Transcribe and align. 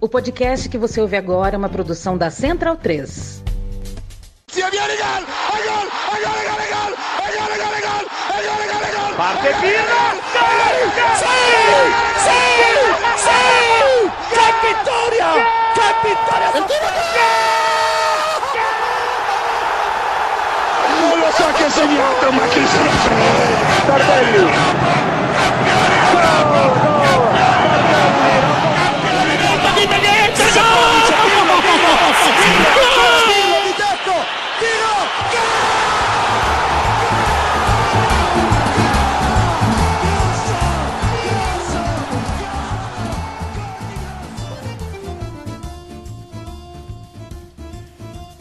O 0.00 0.08
podcast 0.08 0.68
que 0.68 0.78
você 0.78 1.00
ouve 1.00 1.16
agora 1.16 1.56
é 1.56 1.58
uma 1.58 1.68
produção 1.68 2.16
da 2.16 2.30
Central 2.30 2.76
3. 2.76 3.42
Parte 9.16 9.48
Pirlo! 9.60 10.20
Sì! 11.18 11.26
Sì! 12.22 12.38
Sì! 13.16 13.42
Che 14.30 14.46
vittoria! 14.62 15.30
Che 15.74 15.88
vittoria! 16.04 16.48
Non 16.54 16.62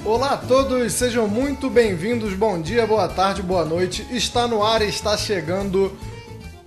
Olá 0.07 0.31
a 0.31 0.37
todos, 0.37 0.93
sejam 0.93 1.27
muito 1.27 1.69
bem-vindos. 1.69 2.33
Bom 2.33 2.59
dia, 2.59 2.87
boa 2.87 3.07
tarde, 3.07 3.43
boa 3.43 3.63
noite. 3.63 4.07
Está 4.09 4.47
no 4.47 4.63
ar, 4.63 4.81
está 4.81 5.15
chegando 5.15 5.95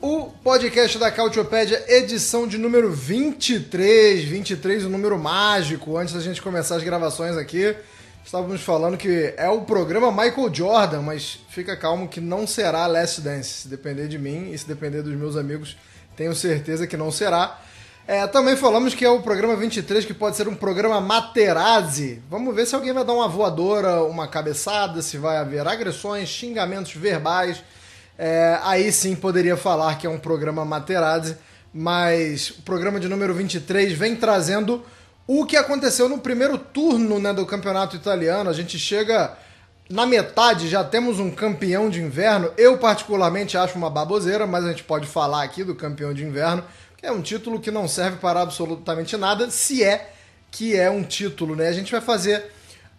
o 0.01 0.31
podcast 0.43 0.99
da 0.99 1.11
Cautiopédia, 1.11 1.85
edição 1.87 2.47
de 2.47 2.57
número 2.57 2.91
23. 2.91 4.25
23, 4.25 4.85
o 4.85 4.87
um 4.87 4.91
número 4.91 5.19
mágico. 5.19 5.99
Antes 5.99 6.15
da 6.15 6.21
gente 6.21 6.41
começar 6.41 6.77
as 6.77 6.83
gravações 6.83 7.37
aqui, 7.37 7.77
estávamos 8.25 8.63
falando 8.63 8.97
que 8.97 9.35
é 9.37 9.49
o 9.51 9.61
programa 9.61 10.11
Michael 10.11 10.55
Jordan, 10.55 11.03
mas 11.03 11.41
fica 11.51 11.77
calmo 11.77 12.09
que 12.09 12.21
não 12.21 12.47
será 12.47 12.87
Last 12.87 13.21
Dance. 13.21 13.63
Se 13.63 13.69
depender 13.69 14.09
de 14.09 14.19
mim 14.19 14.51
e 14.53 14.57
se 14.59 14.67
depender 14.67 15.03
dos 15.03 15.15
meus 15.15 15.37
amigos, 15.37 15.77
tenho 16.17 16.35
certeza 16.35 16.87
que 16.87 16.97
não 16.97 17.11
será. 17.13 17.61
É, 18.09 18.27
também 18.27 18.57
falamos 18.57 18.95
que 18.95 19.05
é 19.05 19.11
o 19.11 19.21
programa 19.21 19.55
23, 19.55 20.07
que 20.07 20.15
pode 20.15 20.35
ser 20.35 20.49
um 20.49 20.55
programa 20.55 20.99
Materazzi. 20.99 22.23
Vamos 22.31 22.55
ver 22.55 22.67
se 22.67 22.75
alguém 22.75 22.95
vai 22.95 23.05
dar 23.05 23.13
uma 23.13 23.29
voadora, 23.29 24.03
uma 24.03 24.27
cabeçada, 24.27 25.03
se 25.03 25.19
vai 25.19 25.37
haver 25.37 25.67
agressões, 25.69 26.31
xingamentos 26.31 26.95
verbais. 26.95 27.63
É, 28.23 28.59
aí 28.63 28.93
sim 28.93 29.17
poderia 29.17 29.57
falar 29.57 29.97
que 29.97 30.07
é 30.07 30.11
um 30.11 30.19
programa 30.19 30.63
Materazzi, 30.63 31.39
mas 31.73 32.51
o 32.51 32.63
programa 32.63 33.01
de 33.01 33.09
número 33.09 33.33
23 33.33 33.95
vem 33.95 34.15
trazendo 34.15 34.85
o 35.27 35.47
que 35.47 35.57
aconteceu 35.57 36.07
no 36.07 36.19
primeiro 36.19 36.59
turno 36.59 37.19
né, 37.19 37.33
do 37.33 37.47
campeonato 37.47 37.97
italiano. 37.97 38.51
A 38.51 38.53
gente 38.53 38.79
chega 38.79 39.33
na 39.89 40.05
metade, 40.05 40.69
já 40.69 40.85
temos 40.85 41.19
um 41.19 41.31
campeão 41.31 41.89
de 41.89 42.03
inverno. 42.03 42.53
Eu, 42.59 42.77
particularmente, 42.77 43.57
acho 43.57 43.79
uma 43.79 43.89
baboseira, 43.89 44.47
mas 44.47 44.67
a 44.67 44.69
gente 44.69 44.85
pode 44.85 45.07
falar 45.07 45.43
aqui 45.43 45.65
do 45.65 45.75
campeão 45.75 46.13
de 46.13 46.23
inverno 46.23 46.63
é 47.03 47.11
um 47.11 47.23
título 47.23 47.61
que 47.61 47.71
não 47.71 47.89
serve 47.89 48.19
para 48.19 48.43
absolutamente 48.43 49.17
nada, 49.17 49.51
se 49.51 49.83
é 49.83 50.13
que 50.51 50.77
é 50.77 50.91
um 50.91 51.03
título, 51.03 51.57
né? 51.57 51.69
A 51.69 51.73
gente 51.73 51.93
vai 51.93 52.01
fazer 52.01 52.45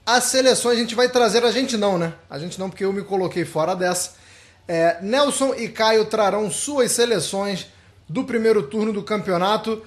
as 0.06 0.24
seleções, 0.26 0.78
a 0.78 0.82
gente 0.82 0.96
vai 0.96 1.10
trazer 1.10 1.44
a 1.44 1.52
gente 1.52 1.78
não, 1.78 1.98
né? 1.98 2.14
A 2.30 2.40
gente 2.40 2.60
não, 2.60 2.70
porque 2.70 2.84
eu 2.84 2.94
me 2.94 3.04
coloquei 3.04 3.46
fora 3.46 3.76
dessa. 3.76 4.21
É, 4.68 4.98
Nelson 5.02 5.54
e 5.56 5.68
Caio 5.68 6.06
trarão 6.06 6.50
suas 6.50 6.92
seleções 6.92 7.68
do 8.08 8.24
primeiro 8.24 8.64
turno 8.64 8.94
do 8.94 9.04
campeonato. 9.04 9.82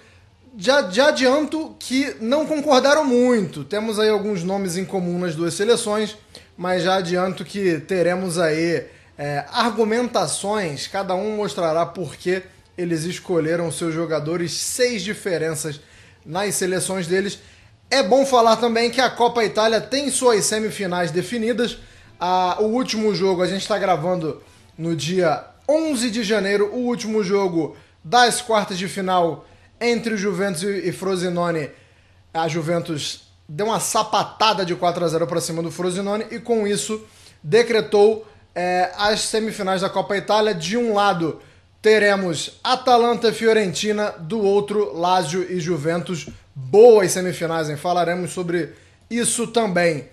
Já, 0.56 0.88
já 0.90 1.08
adianto 1.08 1.74
que 1.78 2.16
não 2.20 2.46
concordaram 2.46 3.04
muito. 3.04 3.64
Temos 3.64 3.98
aí 3.98 4.08
alguns 4.08 4.42
nomes 4.42 4.76
em 4.76 4.84
comum 4.84 5.18
nas 5.18 5.34
duas 5.34 5.54
seleções, 5.54 6.16
mas 6.56 6.82
já 6.82 6.96
adianto 6.96 7.44
que 7.44 7.80
teremos 7.80 8.38
aí 8.38 8.86
é, 9.18 9.44
argumentações, 9.52 10.86
cada 10.86 11.14
um 11.14 11.36
mostrará 11.36 11.86
por 11.86 12.16
que 12.16 12.42
eles 12.76 13.04
escolheram 13.04 13.70
seus 13.70 13.94
jogadores, 13.94 14.52
seis 14.52 15.02
diferenças 15.02 15.80
nas 16.24 16.54
seleções 16.54 17.06
deles. 17.06 17.38
É 17.90 18.02
bom 18.02 18.26
falar 18.26 18.56
também 18.56 18.90
que 18.90 19.00
a 19.00 19.10
Copa 19.10 19.44
Itália 19.44 19.80
tem 19.80 20.10
suas 20.10 20.44
semifinais 20.44 21.10
definidas. 21.10 21.78
Ah, 22.18 22.56
o 22.60 22.64
último 22.64 23.14
jogo, 23.14 23.42
a 23.42 23.46
gente 23.46 23.62
está 23.62 23.78
gravando 23.78 24.42
no 24.76 24.94
dia 24.94 25.44
11 25.68 26.10
de 26.10 26.22
janeiro, 26.22 26.70
o 26.72 26.78
último 26.86 27.22
jogo 27.22 27.76
das 28.02 28.42
quartas 28.42 28.78
de 28.78 28.88
final 28.88 29.46
entre 29.80 30.16
Juventus 30.16 30.62
e 30.62 30.92
Frosinone. 30.92 31.70
A 32.32 32.48
Juventus 32.48 33.28
deu 33.48 33.66
uma 33.66 33.80
sapatada 33.80 34.64
de 34.64 34.74
4 34.74 35.04
a 35.04 35.08
0 35.08 35.26
para 35.26 35.40
cima 35.40 35.62
do 35.62 35.70
Frosinone 35.70 36.26
e 36.30 36.38
com 36.38 36.66
isso 36.66 37.04
decretou 37.42 38.26
é, 38.54 38.90
as 38.96 39.20
semifinais 39.20 39.80
da 39.80 39.88
Copa 39.88 40.16
Itália. 40.16 40.54
De 40.54 40.76
um 40.76 40.94
lado, 40.94 41.40
teremos 41.80 42.58
Atalanta 42.62 43.28
e 43.28 43.32
Fiorentina, 43.32 44.10
do 44.18 44.40
outro 44.40 44.96
Lazio 44.96 45.50
e 45.50 45.60
Juventus. 45.60 46.28
Boas 46.54 47.12
semifinais, 47.12 47.68
hein? 47.68 47.76
Falaremos 47.76 48.32
sobre 48.32 48.72
isso 49.10 49.46
também. 49.48 50.08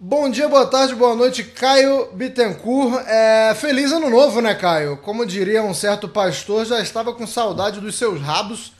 Bom 0.00 0.30
dia, 0.30 0.48
boa 0.48 0.64
tarde, 0.64 0.94
boa 0.94 1.16
noite, 1.16 1.42
Caio 1.42 2.12
Bittencourt. 2.12 3.04
É, 3.08 3.52
feliz 3.56 3.90
ano 3.90 4.08
novo, 4.08 4.40
né, 4.40 4.54
Caio? 4.54 4.96
Como 4.98 5.26
diria 5.26 5.60
um 5.64 5.74
certo 5.74 6.08
pastor, 6.08 6.64
já 6.64 6.80
estava 6.80 7.12
com 7.12 7.26
saudade 7.26 7.80
dos 7.80 7.96
seus 7.96 8.20
rabos, 8.20 8.72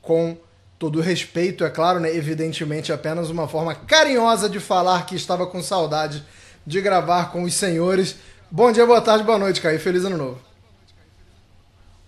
com 0.00 0.36
todo 0.80 1.00
respeito, 1.00 1.64
é 1.64 1.70
claro, 1.70 2.00
né? 2.00 2.12
Evidentemente, 2.12 2.92
apenas 2.92 3.30
uma 3.30 3.46
forma 3.46 3.72
carinhosa 3.72 4.50
de 4.50 4.58
falar 4.58 5.06
que 5.06 5.14
estava 5.14 5.46
com 5.46 5.62
saudade 5.62 6.24
de 6.66 6.80
gravar 6.80 7.30
com 7.30 7.44
os 7.44 7.54
senhores. 7.54 8.16
Bom 8.50 8.72
dia, 8.72 8.84
boa 8.84 9.00
tarde, 9.00 9.22
boa 9.22 9.38
noite, 9.38 9.60
Caio. 9.60 9.78
Feliz 9.78 10.04
ano 10.04 10.16
novo. 10.16 10.51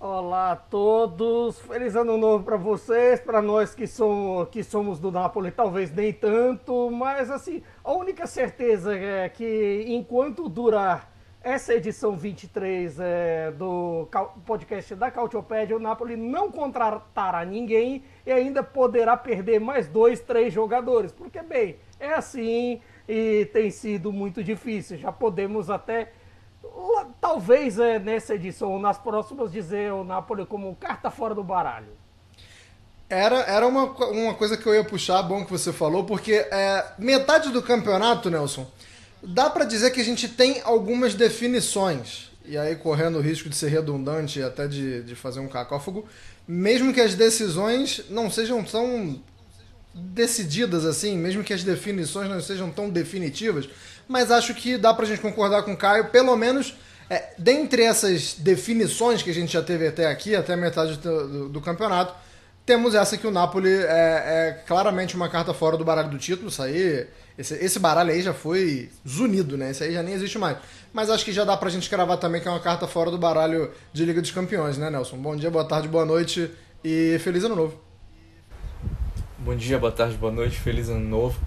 Olá 0.07 0.53
a 0.53 0.57
todos, 0.57 1.59
feliz 1.61 1.97
ano 1.97 2.19
novo 2.19 2.45
para 2.45 2.59
vocês, 2.59 3.21
para 3.21 3.41
nós 3.41 3.75
que 3.75 3.87
somos, 3.87 4.51
que 4.51 4.63
somos 4.63 5.01
do 5.01 5.11
Napoli, 5.11 5.51
talvez 5.51 5.91
nem 5.91 6.13
tanto, 6.13 6.91
mas 6.91 7.31
assim, 7.31 7.63
a 7.83 7.91
única 7.95 8.27
certeza 8.27 8.95
é 8.95 9.27
que 9.31 9.87
enquanto 9.89 10.47
durar 10.47 11.11
essa 11.43 11.73
edição 11.73 12.19
23 12.19 13.01
é, 13.01 13.51
do 13.53 14.07
podcast 14.45 14.95
da 14.95 15.11
Cautiopédia, 15.11 15.75
o 15.75 15.81
Napoli 15.81 16.17
não 16.17 16.53
contratará 16.53 17.43
ninguém 17.43 18.05
e 18.27 18.31
ainda 18.31 18.63
poderá 18.63 19.17
perder 19.17 19.59
mais 19.59 19.89
dois, 19.89 20.21
três 20.21 20.53
jogadores, 20.53 21.13
porque 21.13 21.41
bem, 21.41 21.77
é 21.99 22.13
assim 22.13 22.79
e 23.09 23.47
tem 23.55 23.71
sido 23.71 24.13
muito 24.13 24.45
difícil, 24.45 24.99
já 24.99 25.11
podemos 25.11 25.71
até 25.71 26.13
talvez 27.21 27.79
é, 27.79 27.99
nessa 27.99 28.35
edição 28.35 28.73
ou 28.73 28.79
nas 28.79 28.99
próximas 28.99 29.53
dizer 29.53 29.93
o 29.93 30.05
Napoli 30.05 30.47
como 30.47 30.75
carta 30.77 31.11
fora 31.11 31.35
do 31.35 31.43
baralho. 31.43 31.93
Era, 33.09 33.41
era 33.41 33.67
uma, 33.67 33.85
uma 34.09 34.35
coisa 34.35 34.57
que 34.57 34.67
eu 34.67 34.75
ia 34.75 34.85
puxar, 34.85 35.23
bom 35.23 35.45
que 35.45 35.51
você 35.51 35.73
falou, 35.73 36.05
porque 36.05 36.33
é, 36.33 36.85
metade 36.99 37.51
do 37.51 37.63
campeonato, 37.63 38.31
Nelson, 38.31 38.67
dá 39.23 39.49
para 39.51 39.65
dizer 39.65 39.91
que 39.91 40.01
a 40.01 40.05
gente 40.05 40.29
tem 40.29 40.61
algumas 40.65 41.15
definições. 41.15 42.31
E 42.47 42.59
aí, 42.59 42.77
correndo 42.77 43.19
o 43.19 43.23
risco 43.23 43.49
de 43.49 43.57
ser 43.57 43.69
redundante 43.69 44.39
e 44.39 44.43
até 44.43 44.67
de, 44.67 45.03
de 45.03 45.15
fazer 45.15 45.41
um 45.41 45.49
cacófago, 45.49 46.07
mesmo 46.47 46.93
que 46.93 47.01
as 47.01 47.15
decisões 47.15 48.05
não 48.11 48.31
sejam 48.31 48.63
tão 48.63 49.19
decididas 49.95 50.85
assim, 50.85 51.17
mesmo 51.17 51.45
que 51.45 51.53
as 51.53 51.63
definições 51.63 52.29
não 52.29 52.41
sejam 52.41 52.71
tão 52.71 52.91
definitivas, 52.91 53.69
mas 54.09 54.31
acho 54.31 54.55
que 54.55 54.77
dá 54.77 54.93
pra 54.93 55.07
gente 55.07 55.21
concordar 55.21 55.63
com 55.63 55.73
o 55.73 55.77
Caio, 55.77 56.07
pelo 56.07 56.37
menos 56.37 56.75
é, 57.09 57.35
dentre 57.39 57.83
essas 57.83 58.35
definições 58.35 59.23
que 59.23 59.31
a 59.31 59.35
gente 59.35 59.53
já 59.53 59.63
teve 59.63 59.87
até 59.87 60.07
aqui, 60.07 60.35
até 60.35 60.55
a 60.55 60.57
metade 60.57 60.97
do, 60.97 61.29
do, 61.29 61.49
do 61.49 61.61
campeonato, 61.61 62.15
temos 62.65 62.95
essa 62.95 63.19
que 63.19 63.27
o 63.27 63.31
Napoli 63.31 63.71
é, 63.71 63.83
é, 63.85 64.63
claramente 64.67 65.15
uma 65.15 65.29
carta 65.29 65.53
fora 65.53 65.77
do 65.77 65.85
baralho 65.85 66.09
do 66.09 66.17
título. 66.17 66.49
Isso 66.49 66.63
aí, 66.63 67.07
esse, 67.37 67.55
esse 67.57 67.79
baralho 67.79 68.11
aí 68.11 68.23
já 68.23 68.33
foi 68.33 68.91
zunido, 69.07 69.59
né? 69.59 69.71
Esse 69.71 69.85
aí 69.85 69.93
já 69.93 70.03
nem 70.03 70.15
existe 70.15 70.39
mais. 70.39 70.57
Mas 70.93 71.11
acho 71.11 71.25
que 71.25 71.33
já 71.33 71.45
dá 71.45 71.57
pra 71.57 71.69
gente 71.69 71.91
cravar 71.91 72.17
também 72.17 72.41
que 72.41 72.49
é 72.49 72.51
uma 72.51 72.61
carta 72.61 72.87
fora 72.87 73.11
do 73.11 73.19
baralho 73.19 73.71
de 73.93 74.05
Liga 74.05 74.23
dos 74.23 74.31
Campeões, 74.31 74.79
né, 74.79 74.89
Nelson? 74.89 75.19
Bom 75.19 75.37
dia, 75.37 75.51
boa 75.51 75.65
tarde, 75.65 75.89
boa 75.89 76.07
noite 76.07 76.51
e 76.83 77.19
feliz 77.19 77.45
ano 77.45 77.57
novo. 77.57 77.79
Bom 79.39 79.55
dia, 79.55 79.79
boa 79.79 79.93
tarde, 79.93 80.17
boa 80.17 80.33
noite, 80.33 80.57
feliz 80.57 80.89
ano 80.89 81.07
novo. 81.07 81.39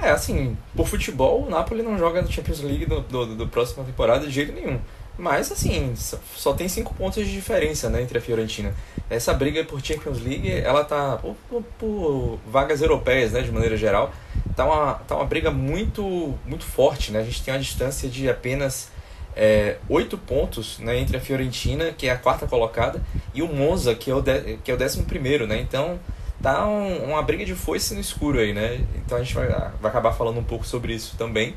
É, 0.00 0.10
assim, 0.10 0.56
por 0.74 0.86
futebol, 0.86 1.42
o 1.42 1.50
Napoli 1.50 1.82
não 1.82 1.98
joga 1.98 2.22
no 2.22 2.30
Champions 2.30 2.60
League 2.60 2.86
do, 2.86 3.00
do, 3.00 3.34
do 3.34 3.48
próxima 3.48 3.84
temporada 3.84 4.26
de 4.26 4.32
jeito 4.32 4.52
nenhum. 4.52 4.78
Mas, 5.18 5.50
assim, 5.50 5.94
só 6.34 6.52
tem 6.52 6.68
cinco 6.68 6.94
pontos 6.94 7.24
de 7.24 7.32
diferença 7.32 7.88
né, 7.88 8.02
entre 8.02 8.18
a 8.18 8.20
Fiorentina. 8.20 8.74
Essa 9.08 9.32
briga 9.32 9.64
por 9.64 9.80
Champions 9.82 10.20
League, 10.20 10.50
ela 10.50 10.84
tá 10.84 11.18
por, 11.48 11.62
por, 11.78 12.38
vagas 12.46 12.82
europeias, 12.82 13.32
né, 13.32 13.40
de 13.40 13.50
maneira 13.50 13.76
geral, 13.76 14.12
tá 14.54 14.66
uma, 14.66 14.94
tá 14.94 15.16
uma 15.16 15.24
briga 15.24 15.50
muito, 15.50 16.34
muito 16.44 16.64
forte, 16.64 17.12
né? 17.12 17.20
A 17.20 17.24
gente 17.24 17.42
tem 17.42 17.54
uma 17.54 17.60
distância 17.60 18.10
de 18.10 18.28
apenas 18.28 18.90
é, 19.34 19.78
oito 19.88 20.18
pontos 20.18 20.78
né, 20.80 20.98
entre 20.98 21.16
a 21.16 21.20
Fiorentina, 21.20 21.92
que 21.92 22.08
é 22.08 22.10
a 22.10 22.18
quarta 22.18 22.46
colocada, 22.46 23.00
e 23.32 23.42
o 23.42 23.48
Monza, 23.48 23.94
que 23.94 24.10
é 24.10 24.14
o, 24.14 24.20
de, 24.20 24.58
que 24.62 24.70
é 24.70 24.74
o 24.74 24.76
décimo 24.76 25.04
primeiro, 25.04 25.46
né? 25.46 25.58
Então, 25.58 25.98
tá 26.42 26.66
um, 26.66 27.10
uma 27.10 27.22
briga 27.22 27.44
de 27.44 27.54
foice 27.54 27.94
no 27.94 28.00
escuro 28.00 28.38
aí, 28.38 28.52
né? 28.52 28.84
Então 28.96 29.18
a 29.18 29.22
gente 29.22 29.34
vai, 29.34 29.48
vai 29.48 29.90
acabar 29.90 30.12
falando 30.12 30.38
um 30.38 30.44
pouco 30.44 30.66
sobre 30.66 30.94
isso 30.94 31.16
também, 31.16 31.56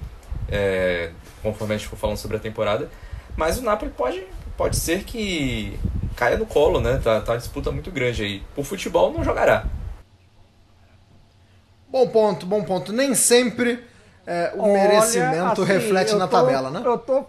é, 0.50 1.12
conforme 1.42 1.76
a 1.76 1.78
gente 1.78 1.88
for 1.88 1.98
falando 1.98 2.18
sobre 2.18 2.38
a 2.38 2.40
temporada. 2.40 2.90
Mas 3.36 3.58
o 3.58 3.62
Napoli 3.62 3.92
pode, 3.92 4.24
pode 4.58 4.76
ser 4.76 5.04
que 5.04 5.80
caia 6.16 6.38
no 6.38 6.46
colo, 6.46 6.82
né? 6.82 7.00
Tá, 7.04 7.22
tá 7.22 7.34
uma 7.34 7.38
disputa 7.38 7.72
muito 7.72 7.92
grande 7.92 8.24
aí. 8.24 8.44
Por 8.56 8.66
futebol 8.66 9.14
não 9.14 9.24
jogará. 9.24 9.66
Bom 11.88 12.08
ponto, 12.08 12.46
bom 12.46 12.64
ponto. 12.64 12.94
Nem 12.94 13.16
sempre 13.16 13.84
é, 14.28 14.52
o 14.56 14.62
Olha, 14.62 14.74
merecimento 14.74 15.64
assim, 15.64 15.74
reflete 15.74 16.14
na 16.16 16.28
tô, 16.28 16.38
tabela, 16.38 16.70
né? 16.70 16.82
Eu 16.86 16.98
tô. 17.00 17.26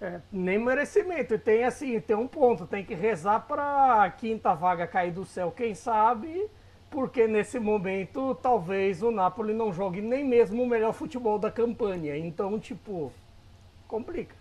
É, 0.00 0.20
nem 0.32 0.58
merecimento. 0.58 1.38
Tem 1.38 1.64
assim, 1.64 2.00
tem 2.00 2.16
um 2.16 2.26
ponto. 2.26 2.66
Tem 2.66 2.84
que 2.84 2.94
rezar 2.94 3.40
pra 3.40 4.10
quinta 4.18 4.54
vaga 4.54 4.86
cair 4.86 5.12
do 5.12 5.24
céu, 5.24 5.52
quem 5.54 5.74
sabe. 5.74 6.48
Porque 6.90 7.26
nesse 7.28 7.60
momento 7.60 8.34
talvez 8.42 9.02
o 9.02 9.10
Napoli 9.10 9.52
não 9.52 9.72
jogue 9.72 10.00
nem 10.00 10.24
mesmo 10.24 10.62
o 10.62 10.68
melhor 10.68 10.92
futebol 10.92 11.38
da 11.38 11.50
campanha. 11.50 12.16
Então, 12.16 12.58
tipo, 12.58 13.12
complica. 13.86 14.40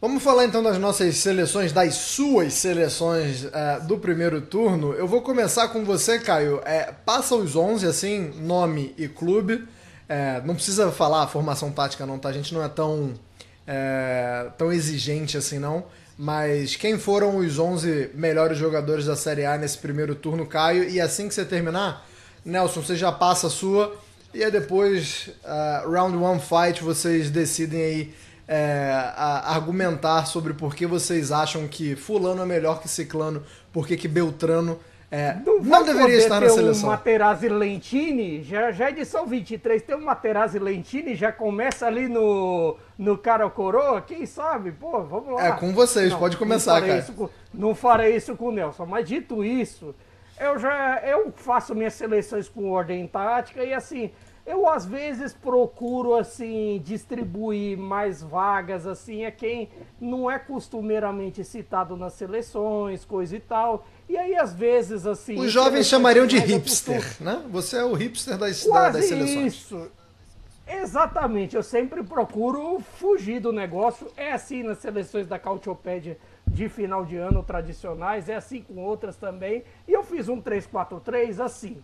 Vamos 0.00 0.22
falar 0.22 0.46
então 0.46 0.62
das 0.62 0.78
nossas 0.78 1.16
seleções, 1.16 1.72
das 1.72 1.94
suas 1.94 2.54
seleções 2.54 3.44
uh, 3.44 3.86
do 3.86 3.98
primeiro 3.98 4.40
turno. 4.40 4.94
Eu 4.94 5.06
vou 5.06 5.20
começar 5.20 5.68
com 5.68 5.84
você, 5.84 6.18
Caio. 6.18 6.62
É, 6.64 6.90
passa 7.04 7.34
os 7.34 7.54
11, 7.54 7.86
assim, 7.86 8.30
nome 8.40 8.94
e 8.96 9.06
clube. 9.08 9.68
É, 10.08 10.40
não 10.40 10.54
precisa 10.54 10.90
falar 10.90 11.24
a 11.24 11.26
formação 11.26 11.70
tática, 11.70 12.06
não, 12.06 12.18
tá? 12.18 12.30
A 12.30 12.32
gente 12.32 12.54
não 12.54 12.62
é 12.64 12.68
tão, 12.68 13.12
é, 13.72 14.48
tão 14.58 14.72
exigente 14.72 15.36
assim, 15.36 15.60
não. 15.60 15.84
Mas 16.18 16.74
quem 16.74 16.98
foram 16.98 17.36
os 17.36 17.58
11 17.58 18.10
melhores 18.14 18.58
jogadores 18.58 19.06
da 19.06 19.14
Série 19.14 19.46
A 19.46 19.56
nesse 19.56 19.78
primeiro 19.78 20.14
turno, 20.16 20.44
Caio? 20.44 20.88
E 20.90 21.00
assim 21.00 21.28
que 21.28 21.34
você 21.34 21.44
terminar, 21.44 22.04
Nelson, 22.44 22.82
você 22.82 22.96
já 22.96 23.12
passa 23.12 23.46
a 23.46 23.50
sua. 23.50 23.96
E 24.34 24.42
aí 24.42 24.50
depois, 24.50 25.30
uh, 25.44 25.88
round 25.88 26.16
one 26.16 26.40
fight, 26.40 26.82
vocês 26.82 27.30
decidem 27.30 27.80
aí 27.80 28.14
é, 28.46 28.92
argumentar 29.44 30.26
sobre 30.26 30.52
por 30.52 30.74
que 30.74 30.84
vocês 30.84 31.30
acham 31.30 31.68
que 31.68 31.94
fulano 31.94 32.42
é 32.42 32.46
melhor 32.46 32.82
que 32.82 32.88
ciclano, 32.88 33.44
por 33.72 33.86
que, 33.86 33.96
que 33.96 34.08
Beltrano 34.08 34.78
é, 35.10 35.34
não, 35.44 35.58
não 35.60 35.84
deveria 35.84 36.18
estar 36.18 36.40
na 36.40 36.48
seleção. 36.48 36.88
Um 36.88 36.92
Materazzi 36.92 37.48
Lentini, 37.48 38.44
já, 38.44 38.70
já 38.70 38.86
é 38.86 38.90
edição 38.90 39.26
23, 39.26 39.82
tem 39.82 39.96
um 39.96 40.04
Materazzi 40.04 40.58
Lentini, 40.60 41.16
já 41.16 41.32
começa 41.32 41.86
ali 41.86 42.06
no, 42.06 42.76
no 42.96 43.18
cara 43.18 43.50
coroa, 43.50 44.00
quem 44.00 44.24
sabe? 44.24 44.70
Pô, 44.70 45.02
vamos 45.02 45.34
lá. 45.34 45.48
É 45.48 45.52
com 45.52 45.72
vocês, 45.72 46.12
não, 46.12 46.18
pode 46.18 46.36
começar, 46.36 46.80
não 46.80 46.86
cara. 46.86 47.02
Com, 47.02 47.28
não 47.52 47.74
farei 47.74 48.14
isso 48.14 48.36
com 48.36 48.46
o 48.46 48.52
Nelson, 48.52 48.86
mas 48.86 49.08
dito 49.08 49.42
isso, 49.42 49.92
eu 50.38 50.56
já 50.60 51.02
eu 51.04 51.32
faço 51.34 51.74
minhas 51.74 51.94
seleções 51.94 52.48
com 52.48 52.70
ordem 52.70 53.04
tática 53.08 53.64
e 53.64 53.74
assim, 53.74 54.12
eu 54.46 54.68
às 54.68 54.86
vezes 54.86 55.32
procuro 55.34 56.14
assim 56.14 56.80
distribuir 56.84 57.76
mais 57.76 58.22
vagas 58.22 58.86
assim 58.86 59.24
a 59.24 59.30
quem 59.30 59.68
não 60.00 60.30
é 60.30 60.38
costumeiramente 60.38 61.44
citado 61.44 61.96
nas 61.96 62.14
seleções, 62.14 63.04
coisa 63.04 63.36
e 63.36 63.40
tal. 63.40 63.84
E 64.10 64.18
aí 64.18 64.34
às 64.34 64.52
vezes 64.52 65.06
assim, 65.06 65.38
os 65.38 65.52
jovens 65.52 65.86
chamariam 65.86 66.26
de 66.26 66.36
hipster, 66.36 67.16
né? 67.20 67.44
Você 67.48 67.76
é 67.76 67.84
o 67.84 67.94
hipster 67.94 68.36
das, 68.36 68.64
Quase 68.64 68.98
das 68.98 69.04
seleções. 69.06 69.54
Isso. 69.54 69.88
Exatamente, 70.66 71.54
eu 71.54 71.62
sempre 71.62 72.02
procuro 72.02 72.80
fugir 72.98 73.38
do 73.38 73.52
negócio. 73.52 74.08
É 74.16 74.32
assim 74.32 74.64
nas 74.64 74.78
seleções 74.78 75.28
da 75.28 75.38
Cautiopédia 75.38 76.18
de 76.44 76.68
final 76.68 77.04
de 77.04 77.16
ano 77.18 77.44
tradicionais, 77.44 78.28
é 78.28 78.34
assim 78.34 78.62
com 78.62 78.80
outras 78.80 79.14
também. 79.14 79.62
E 79.86 79.92
eu 79.92 80.02
fiz 80.02 80.28
um 80.28 80.42
3-4-3 80.42 81.38
assim 81.38 81.80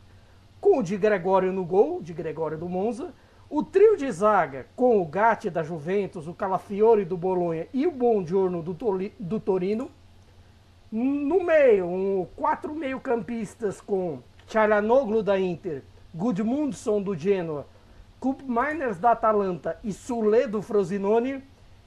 com 0.61 0.81
o 0.81 0.82
de 0.82 0.96
Gregório 0.96 1.52
no 1.52 1.64
gol, 1.64 2.02
de 2.02 2.12
Gregório 2.12 2.58
do 2.58 2.69
Monza, 2.69 3.14
o 3.49 3.62
trio 3.62 3.96
de 3.96 4.11
zaga 4.11 4.67
com 4.75 5.00
o 5.00 5.06
Gatti 5.06 5.49
da 5.49 5.62
Juventus, 5.62 6.26
o 6.26 6.34
Calafiore 6.34 7.05
do 7.05 7.17
Bolonha 7.17 7.69
e 7.73 7.87
o 7.87 7.93
Bongiorno 7.93 8.64
do, 8.64 8.76
do 9.17 9.38
Torino. 9.38 9.93
No 10.91 11.43
meio, 11.43 11.87
um, 11.87 12.27
quatro 12.37 12.75
meio-campistas 12.75 13.81
com 13.81 14.21
Charanoglu 14.47 15.23
da 15.23 15.38
Inter, 15.38 15.83
Gudmundsson 16.15 17.03
do 17.03 17.17
Genoa, 17.17 17.67
Kup 18.21 18.43
Miners 18.44 18.99
da 18.99 19.11
Atalanta 19.11 19.79
e 19.83 19.93
Sule 19.93 20.47
do 20.47 20.62
Frosinone. 20.62 21.43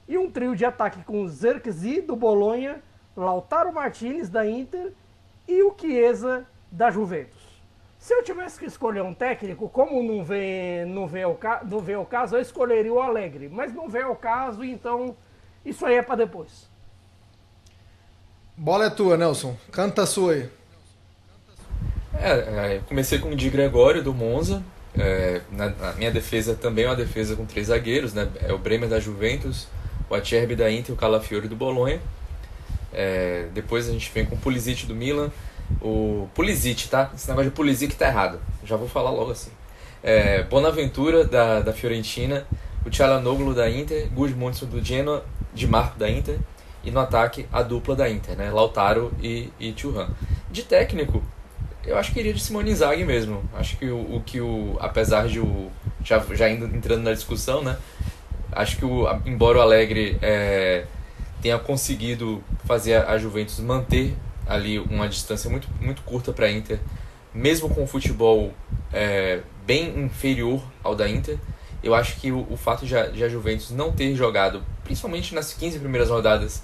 E 0.06 0.18
um 0.18 0.30
trio 0.30 0.56
de 0.56 0.64
ataque 0.64 1.02
com 1.04 1.26
Zerkzee 1.28 2.00
do 2.00 2.16
Bolonha, 2.16 2.82
Lautaro 3.16 3.72
Martinez 3.72 4.28
da 4.28 4.46
Inter 4.46 4.92
e 5.46 5.62
o 5.62 5.74
Chiesa 5.78 6.46
da 6.70 6.90
Juventus. 6.90 7.62
Se 7.98 8.14
eu 8.14 8.22
tivesse 8.22 8.58
que 8.58 8.64
escolher 8.64 9.02
um 9.02 9.12
técnico, 9.12 9.68
como 9.68 10.02
não 10.02 10.24
vem, 10.24 10.86
não 10.86 11.06
vem, 11.06 11.24
o, 11.26 11.38
não 11.68 11.80
vem 11.80 11.96
o 11.96 12.04
caso, 12.04 12.34
eu 12.34 12.40
escolheria 12.40 12.92
o 12.92 13.00
Alegre. 13.00 13.48
Mas 13.48 13.74
não 13.74 13.88
vem 13.88 14.04
o 14.04 14.16
caso, 14.16 14.64
então 14.64 15.16
isso 15.64 15.84
aí 15.84 15.96
é 15.96 16.02
para 16.02 16.16
depois. 16.16 16.69
Bola 18.62 18.84
é 18.84 18.90
tua, 18.90 19.16
Nelson. 19.16 19.56
Canta 19.72 20.02
a 20.02 20.06
sua 20.06 20.34
aí. 20.34 20.46
É, 22.12 22.30
é, 22.32 22.80
comecei 22.86 23.18
com 23.18 23.30
o 23.30 23.34
Di 23.34 23.48
Gregório 23.48 24.02
do 24.04 24.12
Monza. 24.12 24.62
É, 24.98 25.40
na, 25.50 25.70
na, 25.70 25.92
minha 25.94 26.10
defesa 26.10 26.54
também 26.54 26.84
é 26.84 26.88
uma 26.88 26.94
defesa 26.94 27.34
com 27.34 27.46
três 27.46 27.68
zagueiros, 27.68 28.12
né? 28.12 28.28
É 28.38 28.52
o 28.52 28.58
Bremer 28.58 28.86
da 28.86 29.00
Juventus, 29.00 29.66
o 30.10 30.14
Acerbi 30.14 30.54
da 30.54 30.70
Inter 30.70 30.94
o 30.94 30.98
Calafiore 30.98 31.48
do 31.48 31.56
Bolonha. 31.56 32.02
É, 32.92 33.46
depois 33.54 33.88
a 33.88 33.92
gente 33.92 34.10
vem 34.12 34.26
com 34.26 34.34
o 34.34 34.38
Pulisic 34.38 34.84
do 34.84 34.94
Milan, 34.94 35.30
o 35.80 36.28
Pulisic, 36.34 36.86
tá? 36.90 37.10
Esse 37.14 37.30
negócio 37.30 37.48
de 37.48 37.56
Pulisic 37.56 37.96
tá 37.96 38.08
errado. 38.08 38.42
Já 38.62 38.76
vou 38.76 38.88
falar 38.88 39.10
logo 39.10 39.30
assim. 39.30 39.50
É, 40.02 40.42
Bonaventura, 40.42 41.24
da, 41.24 41.60
da 41.60 41.72
Fiorentina. 41.72 42.46
O 42.84 42.90
Tchalanoglu, 42.90 43.54
da 43.54 43.70
Inter. 43.70 44.10
Gudmundsson, 44.10 44.66
do 44.66 44.84
Genoa. 44.84 45.24
De 45.54 45.66
Marco, 45.66 45.98
da 45.98 46.10
Inter. 46.10 46.38
E 46.82 46.90
no 46.90 47.00
ataque, 47.00 47.46
a 47.52 47.62
dupla 47.62 47.94
da 47.94 48.08
Inter, 48.08 48.36
né? 48.36 48.50
Lautaro 48.50 49.12
e, 49.22 49.50
e 49.58 49.72
Thuram. 49.72 50.08
De 50.50 50.62
técnico, 50.62 51.22
eu 51.84 51.96
acho 51.98 52.12
que 52.12 52.20
iria 52.20 52.32
de 52.32 52.40
Simone 52.40 52.70
Inzaghi 52.70 53.04
mesmo. 53.04 53.42
Acho 53.54 53.76
que 53.76 53.86
o, 53.86 54.16
o 54.16 54.22
que 54.24 54.40
o... 54.40 54.76
Apesar 54.80 55.28
de 55.28 55.40
o... 55.40 55.70
Já, 56.02 56.18
já 56.32 56.48
indo, 56.48 56.64
entrando 56.74 57.02
na 57.02 57.12
discussão, 57.12 57.62
né? 57.62 57.76
Acho 58.52 58.76
que 58.78 58.84
o, 58.84 59.06
embora 59.26 59.58
o 59.58 59.60
Alegre 59.60 60.18
é, 60.22 60.86
tenha 61.40 61.58
conseguido 61.58 62.42
fazer 62.64 62.96
a 62.96 63.16
Juventus 63.18 63.60
manter 63.60 64.16
ali 64.46 64.78
uma 64.78 65.08
distância 65.08 65.48
muito, 65.48 65.68
muito 65.80 66.02
curta 66.02 66.32
para 66.32 66.46
a 66.46 66.50
Inter, 66.50 66.80
mesmo 67.32 67.68
com 67.68 67.84
o 67.84 67.86
futebol 67.86 68.52
é, 68.92 69.40
bem 69.64 69.96
inferior 70.00 70.60
ao 70.82 70.94
da 70.94 71.08
Inter. 71.08 71.38
Eu 71.82 71.94
acho 71.94 72.20
que 72.20 72.30
o, 72.30 72.46
o 72.50 72.56
fato 72.56 72.84
de 72.84 72.96
a, 72.96 73.06
de 73.06 73.24
a, 73.24 73.28
Juventus 73.28 73.70
não 73.70 73.92
ter 73.92 74.14
jogado, 74.14 74.62
principalmente 74.84 75.34
nas 75.34 75.52
15 75.54 75.78
primeiras 75.78 76.10
rodadas, 76.10 76.62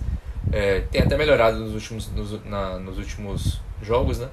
é, 0.53 0.81
tem 0.91 1.03
até 1.03 1.17
melhorado 1.17 1.59
nos 1.59 1.75
últimos, 1.75 2.11
nos, 2.13 2.45
na, 2.45 2.79
nos 2.79 2.99
últimos 2.99 3.61
jogos, 3.83 4.19
né? 4.19 4.29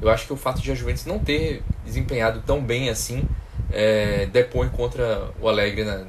Eu 0.00 0.08
acho 0.08 0.26
que 0.26 0.32
o 0.32 0.36
fato 0.36 0.60
de 0.60 0.70
a 0.70 0.74
Juventus 0.74 1.04
não 1.06 1.18
ter 1.18 1.62
desempenhado 1.84 2.42
tão 2.46 2.62
bem 2.62 2.88
assim 2.88 3.26
é, 3.70 4.26
depõe 4.26 4.68
contra 4.68 5.30
o 5.40 5.48
Alegre 5.48 5.84
na, 5.84 6.04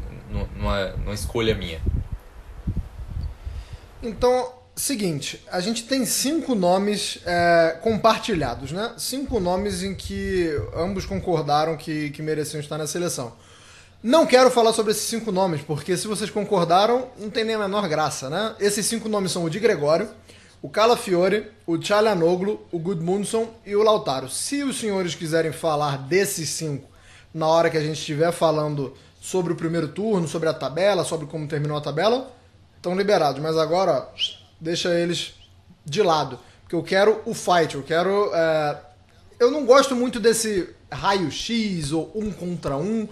numa, 0.56 0.88
numa 0.92 1.14
escolha 1.14 1.56
minha. 1.56 1.82
Então, 4.02 4.54
Seguinte, 4.80 5.46
a 5.52 5.60
gente 5.60 5.84
tem 5.84 6.06
cinco 6.06 6.56
nomes 6.56 7.20
é, 7.26 7.78
compartilhados, 7.82 8.72
né? 8.72 8.94
Cinco 8.98 9.38
nomes 9.38 9.84
em 9.84 9.94
que 9.94 10.58
ambos 10.74 11.06
concordaram 11.06 11.76
que, 11.76 12.12
que 12.12 12.22
mereciam 12.22 12.62
estar 12.62 12.78
na 12.78 12.88
seleção. 12.88 13.34
Não 14.02 14.26
quero 14.26 14.50
falar 14.50 14.72
sobre 14.72 14.94
esses 14.94 15.04
cinco 15.04 15.30
nomes, 15.30 15.62
porque 15.62 15.98
se 15.98 16.08
vocês 16.08 16.30
concordaram, 16.30 17.10
não 17.18 17.30
tem 17.30 17.44
nem 17.44 17.56
a 17.56 17.60
menor 17.60 17.86
graça, 17.90 18.30
né? 18.30 18.56
Esses 18.58 18.86
cinco 18.86 19.10
nomes 19.10 19.30
são 19.30 19.44
o 19.44 19.50
de 19.50 19.60
Gregório, 19.60 20.10
o 20.62 20.70
Calafiore, 20.70 21.52
o 21.68 21.78
Tchalanoglu, 21.78 22.66
o 22.72 22.80
Gudmundsson 22.80 23.54
e 23.66 23.76
o 23.76 23.84
Lautaro. 23.84 24.30
Se 24.30 24.64
os 24.64 24.80
senhores 24.80 25.16
quiserem 25.16 25.52
falar 25.52 25.98
desses 25.98 26.50
cinco 26.50 26.88
na 27.34 27.46
hora 27.48 27.70
que 27.70 27.78
a 27.78 27.82
gente 27.82 28.00
estiver 28.00 28.32
falando 28.32 28.96
sobre 29.20 29.52
o 29.52 29.56
primeiro 29.56 29.90
turno, 29.90 30.30
sobre 30.30 30.48
a 30.48 30.54
tabela, 30.54 31.04
sobre 31.04 31.28
como 31.28 31.46
terminou 31.46 31.78
a 31.78 31.82
tabela, 31.82 32.32
estão 32.78 32.96
liberados. 32.96 33.42
Mas 33.42 33.58
agora, 33.58 33.92
ó, 33.92 34.06
deixa 34.62 34.98
eles 34.98 35.34
de 35.84 36.02
lado. 36.02 36.40
Porque 36.62 36.76
eu 36.76 36.84
quero 36.84 37.22
o 37.26 37.34
fight, 37.34 37.76
eu 37.76 37.84
quero. 37.84 38.32
É... 38.34 38.78
Eu 39.38 39.52
não 39.52 39.66
gosto 39.66 39.94
muito 39.94 40.22
desse 40.22 40.70
raio-x 40.92 41.92
ou 41.92 42.12
um 42.16 42.32
contra 42.32 42.78
um, 42.78 43.08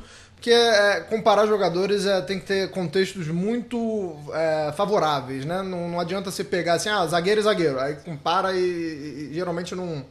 porque 0.48 0.54
é, 0.54 1.02
comparar 1.10 1.46
jogadores 1.46 2.06
é, 2.06 2.22
tem 2.22 2.40
que 2.40 2.46
ter 2.46 2.72
contextos 2.72 3.28
muito 3.28 4.16
é, 4.34 4.72
favoráveis, 4.78 5.44
né? 5.44 5.62
Não, 5.62 5.90
não, 5.90 6.00
adianta 6.00 6.32
você 6.32 6.42
pegar 6.42 6.76
assim, 6.76 6.88
ah, 6.88 7.06
zagueiro 7.06 7.42
e 7.42 7.44
zagueiro, 7.44 7.78
aí 7.78 7.96
compara 7.96 8.54
e, 8.54 8.60
e, 8.60 9.28
e 9.30 9.34
geralmente 9.34 9.76
não, 9.76 10.06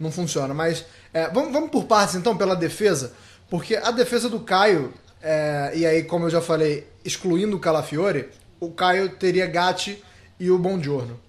não 0.00 0.10
funciona. 0.10 0.54
Mas 0.54 0.86
é, 1.12 1.28
vamos, 1.28 1.52
vamos 1.52 1.68
por 1.68 1.84
partes 1.84 2.14
então 2.14 2.34
pela 2.34 2.56
defesa, 2.56 3.12
porque 3.50 3.76
a 3.76 3.90
defesa 3.90 4.30
do 4.30 4.40
Caio, 4.40 4.94
é, 5.22 5.72
e 5.74 5.84
aí, 5.84 6.02
como 6.04 6.24
eu 6.24 6.30
já 6.30 6.40
falei, 6.40 6.88
excluindo 7.04 7.54
o 7.54 7.60
Calafiore, 7.60 8.30
o 8.58 8.70
Caio 8.70 9.10
teria 9.10 9.46
Gatti 9.46 10.02
e 10.40 10.50
o 10.50 10.58
Bongiorno. 10.58 11.20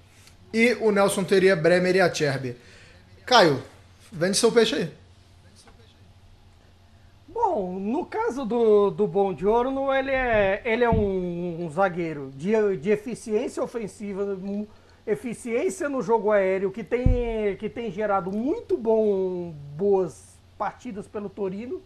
E 0.53 0.77
o 0.79 0.91
Nelson 0.91 1.25
teria 1.25 1.57
Bremer 1.57 1.97
e 1.97 1.99
Acerbi. 1.99 2.55
Caio, 3.25 3.61
vende 4.09 4.37
seu 4.37 4.49
peixe 4.49 4.75
aí. 4.75 4.91
Bom, 7.35 7.77
no 7.77 8.05
caso 8.05 8.45
do, 8.45 8.89
do 8.89 9.05
Bom 9.05 9.35
Giorno, 9.35 9.93
ele 9.93 10.09
é, 10.09 10.61
ele 10.63 10.85
é 10.85 10.89
um, 10.89 11.65
um 11.65 11.69
zagueiro 11.69 12.31
de, 12.33 12.77
de 12.77 12.89
eficiência 12.89 13.61
ofensiva, 13.61 14.39
eficiência 15.05 15.89
no 15.89 16.01
jogo 16.01 16.31
aéreo, 16.31 16.71
que 16.71 16.81
tem, 16.81 17.57
que 17.59 17.67
tem 17.67 17.91
gerado 17.91 18.31
muito 18.31 18.77
bom, 18.77 19.53
boas 19.75 20.39
partidas 20.57 21.09
pelo 21.09 21.27
Torino. 21.27 21.81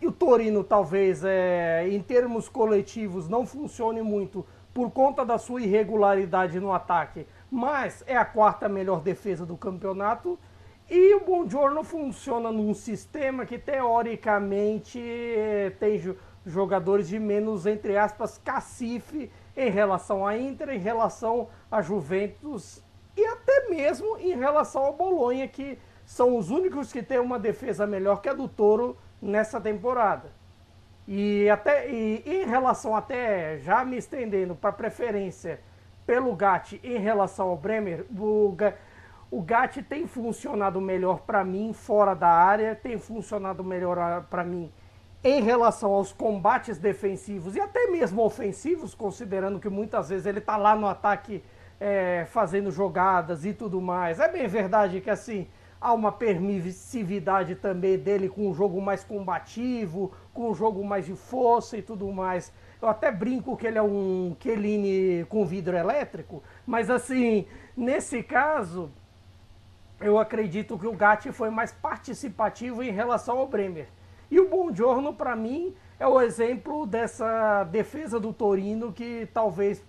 E 0.00 0.06
o 0.06 0.12
Torino, 0.12 0.62
talvez, 0.62 1.24
é, 1.24 1.88
em 1.88 2.00
termos 2.00 2.48
coletivos, 2.48 3.28
não 3.28 3.44
funcione 3.44 4.00
muito 4.00 4.46
por 4.72 4.92
conta 4.92 5.24
da 5.24 5.38
sua 5.38 5.60
irregularidade 5.60 6.60
no 6.60 6.72
ataque, 6.72 7.26
mas 7.50 8.04
é 8.06 8.16
a 8.16 8.24
quarta 8.24 8.68
melhor 8.68 9.00
defesa 9.00 9.44
do 9.44 9.56
campeonato 9.56 10.38
e 10.90 11.14
o 11.14 11.20
Buongiorno 11.20 11.84
funciona 11.84 12.50
num 12.50 12.72
sistema 12.72 13.44
que 13.44 13.58
teoricamente 13.58 14.98
tem 15.78 16.00
jogadores 16.46 17.08
de 17.08 17.18
menos, 17.18 17.66
entre 17.66 17.96
aspas, 17.98 18.38
cacife 18.38 19.30
em 19.54 19.70
relação 19.70 20.26
à 20.26 20.36
Inter, 20.36 20.70
em 20.70 20.78
relação 20.78 21.48
à 21.70 21.82
Juventus 21.82 22.82
e 23.16 23.26
até 23.26 23.68
mesmo 23.68 24.16
em 24.18 24.36
relação 24.36 24.84
ao 24.84 24.94
Bolonha, 24.94 25.46
que 25.46 25.78
são 26.06 26.38
os 26.38 26.50
únicos 26.50 26.90
que 26.92 27.02
têm 27.02 27.18
uma 27.18 27.38
defesa 27.38 27.86
melhor 27.86 28.22
que 28.22 28.28
a 28.28 28.32
do 28.32 28.48
Toro 28.48 28.96
nessa 29.20 29.60
temporada. 29.60 30.30
E, 31.06 31.50
até, 31.50 31.90
e 31.90 32.22
em 32.24 32.46
relação 32.46 32.94
até, 32.94 33.58
já 33.58 33.84
me 33.84 33.96
estendendo 33.96 34.54
para 34.54 34.72
preferência 34.72 35.60
pelo 36.06 36.34
Gatti 36.34 36.80
em 36.82 36.98
relação 36.98 37.48
ao 37.48 37.56
Bremer, 37.56 38.06
o, 38.16 38.56
o 39.30 39.42
Gatti 39.42 39.82
tem 39.82 40.06
funcionado 40.06 40.80
melhor 40.80 41.20
para 41.20 41.44
mim 41.44 41.72
fora 41.72 42.14
da 42.14 42.28
área, 42.28 42.74
tem 42.74 42.98
funcionado 42.98 43.62
melhor 43.62 43.98
ah, 43.98 44.24
para 44.28 44.42
mim 44.42 44.72
em 45.22 45.42
relação 45.42 45.92
aos 45.92 46.12
combates 46.12 46.78
defensivos 46.78 47.56
e 47.56 47.60
até 47.60 47.88
mesmo 47.88 48.22
ofensivos, 48.22 48.94
considerando 48.94 49.58
que 49.58 49.68
muitas 49.68 50.08
vezes 50.08 50.26
ele 50.26 50.38
está 50.38 50.56
lá 50.56 50.76
no 50.76 50.86
ataque 50.86 51.42
é, 51.80 52.24
fazendo 52.30 52.70
jogadas 52.70 53.44
e 53.44 53.52
tudo 53.52 53.80
mais. 53.80 54.20
É 54.20 54.28
bem 54.28 54.46
verdade 54.46 55.00
que 55.00 55.10
assim 55.10 55.48
há 55.80 55.92
uma 55.92 56.10
permissividade 56.10 57.54
também 57.54 57.98
dele 57.98 58.28
com 58.28 58.48
um 58.48 58.54
jogo 58.54 58.80
mais 58.80 59.04
combativo, 59.04 60.12
com 60.32 60.50
um 60.50 60.54
jogo 60.54 60.84
mais 60.84 61.06
de 61.06 61.14
força 61.14 61.76
e 61.76 61.82
tudo 61.82 62.10
mais. 62.12 62.52
Eu 62.80 62.88
até 62.88 63.10
brinco 63.10 63.56
que 63.56 63.66
ele 63.66 63.78
é 63.78 63.82
um 63.82 64.36
Kelini 64.38 65.24
com 65.28 65.44
vidro 65.44 65.76
elétrico, 65.76 66.42
mas 66.64 66.88
assim, 66.88 67.46
nesse 67.76 68.22
caso, 68.22 68.90
eu 70.00 70.18
acredito 70.18 70.78
que 70.78 70.86
o 70.86 70.92
Gatti 70.92 71.32
foi 71.32 71.50
mais 71.50 71.72
participativo 71.72 72.82
em 72.82 72.90
relação 72.90 73.38
ao 73.38 73.48
Bremer. 73.48 73.88
E 74.30 74.38
o 74.38 74.48
Buongiorno, 74.48 75.14
para 75.14 75.34
mim, 75.34 75.74
é 75.98 76.06
o 76.06 76.20
exemplo 76.20 76.86
dessa 76.86 77.64
defesa 77.64 78.20
do 78.20 78.32
Torino 78.32 78.92
que 78.92 79.28
talvez 79.32 79.82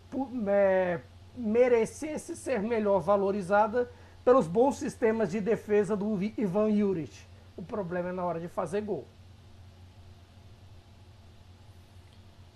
é, 0.48 1.00
merecesse 1.36 2.36
ser 2.36 2.62
melhor 2.62 3.00
valorizada 3.00 3.90
pelos 4.24 4.48
bons 4.48 4.78
sistemas 4.78 5.30
de 5.30 5.40
defesa 5.40 5.96
do 5.96 6.18
Ivan 6.38 6.72
Juric. 6.76 7.18
O 7.56 7.62
problema 7.62 8.10
é 8.10 8.12
na 8.12 8.24
hora 8.24 8.40
de 8.40 8.48
fazer 8.48 8.82
gol. 8.82 9.06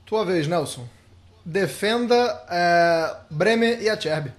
Tua 0.06 0.26
vez, 0.26 0.48
Nelson. 0.48 0.88
Defenda 1.46 2.16
é, 2.50 3.16
Bremer 3.30 3.82
e 3.82 3.90
a 3.90 4.00
Cherby. 4.00 4.34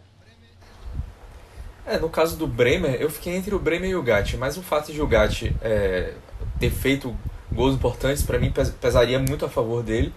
É, 1.87 1.99
no 1.99 2.09
caso 2.09 2.37
do 2.37 2.47
Bremer, 2.47 2.95
eu 3.00 3.11
fiquei 3.11 3.35
entre 3.35 3.55
o 3.55 3.59
Bremer 3.59 3.91
e 3.91 3.95
o 3.95 4.03
Gatti, 4.03 4.37
mas 4.37 4.57
o 4.57 4.62
fato 4.62 4.93
de 4.93 5.03
o 5.03 5.07
Gatti 5.07 5.55
é, 5.61 6.14
ter 6.59 6.71
feito 6.71 7.14
gols 7.53 7.75
importantes, 7.75 8.23
para 8.23 8.38
mim 8.38 8.53
pesaria 8.81 9.19
muito 9.19 9.45
a 9.45 9.49
favor 9.49 9.83
dele. 9.83 10.12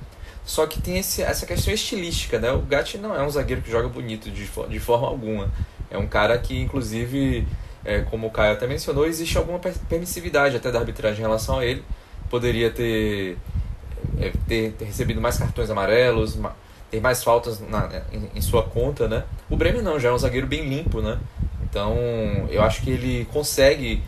Só 0.46 0.66
que 0.66 0.82
tem 0.82 0.98
esse, 0.98 1.22
essa 1.22 1.46
questão 1.46 1.74
estilística, 1.74 2.40
né? 2.40 2.52
O 2.54 2.62
Gatti 2.62 2.98
não 2.98 3.14
é 3.14 3.22
um 3.22 3.30
zagueiro 3.30 3.62
que 3.62 3.70
joga 3.70 3.90
bonito 3.90 4.32
de, 4.32 4.48
de 4.70 4.80
forma 4.80 5.06
alguma. 5.06 5.52
É 5.92 5.98
um 5.98 6.08
cara 6.08 6.38
que, 6.38 6.58
inclusive, 6.58 7.46
é, 7.84 8.00
como 8.02 8.28
o 8.28 8.32
Caio 8.32 8.54
até 8.54 8.66
mencionou, 8.66 9.06
existe 9.06 9.38
alguma 9.38 9.60
permissividade 9.60 10.56
até 10.56 10.72
da 10.72 10.80
arbitragem 10.80 11.20
em 11.20 11.22
relação 11.22 11.60
a 11.60 11.66
ele. 11.66 11.84
Poderia 12.30 12.72
ter, 12.72 13.38
é, 14.18 14.32
ter, 14.48 14.72
ter 14.72 14.86
recebido 14.86 15.20
mais 15.20 15.38
cartões 15.38 15.70
amarelos, 15.70 16.40
ter 16.90 17.02
mais 17.02 17.22
faltas 17.22 17.60
na, 17.60 18.02
em, 18.14 18.30
em, 18.36 18.42
sua 18.42 18.64
conta, 18.64 19.08
né? 19.10 19.26
O 19.50 19.58
Bremer 19.58 19.84
não, 19.84 20.00
já 20.00 20.10
é 20.10 20.12
um 20.14 20.18
zagueiro 20.18 20.48
bem 20.48 20.68
limpo, 20.68 21.02
né? 21.02 21.20
Então, 21.78 21.96
eu 22.50 22.64
acho 22.64 22.82
que 22.82 22.90
ele 22.90 23.28
consegue, 23.32 24.02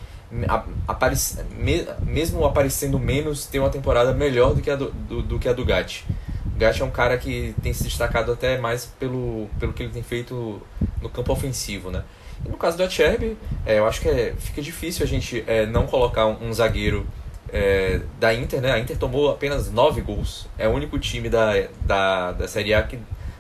mesmo 2.02 2.44
aparecendo 2.44 2.98
menos, 2.98 3.46
ter 3.46 3.60
uma 3.60 3.70
temporada 3.70 4.12
melhor 4.12 4.56
do 4.56 4.62
que 4.62 4.72
a 4.72 4.76
do, 4.76 4.90
do, 4.92 5.22
do, 5.22 5.38
que 5.38 5.48
a 5.48 5.54
do 5.54 5.64
Gatti. 5.64 6.04
O 6.48 6.58
Gatti 6.58 6.82
é 6.82 6.86
um 6.86 6.90
cara 6.90 7.16
que 7.20 7.54
tem 7.62 7.72
se 7.72 7.84
destacado 7.84 8.32
até 8.32 8.58
mais 8.58 8.88
pelo, 9.00 9.48
pelo 9.60 9.72
que 9.72 9.84
ele 9.84 9.92
tem 9.92 10.02
feito 10.02 10.60
no 11.00 11.10
campo 11.10 11.32
ofensivo, 11.32 11.92
né? 11.92 12.04
E 12.44 12.50
no 12.50 12.58
caso 12.58 12.76
do 12.76 12.82
Acerbi, 12.82 13.38
é, 13.68 13.78
eu 13.78 13.86
acho 13.86 14.02
que 14.02 14.10
é, 14.10 14.34
fica 14.40 14.64
difícil 14.64 15.06
a 15.06 15.08
gente 15.08 15.44
é, 15.46 15.68
não 15.68 15.86
colocar 15.86 16.26
um, 16.26 16.50
um 16.50 16.52
zagueiro 16.52 17.06
é, 17.54 18.02
da 18.20 18.34
Inter, 18.34 18.62
né? 18.62 18.72
A 18.72 18.80
Inter 18.80 18.98
tomou 18.98 19.30
apenas 19.30 19.72
nove 19.72 20.02
gols. 20.02 20.48
É 20.58 20.68
o 20.68 20.72
único 20.72 20.98
time 20.98 21.30
da, 21.30 21.54
da, 21.82 22.32
da 22.32 22.48
Série 22.48 22.74
A 22.74 22.82
que 22.82 22.98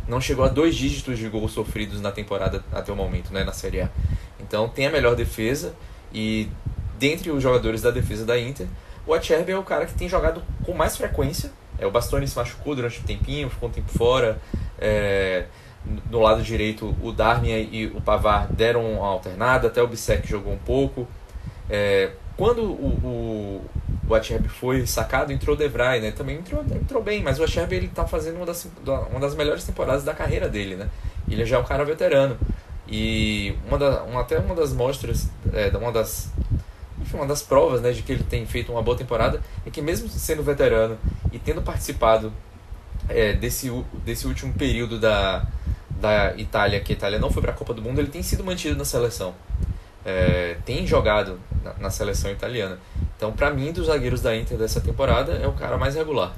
não 0.09 0.19
chegou 0.19 0.43
a 0.43 0.49
dois 0.49 0.75
dígitos 0.75 1.17
de 1.17 1.29
gols 1.29 1.51
sofridos 1.51 2.01
na 2.01 2.11
temporada 2.11 2.63
até 2.71 2.91
o 2.91 2.95
momento, 2.95 3.31
né, 3.31 3.43
na 3.43 3.53
Série 3.53 3.81
A. 3.81 3.89
Então 4.39 4.67
tem 4.67 4.87
a 4.87 4.91
melhor 4.91 5.15
defesa 5.15 5.73
e 6.11 6.49
dentre 6.97 7.29
os 7.29 7.41
jogadores 7.41 7.81
da 7.81 7.91
defesa 7.91 8.25
da 8.25 8.37
Inter, 8.37 8.67
o 9.05 9.13
Acerbi 9.13 9.51
é 9.51 9.57
o 9.57 9.63
cara 9.63 9.85
que 9.85 9.93
tem 9.93 10.09
jogado 10.09 10.41
com 10.65 10.73
mais 10.73 10.97
frequência. 10.97 11.51
É, 11.77 11.85
o 11.85 11.91
Bastoni 11.91 12.27
se 12.27 12.35
machucou 12.35 12.75
durante 12.75 12.99
um 12.99 13.03
tempinho, 13.03 13.49
ficou 13.49 13.69
um 13.69 13.71
tempo 13.71 13.89
fora. 13.97 14.39
É, 14.77 15.45
no 16.11 16.19
lado 16.19 16.41
direito, 16.41 16.95
o 17.01 17.11
Darmian 17.11 17.59
e 17.59 17.87
o 17.87 18.01
Pavar 18.01 18.51
deram 18.51 18.93
uma 18.93 19.07
alternada, 19.07 19.67
até 19.67 19.81
o 19.81 19.87
Bissek 19.87 20.27
jogou 20.27 20.53
um 20.53 20.57
pouco. 20.57 21.07
É, 21.69 22.11
quando 22.39 22.63
o, 22.63 22.88
o, 23.03 23.65
o 24.08 24.15
Acerbi 24.15 24.48
foi 24.48 24.88
sacado, 24.88 25.34
entrou 25.34 25.58
o 25.58 25.60
Devray, 25.60 26.00
né? 26.00 26.12
Também 26.12 26.38
entrou, 26.38 26.63
entrou 26.63 27.03
bem, 27.03 27.22
mas 27.22 27.38
o 27.38 27.43
Acerbi 27.43 27.75
ele 27.75 27.89
tá 27.89 28.08
fazendo 28.08 28.38
uma 28.38 28.46
das, 28.46 28.65
uma 29.12 29.19
das 29.19 29.36
melhores 29.36 29.65
temporadas 29.65 30.05
da 30.05 30.13
carreira 30.13 30.48
dele, 30.48 30.77
né? 30.77 30.89
Ele 31.27 31.46
já 31.46 31.58
é 31.58 31.60
um 31.60 31.65
cara 31.65 31.84
veterano. 31.84 32.38
E 32.88 33.53
uma, 33.67 33.77
da, 33.77 34.03
uma 34.03 34.22
até 34.22 34.39
uma 34.39 34.55
das 34.55 34.72
mostras, 34.72 35.29
é, 35.51 35.67
uma 35.75 35.91
das 35.91 36.31
enfim, 37.01 37.17
uma 37.17 37.27
das 37.27 37.41
provas 37.41 37.81
né, 37.81 37.91
de 37.91 38.01
que 38.03 38.13
ele 38.13 38.24
tem 38.24 38.46
feito 38.46 38.72
uma 38.72 38.81
boa 38.81 38.98
temporada 38.98 39.41
é 39.65 39.69
que 39.69 39.81
mesmo 39.81 40.08
sendo 40.08 40.41
veterano 40.41 40.98
e 41.34 41.39
tendo 41.39 41.62
participado 41.62 42.31
é, 43.10 43.34
desse, 43.34 43.69
desse 44.05 44.25
último 44.25 44.53
período 44.53 44.98
da, 44.98 45.46
da 45.89 46.34
Itália, 46.38 46.79
que 46.79 46.93
a 46.93 46.96
Itália 46.96 47.19
não 47.19 47.29
foi 47.29 47.41
para 47.41 47.51
a 47.51 47.55
Copa 47.55 47.74
do 47.74 47.81
Mundo, 47.81 48.00
ele 48.00 48.10
tem 48.10 48.24
sido 48.24 48.46
mantido 48.46 48.77
na 48.77 48.86
seleção 48.86 49.36
é, 50.09 50.57
tem 50.65 50.87
jogado 50.87 51.39
na, 51.63 51.73
na, 51.73 51.89
seleção 51.89 52.31
italiana. 52.31 52.79
Então, 53.15 53.31
para 53.31 53.51
mim, 53.51 53.71
dos 53.71 53.87
zagueiros 53.87 54.21
da 54.21 54.35
Inter 54.35 54.57
dessa 54.57 54.81
temporada, 54.81 55.33
é 55.33 55.47
o 55.47 55.53
cara 55.53 55.77
mais 55.77 55.95
regular. 55.95 56.33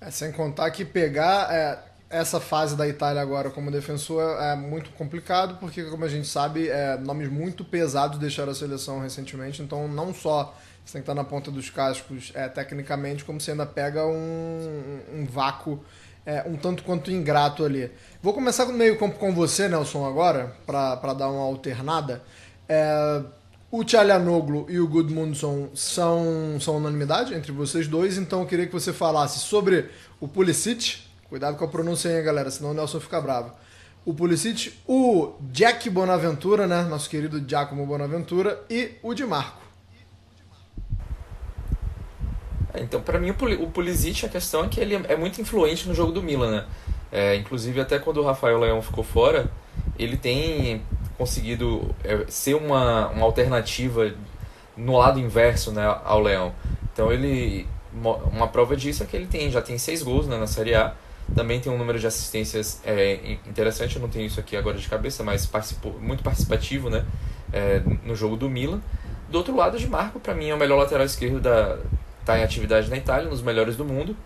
É, 0.00 0.10
sem 0.10 0.32
contar 0.32 0.70
que 0.70 0.84
pegar 0.84 1.48
é, 1.50 1.78
essa 2.10 2.40
fase 2.40 2.76
da 2.76 2.86
Itália 2.86 3.22
agora 3.22 3.50
como 3.50 3.70
defensor 3.70 4.22
é 4.40 4.54
muito 4.54 4.90
complicado, 4.90 5.56
porque, 5.58 5.84
como 5.84 6.04
a 6.04 6.08
gente 6.08 6.28
sabe, 6.28 6.68
é, 6.68 6.98
nomes 6.98 7.30
muito 7.30 7.64
pesados 7.64 8.18
deixaram 8.18 8.52
a 8.52 8.54
seleção 8.54 9.00
recentemente. 9.00 9.62
Então, 9.62 9.88
não 9.88 10.12
só 10.12 10.54
você 10.84 10.94
tem 10.94 11.02
que 11.02 11.10
estar 11.10 11.14
na 11.14 11.24
ponta 11.24 11.50
dos 11.50 11.70
cascos 11.70 12.32
é, 12.34 12.48
tecnicamente, 12.48 13.24
como 13.24 13.40
você 13.40 13.52
ainda 13.52 13.64
pega 13.64 14.04
um, 14.04 15.00
um 15.14 15.24
vácuo 15.24 15.82
é, 16.24 16.42
um 16.46 16.56
tanto 16.56 16.82
quanto 16.82 17.10
ingrato 17.10 17.64
ali. 17.64 17.90
Vou 18.22 18.32
começar 18.32 18.66
meio 18.66 18.98
campo 18.98 19.18
com 19.18 19.34
você, 19.34 19.68
Nelson, 19.68 20.06
agora, 20.06 20.54
para 20.66 21.14
dar 21.14 21.28
uma 21.28 21.42
alternada. 21.42 22.22
É, 22.68 23.22
o 23.70 23.82
Tchalianoglu 23.82 24.66
e 24.68 24.78
o 24.78 24.86
Gudmundsson 24.86 25.70
são, 25.74 26.58
são 26.60 26.76
unanimidade 26.76 27.34
entre 27.34 27.50
vocês 27.52 27.88
dois, 27.88 28.18
então 28.18 28.40
eu 28.40 28.46
queria 28.46 28.66
que 28.66 28.72
você 28.72 28.92
falasse 28.92 29.38
sobre 29.38 29.88
o 30.20 30.28
Pulisic. 30.28 30.98
Cuidado 31.28 31.56
com 31.56 31.64
a 31.64 31.68
pronúncia 31.68 32.10
aí, 32.10 32.22
galera, 32.22 32.50
senão 32.50 32.72
o 32.72 32.74
Nelson 32.74 33.00
fica 33.00 33.20
bravo. 33.20 33.52
O 34.04 34.12
Pulisic, 34.12 34.74
o 34.86 35.32
Jack 35.50 35.88
Bonaventura, 35.88 36.66
né? 36.66 36.82
Nosso 36.82 37.08
querido 37.08 37.42
Giacomo 37.48 37.86
Bonaventura, 37.86 38.62
e 38.68 38.96
o 39.02 39.14
Di 39.14 39.24
Marco. 39.24 39.61
Então, 42.74 43.00
para 43.00 43.18
mim, 43.18 43.30
o 43.30 43.70
Pulisic, 43.70 44.24
a 44.24 44.28
questão 44.28 44.64
é 44.64 44.68
que 44.68 44.80
ele 44.80 44.94
é 44.94 45.16
muito 45.16 45.40
influente 45.40 45.88
no 45.88 45.94
jogo 45.94 46.12
do 46.12 46.22
Milan, 46.22 46.50
né? 46.50 46.64
É, 47.10 47.36
inclusive, 47.36 47.80
até 47.80 47.98
quando 47.98 48.18
o 48.18 48.24
Rafael 48.24 48.58
Leão 48.58 48.80
ficou 48.80 49.04
fora, 49.04 49.50
ele 49.98 50.16
tem 50.16 50.82
conseguido 51.18 51.94
é, 52.02 52.24
ser 52.28 52.54
uma, 52.54 53.08
uma 53.08 53.24
alternativa 53.26 54.12
no 54.76 54.96
lado 54.96 55.20
inverso 55.20 55.70
né, 55.70 55.84
ao 56.04 56.20
Leão. 56.20 56.54
Então, 56.92 57.12
ele 57.12 57.66
uma 57.94 58.48
prova 58.48 58.74
disso 58.74 59.02
é 59.02 59.06
que 59.06 59.14
ele 59.14 59.26
tem 59.26 59.50
já 59.50 59.60
tem 59.60 59.76
seis 59.76 60.02
gols 60.02 60.26
né, 60.26 60.38
na 60.38 60.46
Série 60.46 60.74
A. 60.74 60.94
Também 61.36 61.60
tem 61.60 61.70
um 61.70 61.76
número 61.76 61.98
de 61.98 62.06
assistências 62.06 62.80
é, 62.84 63.36
interessante, 63.46 63.96
eu 63.96 64.02
não 64.02 64.08
tenho 64.08 64.26
isso 64.26 64.40
aqui 64.40 64.56
agora 64.56 64.78
de 64.78 64.88
cabeça, 64.88 65.22
mas 65.22 65.44
participou, 65.44 65.98
muito 66.00 66.22
participativo, 66.22 66.88
né? 66.88 67.04
é, 67.52 67.82
no 68.04 68.16
jogo 68.16 68.36
do 68.36 68.48
Milan. 68.48 68.80
Do 69.28 69.38
outro 69.38 69.54
lado, 69.54 69.78
de 69.78 69.86
Marco, 69.86 70.18
para 70.18 70.34
mim, 70.34 70.48
é 70.48 70.54
o 70.54 70.58
melhor 70.58 70.78
lateral 70.78 71.04
esquerdo 71.04 71.40
da 71.40 71.78
tá 72.24 72.38
em 72.38 72.42
atividade 72.42 72.88
na 72.88 72.96
Itália, 72.96 73.28
nos 73.28 73.42
melhores 73.42 73.76
do 73.76 73.84
mundo. 73.84 74.16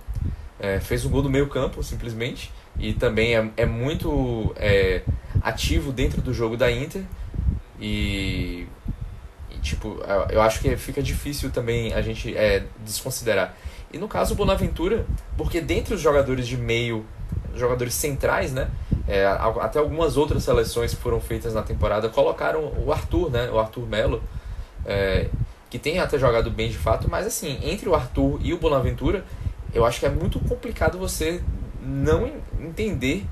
É, 0.59 0.81
fez 0.81 1.05
um 1.05 1.11
gol 1.11 1.23
do 1.23 1.31
meio 1.31 1.49
campo, 1.49 1.83
simplesmente. 1.83 2.53
E 2.79 2.93
também 2.93 3.37
é, 3.37 3.51
é 3.57 3.67
muito 3.67 4.55
é, 4.57 5.03
ativo 5.43 5.93
dentro 5.93 6.21
do 6.21 6.33
jogo 6.33 6.57
da 6.57 6.71
Inter. 6.71 7.03
E, 7.81 8.67
e, 9.51 9.59
tipo, 9.61 9.99
eu 10.31 10.41
acho 10.41 10.61
que 10.61 10.77
fica 10.77 11.03
difícil 11.03 11.51
também 11.51 11.93
a 11.93 12.03
gente 12.03 12.37
é, 12.37 12.65
desconsiderar. 12.85 13.55
E 13.93 13.99
no 13.99 14.09
caso 14.09 14.35
o 14.35 14.37
Bonaventura, 14.37 15.07
porque 15.37 15.61
dentre 15.61 15.95
os 15.95 16.01
jogadores 16.01 16.47
de 16.47 16.57
meio, 16.57 17.05
jogadores 17.55 17.95
centrais, 17.95 18.53
né? 18.53 18.69
É, 19.09 19.25
até 19.25 19.79
algumas 19.79 20.17
outras 20.17 20.43
seleções 20.43 20.93
que 20.93 21.01
foram 21.01 21.21
feitas 21.21 21.55
na 21.55 21.63
temporada 21.63 22.09
colocaram 22.09 22.73
o 22.85 22.93
Arthur, 22.93 23.31
né? 23.31 23.49
O 23.51 23.59
Arthur 23.59 23.87
Melo, 23.87 24.23
é, 24.85 25.29
que 25.77 25.79
tem 25.79 25.99
até 25.99 26.19
jogado 26.19 26.51
bem 26.51 26.71
de 26.71 26.79
fato, 26.79 27.09
mas 27.11 27.27
assim, 27.27 27.59
entre 27.63 27.87
o 27.89 27.95
Arthur 27.95 28.41
e 28.43 28.55
o 28.55 28.59
Bonaventura, 28.59 29.25
eu 29.75 29.85
acho 29.85 30.01
que 30.01 30.07
é 30.07 30.09
muito 30.09 30.41
complicado 30.41 30.99
você 30.99 31.43
não 31.83 32.33
entender 32.59 33.27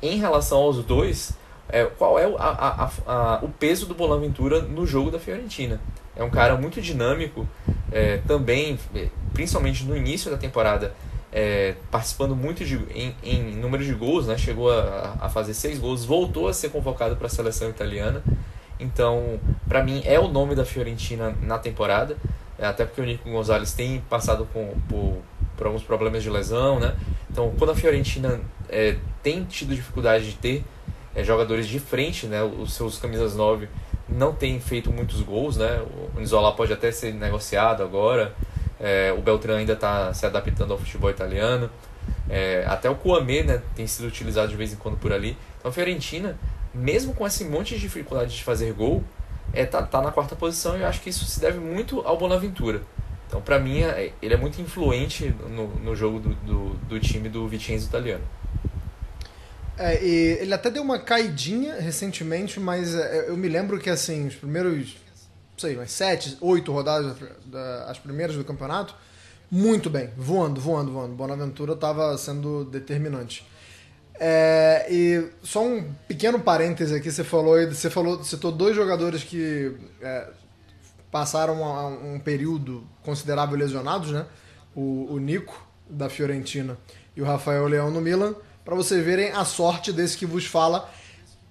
em 0.00 0.18
relação 0.18 0.58
aos 0.58 0.82
dois 0.84 1.36
é, 1.68 1.84
qual 1.84 2.18
é 2.18 2.26
o, 2.26 2.36
a, 2.36 2.90
a, 3.06 3.12
a, 3.12 3.44
o 3.44 3.48
peso 3.48 3.86
do 3.86 3.94
Bonaventura 3.94 4.62
no 4.62 4.86
jogo 4.86 5.10
da 5.10 5.18
Fiorentina. 5.18 5.80
É 6.14 6.22
um 6.22 6.30
cara 6.30 6.56
muito 6.56 6.80
dinâmico, 6.80 7.48
é, 7.90 8.18
também, 8.28 8.78
é, 8.94 9.08
principalmente 9.32 9.84
no 9.84 9.96
início 9.96 10.30
da 10.30 10.36
temporada, 10.36 10.94
é, 11.32 11.74
participando 11.90 12.36
muito 12.36 12.64
de, 12.64 12.76
em, 12.94 13.16
em 13.24 13.56
número 13.56 13.82
de 13.84 13.94
gols, 13.94 14.26
né? 14.26 14.38
chegou 14.38 14.70
a, 14.70 15.16
a 15.20 15.28
fazer 15.28 15.54
seis 15.54 15.78
gols, 15.78 16.04
voltou 16.04 16.46
a 16.46 16.52
ser 16.52 16.68
convocado 16.68 17.16
para 17.16 17.26
a 17.26 17.30
seleção 17.30 17.70
italiana. 17.70 18.22
Então, 18.82 19.38
para 19.68 19.82
mim, 19.82 20.02
é 20.04 20.18
o 20.18 20.28
nome 20.28 20.54
da 20.54 20.64
Fiorentina 20.64 21.34
na 21.40 21.58
temporada, 21.58 22.16
é, 22.58 22.66
até 22.66 22.84
porque 22.84 23.00
o 23.00 23.04
Nico 23.04 23.30
Gonzalez 23.30 23.72
tem 23.72 24.00
passado 24.10 24.46
com, 24.52 24.74
por, 24.88 25.18
por 25.56 25.66
alguns 25.66 25.82
problemas 25.82 26.22
de 26.22 26.28
lesão, 26.28 26.80
né? 26.80 26.94
Então, 27.30 27.52
quando 27.56 27.70
a 27.70 27.74
Fiorentina 27.74 28.40
é, 28.68 28.96
tem 29.22 29.44
tido 29.44 29.74
dificuldade 29.74 30.30
de 30.30 30.36
ter 30.36 30.64
é, 31.14 31.22
jogadores 31.22 31.68
de 31.68 31.78
frente, 31.78 32.26
né? 32.26 32.42
Os 32.42 32.74
seus 32.74 32.98
camisas 32.98 33.36
9 33.36 33.68
não 34.08 34.34
têm 34.34 34.58
feito 34.60 34.92
muitos 34.92 35.20
gols, 35.22 35.56
né? 35.56 35.82
O 36.14 36.18
Nizola 36.18 36.52
pode 36.52 36.72
até 36.72 36.90
ser 36.90 37.14
negociado 37.14 37.82
agora, 37.82 38.34
é, 38.80 39.12
o 39.16 39.22
Beltrán 39.22 39.58
ainda 39.58 39.74
está 39.74 40.12
se 40.12 40.26
adaptando 40.26 40.72
ao 40.72 40.78
futebol 40.78 41.08
italiano. 41.08 41.70
É, 42.28 42.64
até 42.66 42.90
o 42.90 42.96
Kouamé 42.96 43.44
né, 43.44 43.62
tem 43.76 43.86
sido 43.86 44.08
utilizado 44.08 44.48
de 44.48 44.56
vez 44.56 44.72
em 44.72 44.76
quando 44.76 44.96
por 44.96 45.12
ali. 45.12 45.36
Então 45.58 45.70
a 45.70 45.72
Fiorentina, 45.72 46.36
mesmo 46.74 47.14
com 47.14 47.26
esse 47.26 47.44
monte 47.44 47.74
de 47.74 47.80
dificuldade 47.80 48.36
de 48.36 48.44
fazer 48.44 48.72
gol, 48.72 49.02
é, 49.52 49.64
tá, 49.64 49.82
tá 49.82 50.00
na 50.00 50.10
quarta 50.10 50.34
posição 50.34 50.76
e 50.76 50.80
eu 50.80 50.86
acho 50.86 51.00
que 51.00 51.10
isso 51.10 51.24
se 51.24 51.40
deve 51.40 51.58
muito 51.58 52.00
ao 52.00 52.16
Bonaventura. 52.16 52.82
Então, 53.26 53.40
para 53.40 53.58
mim, 53.58 53.82
é, 53.82 54.12
ele 54.20 54.34
é 54.34 54.36
muito 54.36 54.60
influente 54.60 55.34
no, 55.48 55.68
no 55.76 55.96
jogo 55.96 56.20
do, 56.20 56.34
do, 56.34 56.68
do 56.88 57.00
time 57.00 57.28
do 57.28 57.48
Vicenzo 57.48 57.86
italiano. 57.86 58.24
É, 59.78 60.04
ele 60.04 60.52
até 60.52 60.70
deu 60.70 60.82
uma 60.82 60.98
caidinha 60.98 61.80
recentemente, 61.80 62.60
mas 62.60 62.94
é, 62.94 63.28
eu 63.28 63.36
me 63.36 63.48
lembro 63.48 63.78
que 63.78 63.88
assim, 63.88 64.26
os 64.26 64.34
primeiros, 64.34 64.96
não 65.52 65.58
sei, 65.58 65.76
umas 65.76 65.90
sete, 65.90 66.36
oito 66.40 66.70
rodadas, 66.72 67.16
da, 67.46 67.86
as 67.90 67.98
primeiras 67.98 68.36
do 68.36 68.44
campeonato, 68.44 68.94
muito 69.50 69.88
bem, 69.90 70.10
voando, 70.16 70.60
voando, 70.60 70.92
voando. 70.92 71.14
Bonaventura 71.14 71.72
estava 71.72 72.16
sendo 72.18 72.64
determinante. 72.64 73.46
É, 74.20 74.86
e 74.90 75.30
só 75.42 75.64
um 75.64 75.84
pequeno 76.06 76.38
parêntese 76.38 76.94
aqui, 76.94 77.10
você 77.10 77.24
falou, 77.24 77.56
você 77.66 77.90
falou, 77.90 78.22
citou 78.22 78.52
dois 78.52 78.76
jogadores 78.76 79.24
que 79.24 79.74
é, 80.00 80.28
passaram 81.10 81.60
um, 81.60 82.14
um 82.14 82.20
período 82.20 82.86
considerável 83.02 83.56
lesionados, 83.56 84.12
né? 84.12 84.26
O, 84.74 85.12
o 85.12 85.18
Nico 85.18 85.66
da 85.88 86.08
Fiorentina 86.08 86.78
e 87.14 87.20
o 87.20 87.24
Rafael 87.24 87.66
Leão 87.66 87.90
no 87.90 88.00
Milan 88.00 88.34
para 88.64 88.74
vocês 88.74 89.04
verem 89.04 89.32
a 89.32 89.44
sorte 89.44 89.92
desse 89.92 90.16
que 90.16 90.26
vos 90.26 90.46
fala. 90.46 90.88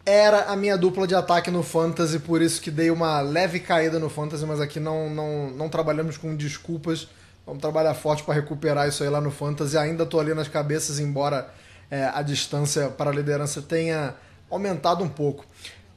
Era 0.06 0.46
a 0.46 0.56
minha 0.56 0.78
dupla 0.78 1.06
de 1.06 1.14
ataque 1.14 1.52
no 1.52 1.62
Fantasy, 1.62 2.20
por 2.20 2.42
isso 2.42 2.60
que 2.62 2.72
dei 2.72 2.90
uma 2.90 3.22
leve 3.22 3.60
caída 3.60 4.00
no 4.00 4.10
Fantasy, 4.10 4.46
mas 4.46 4.60
aqui 4.60 4.80
não, 4.80 5.10
não, 5.10 5.52
não 5.52 5.70
trabalhamos 5.70 6.18
com 6.18 6.36
desculpas. 6.36 7.08
Vamos 7.46 7.62
trabalhar 7.62 7.94
forte 7.94 8.24
para 8.24 8.34
recuperar 8.34 8.88
isso 8.88 9.04
aí 9.04 9.10
lá 9.10 9.22
no 9.22 9.30
Fantasy. 9.30 9.78
Ainda 9.78 10.06
tô 10.06 10.20
ali 10.20 10.34
nas 10.34 10.48
cabeças, 10.48 11.00
embora 11.00 11.54
é, 11.92 12.06
a 12.06 12.22
distância 12.22 12.90
para 12.90 13.12
a 13.12 13.14
liderança 13.14 13.62
tenha 13.62 14.16
aumentado 14.50 15.04
um 15.04 15.10
pouco. 15.10 15.46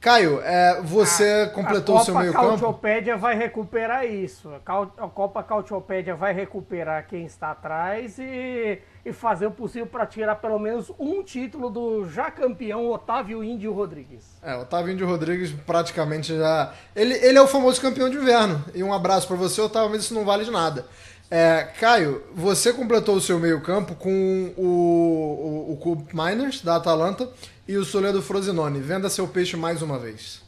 Caio, 0.00 0.40
é, 0.42 0.83
você 0.83 1.48
a, 1.48 1.48
completou 1.48 1.96
o 1.96 2.04
seu 2.04 2.14
meio 2.14 2.33
campo? 2.33 2.44
A 2.44 2.48
Cautiopédia 2.50 3.16
vai 3.16 3.35
recuperar 3.35 4.04
isso. 4.04 4.50
A 4.54 5.09
Copa 5.09 5.42
Cautiopédia 5.42 6.14
vai 6.14 6.35
recuperar 6.35 7.07
quem 7.07 7.24
está 7.24 7.52
atrás 7.52 8.18
e 8.18 8.83
e 9.04 9.12
fazer 9.12 9.46
o 9.46 9.50
possível 9.50 9.87
para 9.87 10.07
tirar 10.07 10.37
pelo 10.37 10.59
menos 10.59 10.90
um 10.98 11.22
título 11.22 11.68
do 11.68 12.09
já 12.09 12.30
campeão 12.30 12.90
Otávio 12.90 13.44
Índio 13.44 13.72
Rodrigues. 13.72 14.24
É, 14.42 14.57
Otávio 14.57 14.92
Índio 14.92 15.07
Rodrigues 15.07 15.52
praticamente 15.66 16.35
já. 16.35 16.72
Ele, 16.96 17.12
ele 17.14 17.37
é 17.37 17.42
o 17.42 17.46
famoso 17.46 17.80
campeão 17.80 18.09
de 18.09 18.16
inverno. 18.16 18.64
E 18.74 18.83
um 18.83 18.92
abraço 18.92 19.26
para 19.26 19.37
você, 19.37 19.61
Otávio, 19.61 19.90
mas 19.90 20.04
isso 20.04 20.14
não 20.14 20.24
vale 20.24 20.44
de 20.44 20.50
nada. 20.50 20.87
É, 21.30 21.64
Caio, 21.80 22.22
você 22.34 22.72
completou 22.72 23.16
o 23.16 23.20
seu 23.20 23.38
meio-campo 23.40 23.94
com 23.94 24.52
o, 24.56 24.62
o, 24.62 25.72
o 25.72 25.76
Cube 25.78 26.14
Miners 26.14 26.62
da 26.62 26.76
Atalanta 26.76 27.30
e 27.66 27.76
o 27.76 27.84
Soledo 27.84 28.22
Frosinone. 28.22 28.80
Venda 28.80 29.08
seu 29.08 29.26
peixe 29.26 29.56
mais 29.56 29.82
uma 29.82 29.98
vez. 29.98 30.44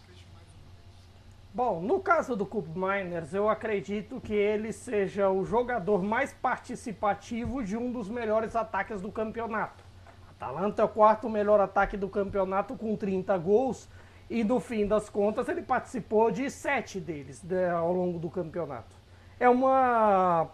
Bom, 1.56 1.80
no 1.80 2.00
caso 2.00 2.36
do 2.36 2.44
Cup 2.44 2.66
Miners, 2.76 3.32
eu 3.32 3.48
acredito 3.48 4.20
que 4.20 4.34
ele 4.34 4.74
seja 4.74 5.30
o 5.30 5.42
jogador 5.42 6.02
mais 6.02 6.30
participativo 6.30 7.64
de 7.64 7.78
um 7.78 7.90
dos 7.90 8.10
melhores 8.10 8.54
ataques 8.54 9.00
do 9.00 9.10
campeonato. 9.10 9.82
Atalanta 10.30 10.82
é 10.82 10.84
o 10.84 10.88
quarto 10.88 11.30
melhor 11.30 11.58
ataque 11.58 11.96
do 11.96 12.10
campeonato 12.10 12.76
com 12.76 12.94
30 12.94 13.38
gols 13.38 13.88
e 14.28 14.44
no 14.44 14.60
fim 14.60 14.86
das 14.86 15.08
contas 15.08 15.48
ele 15.48 15.62
participou 15.62 16.30
de 16.30 16.50
sete 16.50 17.00
deles 17.00 17.40
de, 17.42 17.70
ao 17.70 17.90
longo 17.90 18.18
do 18.18 18.28
campeonato. 18.28 18.94
É 19.40 19.48
uma, 19.48 20.50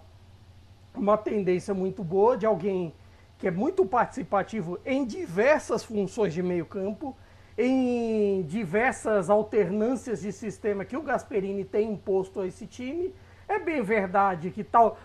uma 0.95 1.17
tendência 1.17 1.73
muito 1.75 2.03
boa 2.05 2.37
de 2.37 2.47
alguém 2.47 2.93
que 3.39 3.49
é 3.49 3.51
muito 3.51 3.85
participativo 3.85 4.79
em 4.85 5.05
diversas 5.05 5.85
funções 5.85 6.33
de 6.33 6.43
meio 6.43 6.65
campo 6.65 7.17
em 7.57 8.43
diversas 8.43 9.29
alternâncias 9.29 10.23
de 10.23 10.33
sistema 10.33 10.85
que 10.85 10.97
o 10.97 11.03
Gasperini 11.03 11.65
tem 11.65 11.93
imposto 11.93 12.41
a 12.41 12.47
esse 12.47 12.67
time. 12.67 13.15
É 13.49 13.59
bem 13.59 13.83
verdade 13.83 14.51
que 14.51 14.65
tal 14.65 14.99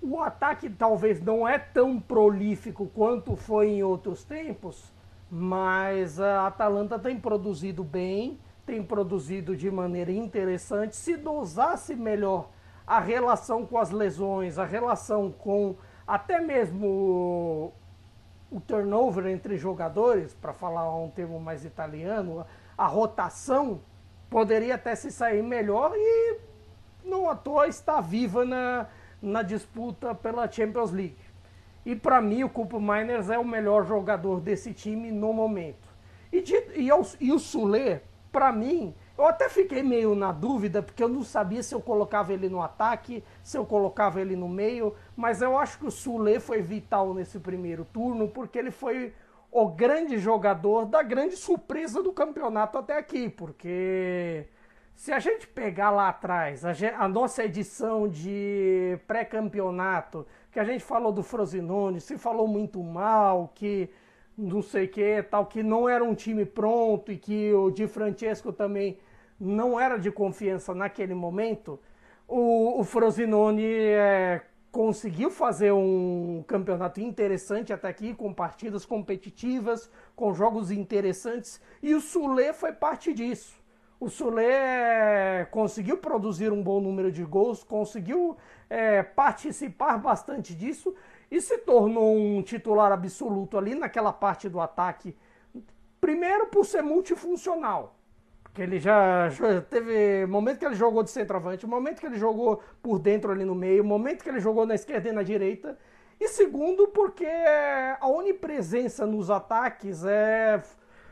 o 0.00 0.20
ataque 0.20 0.68
talvez 0.68 1.20
não 1.22 1.48
é 1.48 1.58
tão 1.58 1.98
prolífico 1.98 2.86
quanto 2.94 3.34
foi 3.34 3.68
em 3.68 3.82
outros 3.82 4.22
tempos, 4.22 4.92
mas 5.30 6.20
a 6.20 6.46
Atalanta 6.46 6.98
tem 6.98 7.18
produzido 7.18 7.82
bem, 7.82 8.38
tem 8.66 8.82
produzido 8.82 9.56
de 9.56 9.70
maneira 9.70 10.12
interessante. 10.12 10.96
Se 10.96 11.16
dosasse 11.16 11.94
melhor 11.94 12.50
a 12.86 13.00
relação 13.00 13.64
com 13.64 13.78
as 13.78 13.90
lesões, 13.90 14.58
a 14.58 14.64
relação 14.64 15.32
com 15.32 15.76
até 16.06 16.40
mesmo 16.40 17.72
o 18.50 18.60
turnover 18.60 19.26
entre 19.26 19.56
jogadores, 19.56 20.34
para 20.34 20.52
falar 20.52 20.94
um 20.96 21.10
termo 21.10 21.40
mais 21.40 21.64
italiano, 21.64 22.46
a 22.76 22.86
rotação 22.86 23.80
poderia 24.28 24.74
até 24.74 24.94
se 24.94 25.10
sair 25.10 25.42
melhor 25.42 25.92
e 25.94 26.38
não 27.04 27.28
à 27.28 27.34
toa 27.34 27.66
está 27.68 28.00
viva 28.00 28.44
na, 28.44 28.86
na 29.20 29.42
disputa 29.42 30.14
pela 30.14 30.50
Champions 30.50 30.90
League. 30.90 31.16
E 31.84 31.94
para 31.94 32.20
mim 32.20 32.44
o 32.44 32.48
Cupo 32.48 32.80
Miners 32.80 33.28
é 33.28 33.38
o 33.38 33.44
melhor 33.44 33.84
jogador 33.86 34.40
desse 34.40 34.72
time 34.72 35.10
no 35.10 35.32
momento. 35.32 35.88
E, 36.32 36.40
de, 36.40 36.54
e, 36.74 36.88
e 37.20 37.32
o 37.32 37.38
Sule, 37.38 38.00
para 38.32 38.50
mim, 38.50 38.94
eu 39.16 39.26
até 39.26 39.48
fiquei 39.48 39.82
meio 39.82 40.14
na 40.14 40.32
dúvida, 40.32 40.82
porque 40.82 41.02
eu 41.02 41.08
não 41.08 41.22
sabia 41.22 41.62
se 41.62 41.74
eu 41.74 41.80
colocava 41.80 42.32
ele 42.32 42.48
no 42.48 42.60
ataque, 42.60 43.22
se 43.42 43.56
eu 43.56 43.64
colocava 43.64 44.20
ele 44.20 44.34
no 44.34 44.48
meio, 44.48 44.94
mas 45.16 45.40
eu 45.40 45.56
acho 45.56 45.78
que 45.78 45.86
o 45.86 45.90
Sule 45.90 46.40
foi 46.40 46.60
vital 46.60 47.14
nesse 47.14 47.38
primeiro 47.38 47.84
turno, 47.84 48.28
porque 48.28 48.58
ele 48.58 48.72
foi 48.72 49.12
o 49.52 49.68
grande 49.68 50.18
jogador 50.18 50.86
da 50.86 51.00
grande 51.00 51.36
surpresa 51.36 52.02
do 52.02 52.12
campeonato 52.12 52.76
até 52.76 52.98
aqui, 52.98 53.28
porque 53.28 54.48
se 54.96 55.12
a 55.12 55.20
gente 55.20 55.46
pegar 55.46 55.90
lá 55.90 56.08
atrás 56.08 56.64
a, 56.64 56.72
a 56.98 57.06
nossa 57.06 57.44
edição 57.44 58.08
de 58.08 58.98
pré-campeonato, 59.06 60.26
que 60.50 60.58
a 60.58 60.64
gente 60.64 60.82
falou 60.82 61.12
do 61.12 61.22
Frosinone, 61.22 62.00
se 62.00 62.18
falou 62.18 62.48
muito 62.48 62.82
mal, 62.82 63.52
que 63.54 63.88
não 64.36 64.60
sei 64.60 64.86
o 64.86 64.88
que, 64.88 65.22
tal, 65.22 65.46
que 65.46 65.62
não 65.62 65.88
era 65.88 66.02
um 66.02 66.14
time 66.14 66.44
pronto 66.44 67.12
e 67.12 67.16
que 67.16 67.52
o 67.52 67.70
Di 67.70 67.86
Francesco 67.86 68.52
também 68.52 68.98
não 69.44 69.78
era 69.78 69.98
de 69.98 70.10
confiança 70.10 70.74
naquele 70.74 71.14
momento, 71.14 71.78
o, 72.26 72.80
o 72.80 72.84
Frosinone 72.84 73.64
é, 73.64 74.42
conseguiu 74.72 75.30
fazer 75.30 75.72
um 75.72 76.42
campeonato 76.48 77.00
interessante 77.00 77.72
até 77.72 77.88
aqui, 77.88 78.14
com 78.14 78.32
partidas 78.32 78.84
competitivas, 78.84 79.90
com 80.16 80.34
jogos 80.34 80.70
interessantes, 80.70 81.60
e 81.82 81.94
o 81.94 82.00
Sule 82.00 82.52
foi 82.52 82.72
parte 82.72 83.12
disso. 83.12 83.62
O 84.00 84.08
Sule 84.08 84.44
é, 84.44 85.46
conseguiu 85.50 85.98
produzir 85.98 86.52
um 86.52 86.62
bom 86.62 86.80
número 86.80 87.12
de 87.12 87.22
gols, 87.22 87.62
conseguiu 87.62 88.36
é, 88.68 89.02
participar 89.02 89.98
bastante 89.98 90.54
disso 90.54 90.94
e 91.30 91.40
se 91.40 91.58
tornou 91.58 92.16
um 92.16 92.42
titular 92.42 92.92
absoluto 92.92 93.56
ali 93.56 93.74
naquela 93.74 94.12
parte 94.12 94.48
do 94.48 94.60
ataque. 94.60 95.16
Primeiro 96.00 96.48
por 96.48 96.66
ser 96.66 96.82
multifuncional, 96.82 97.96
porque 98.54 98.62
ele 98.62 98.78
já, 98.78 99.28
já 99.30 99.60
teve 99.62 100.26
momento 100.26 100.60
que 100.60 100.64
ele 100.64 100.76
jogou 100.76 101.02
de 101.02 101.10
centroavante, 101.10 101.66
momento 101.66 101.98
que 101.98 102.06
ele 102.06 102.16
jogou 102.16 102.62
por 102.80 103.00
dentro 103.00 103.32
ali 103.32 103.44
no 103.44 103.52
meio, 103.52 103.82
momento 103.82 104.22
que 104.22 104.28
ele 104.28 104.38
jogou 104.38 104.64
na 104.64 104.76
esquerda 104.76 105.08
e 105.08 105.12
na 105.12 105.24
direita. 105.24 105.76
E 106.20 106.28
segundo, 106.28 106.86
porque 106.86 107.26
a 107.26 108.06
onipresença 108.06 109.04
nos 109.04 109.28
ataques 109.28 110.04
é, 110.04 110.62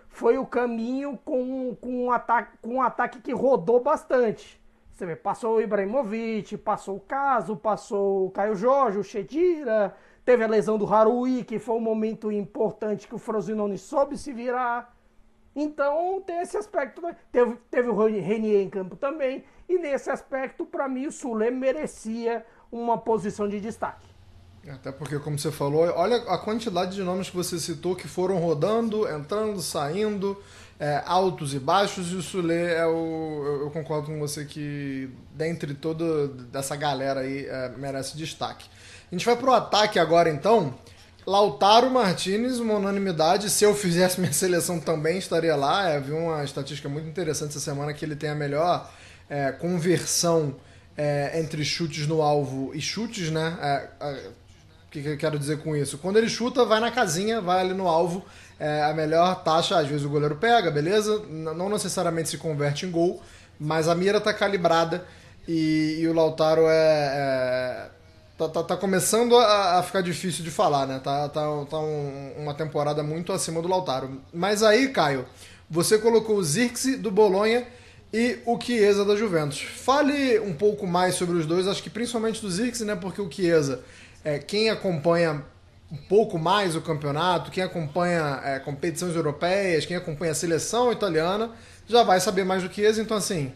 foi 0.09 0.39
o 0.39 0.47
caminho 0.47 1.19
com, 1.25 1.75
com, 1.81 2.05
um 2.05 2.13
ataque, 2.13 2.59
com 2.63 2.77
um 2.77 2.83
ataque 2.83 3.21
que 3.21 3.33
rodou 3.33 3.81
bastante. 3.81 4.63
Você 4.93 5.05
vê, 5.05 5.17
passou 5.17 5.57
o 5.57 5.61
Ibrahimovic, 5.61 6.57
passou 6.59 6.99
o 6.99 7.01
Caso, 7.01 7.57
passou 7.57 8.27
o 8.27 8.31
Caio 8.31 8.55
Jorge, 8.55 8.99
o 8.99 9.03
Chedira, 9.03 9.93
teve 10.25 10.45
a 10.45 10.47
lesão 10.47 10.79
do 10.79 10.87
Harui, 10.87 11.43
que 11.43 11.59
foi 11.59 11.75
um 11.75 11.81
momento 11.81 12.31
importante 12.31 13.09
que 13.09 13.17
o 13.17 13.19
Frosinone 13.19 13.79
soube 13.79 14.17
se 14.17 14.33
virar. 14.33 14.95
Então 15.55 16.23
tem 16.27 16.41
esse 16.41 16.57
aspecto. 16.57 17.03
Teve, 17.31 17.57
teve 17.71 17.89
o 17.89 17.95
Renier 17.95 18.63
em 18.63 18.71
campo 18.71 18.97
também. 18.97 19.45
E 19.69 19.79
nesse 19.79 20.11
aspecto, 20.11 20.65
para 20.65 20.89
mim, 20.89 21.07
o 21.07 21.13
Sule 21.13 21.51
merecia 21.51 22.45
uma 22.71 22.99
posição 22.99 23.49
de 23.49 23.61
destaque. 23.61 24.07
Até 24.69 24.93
porque, 24.93 25.19
como 25.19 25.39
você 25.39 25.51
falou, 25.51 25.83
olha 25.97 26.17
a 26.17 26.39
quantidade 26.39 26.95
de 26.95 27.03
nomes 27.03 27.29
que 27.29 27.37
você 27.37 27.59
citou 27.59 27.97
que 27.97 28.07
foram 28.07 28.39
rodando, 28.39 29.09
entrando, 29.09 29.61
saindo, 29.61 30.41
é, 30.79 31.03
altos 31.05 31.53
e 31.53 31.59
baixos, 31.59 32.13
e 32.13 32.17
o 32.17 32.23
Sule 32.23 32.55
é 32.55 32.87
o. 32.87 33.43
Eu, 33.45 33.61
eu, 33.63 33.71
concordo 33.71 34.07
com 34.07 34.21
você 34.21 34.45
que, 34.45 35.11
dentre 35.33 35.75
toda 35.75 36.29
dessa 36.29 36.77
galera 36.77 37.21
aí, 37.21 37.45
é, 37.45 37.71
merece 37.77 38.17
destaque. 38.17 38.69
A 39.11 39.15
gente 39.15 39.27
vai 39.27 39.37
pro 39.37 39.53
ataque 39.53 39.99
agora 39.99 40.31
então. 40.31 40.75
Lautaro 41.27 41.91
Martinez, 41.91 42.59
uma 42.59 42.75
unanimidade. 42.75 43.49
Se 43.49 43.65
eu 43.65 43.75
fizesse 43.75 44.21
minha 44.21 44.33
seleção 44.33 44.81
também 44.81 45.19
estaria 45.19 45.55
lá. 45.55 45.89
É, 45.89 46.01
vi 46.01 46.13
uma 46.13 46.43
estatística 46.45 46.89
muito 46.89 47.09
interessante 47.09 47.51
essa 47.51 47.61
semana 47.61 47.93
que 47.93 48.05
ele 48.05 48.17
tem 48.17 48.31
a 48.31 48.35
melhor 48.35 48.91
é, 49.31 49.53
conversão 49.53 50.57
é, 50.97 51.39
entre 51.41 51.65
chutes 51.65 52.07
no 52.07 52.23
alvo 52.23 52.73
e 52.75 52.81
chutes, 52.81 53.31
né? 53.31 53.57
É, 53.61 54.31
o 54.87 54.91
que, 54.91 55.01
que 55.01 55.09
eu 55.09 55.17
quero 55.17 55.39
dizer 55.39 55.59
com 55.59 55.75
isso? 55.75 55.97
Quando 55.97 56.19
ele 56.19 56.29
chuta, 56.29 56.65
vai 56.65 56.81
na 56.81 56.91
casinha, 56.91 57.41
vai 57.41 57.61
ali 57.61 57.73
no 57.73 57.89
alvo, 57.89 58.25
é 58.61 58.83
a 58.83 58.93
melhor 58.93 59.43
taxa, 59.43 59.79
às 59.79 59.89
vezes 59.89 60.05
o 60.05 60.09
goleiro 60.11 60.37
pega, 60.37 60.71
beleza? 60.71 61.23
Não 61.31 61.71
necessariamente 61.71 62.29
se 62.29 62.37
converte 62.37 62.85
em 62.85 62.91
gol, 62.91 63.23
mas 63.59 63.89
a 63.89 63.95
mira 63.95 64.21
tá 64.21 64.35
calibrada 64.35 65.07
e, 65.49 65.99
e 66.01 66.07
o 66.07 66.13
Lautaro 66.13 66.67
é, 66.67 66.69
é 66.75 67.91
tá, 68.49 68.63
tá, 68.63 68.63
tá, 68.63 68.77
começando 68.77 69.37
a, 69.37 69.79
a, 69.79 69.83
ficar 69.83 70.01
difícil 70.01 70.45
de 70.45 70.51
falar, 70.51 70.87
né? 70.87 71.01
Tá, 71.03 71.29
tá, 71.29 71.43
tá 71.65 71.79
um, 71.79 72.33
uma 72.39 72.55
temporada 72.55 73.03
muito 73.03 73.33
acima 73.33 73.61
do 73.63 73.69
Lautaro. 73.69 74.21
Mas 74.33 74.63
aí, 74.63 74.89
Caio, 74.89 75.27
você 75.69 75.99
colocou 75.99 76.37
o 76.37 76.45
Zirkzee 76.45 76.97
do 76.97 77.11
Bolonha 77.11 77.67
e 78.13 78.39
o 78.45 78.61
Chiesa 78.61 79.05
da 79.05 79.17
Juventus. 79.17 79.61
Fale 79.61 80.39
um 80.41 80.53
pouco 80.53 80.87
mais 80.87 81.15
sobre 81.15 81.37
os 81.37 81.47
dois, 81.47 81.67
acho 81.67 81.83
que 81.83 81.91
principalmente 81.91 82.41
do 82.41 82.51
Zirkzee, 82.51 82.87
né? 82.87 82.95
Porque 82.95 83.21
o 83.21 83.31
Chiesa 83.31 83.83
é, 84.25 84.39
quem 84.39 84.71
acompanha 84.71 85.45
um 85.91 85.97
pouco 85.97 86.39
mais 86.39 86.75
o 86.75 86.81
campeonato, 86.81 87.51
quem 87.51 87.63
acompanha 87.63 88.41
é, 88.45 88.59
competições 88.59 89.15
europeias, 89.15 89.85
quem 89.85 89.97
acompanha 89.97 90.33
a 90.33 90.35
seleção 90.35 90.91
italiana, 90.91 91.51
já 91.87 92.03
vai 92.03 92.19
saber 92.19 92.45
mais 92.45 92.63
do 92.63 92.73
Chiesa. 92.73 93.03
Então, 93.03 93.17
assim, 93.17 93.53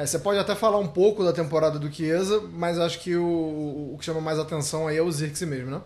é, 0.00 0.06
você 0.06 0.18
pode 0.18 0.38
até 0.38 0.54
falar 0.54 0.78
um 0.78 0.88
pouco 0.88 1.22
da 1.22 1.30
temporada 1.30 1.78
do 1.78 1.92
Chiesa, 1.92 2.40
mas 2.54 2.78
acho 2.78 3.00
que 3.00 3.14
o, 3.16 3.92
o 3.92 3.96
que 3.98 4.04
chama 4.06 4.18
mais 4.18 4.38
atenção 4.38 4.88
aí 4.88 4.96
é 4.96 5.02
o 5.02 5.12
Zirkzee 5.12 5.46
mesmo, 5.46 5.70
né? 5.70 5.82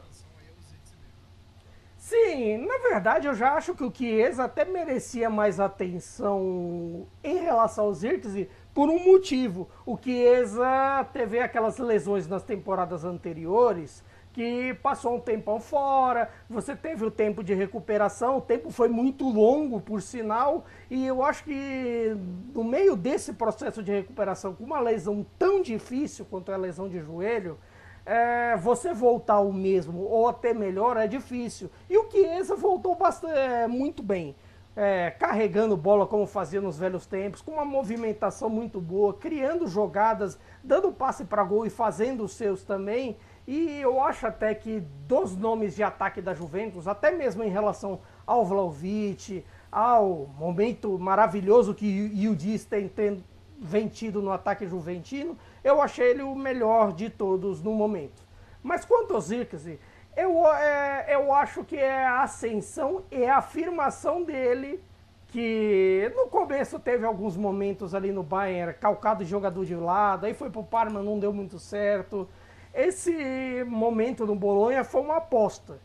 Sim, 1.98 2.58
na 2.58 2.78
verdade 2.78 3.26
eu 3.26 3.34
já 3.34 3.54
acho 3.54 3.74
que 3.74 3.82
o 3.82 3.92
Chiesa 3.92 4.44
até 4.44 4.64
merecia 4.64 5.28
mais 5.28 5.58
atenção 5.58 7.08
em 7.24 7.38
relação 7.38 7.86
ao 7.86 7.92
Zirkzee 7.92 8.48
por 8.72 8.88
um 8.88 9.02
motivo. 9.02 9.68
O 9.84 9.98
Chiesa 9.98 11.04
teve 11.12 11.40
aquelas 11.40 11.78
lesões 11.78 12.28
nas 12.28 12.44
temporadas 12.44 13.04
anteriores 13.04 14.04
que 14.34 14.74
passou 14.82 15.14
um 15.14 15.20
tempão 15.20 15.60
fora, 15.60 16.28
você 16.50 16.74
teve 16.74 17.04
o 17.04 17.10
tempo 17.10 17.42
de 17.42 17.54
recuperação, 17.54 18.38
o 18.38 18.40
tempo 18.40 18.68
foi 18.68 18.88
muito 18.88 19.28
longo, 19.28 19.80
por 19.80 20.02
sinal, 20.02 20.64
e 20.90 21.06
eu 21.06 21.22
acho 21.22 21.44
que 21.44 22.16
no 22.52 22.64
meio 22.64 22.96
desse 22.96 23.32
processo 23.32 23.80
de 23.80 23.92
recuperação, 23.92 24.52
com 24.52 24.64
uma 24.64 24.80
lesão 24.80 25.24
tão 25.38 25.62
difícil 25.62 26.26
quanto 26.28 26.50
a 26.50 26.56
lesão 26.56 26.88
de 26.88 26.98
joelho, 26.98 27.56
é, 28.04 28.56
você 28.56 28.92
voltar 28.92 29.38
o 29.38 29.52
mesmo 29.52 30.02
ou 30.02 30.28
até 30.28 30.52
melhor 30.52 30.96
é 30.96 31.06
difícil. 31.06 31.70
E 31.88 31.96
o 31.96 32.10
Chiesa 32.10 32.56
voltou 32.56 32.96
bastante, 32.96 33.38
é, 33.38 33.68
muito 33.68 34.02
bem. 34.02 34.34
É, 34.76 35.12
carregando 35.12 35.76
bola 35.76 36.04
como 36.04 36.26
fazia 36.26 36.60
nos 36.60 36.76
velhos 36.76 37.06
tempos, 37.06 37.40
com 37.40 37.52
uma 37.52 37.64
movimentação 37.64 38.50
muito 38.50 38.80
boa, 38.80 39.14
criando 39.14 39.68
jogadas, 39.68 40.36
dando 40.64 40.90
passe 40.90 41.24
para 41.24 41.44
gol 41.44 41.64
e 41.64 41.70
fazendo 41.70 42.24
os 42.24 42.32
seus 42.32 42.64
também. 42.64 43.16
E 43.46 43.80
eu 43.80 44.02
acho 44.02 44.26
até 44.26 44.54
que 44.54 44.80
dos 45.06 45.36
nomes 45.36 45.76
de 45.76 45.82
ataque 45.82 46.22
da 46.22 46.32
Juventus, 46.32 46.88
até 46.88 47.10
mesmo 47.10 47.42
em 47.42 47.50
relação 47.50 48.00
ao 48.26 48.44
Vlaovic, 48.44 49.44
ao 49.70 50.26
momento 50.38 50.98
maravilhoso 50.98 51.74
que 51.74 52.26
o 52.26 52.68
tem, 52.68 52.88
tem 52.88 53.24
vem 53.60 53.88
tido 53.88 54.20
no 54.20 54.30
ataque 54.30 54.66
juventino, 54.66 55.36
eu 55.62 55.80
achei 55.80 56.10
ele 56.10 56.22
o 56.22 56.34
melhor 56.34 56.92
de 56.92 57.08
todos 57.08 57.62
no 57.62 57.72
momento. 57.72 58.22
Mas 58.62 58.84
quanto 58.84 59.14
ao 59.14 59.20
Zirkzee, 59.20 59.78
eu, 60.16 60.46
é, 60.46 61.06
eu 61.14 61.32
acho 61.32 61.64
que 61.64 61.76
é 61.76 62.04
a 62.04 62.22
ascensão 62.22 63.04
e 63.10 63.24
a 63.24 63.38
afirmação 63.38 64.22
dele 64.22 64.82
que 65.28 66.12
no 66.14 66.26
começo 66.28 66.78
teve 66.78 67.04
alguns 67.04 67.36
momentos 67.36 67.94
ali 67.94 68.12
no 68.12 68.22
Bayern, 68.22 68.74
calcado 68.74 69.24
de 69.24 69.30
jogador 69.30 69.64
de 69.64 69.74
lado, 69.74 70.26
aí 70.26 70.34
foi 70.34 70.48
pro 70.48 70.62
Parma, 70.62 71.02
não 71.02 71.18
deu 71.18 71.32
muito 71.32 71.58
certo. 71.58 72.28
Esse 72.74 73.64
momento 73.68 74.26
no 74.26 74.34
Bolonha 74.34 74.82
foi 74.82 75.00
uma 75.00 75.18
aposta. 75.18 75.78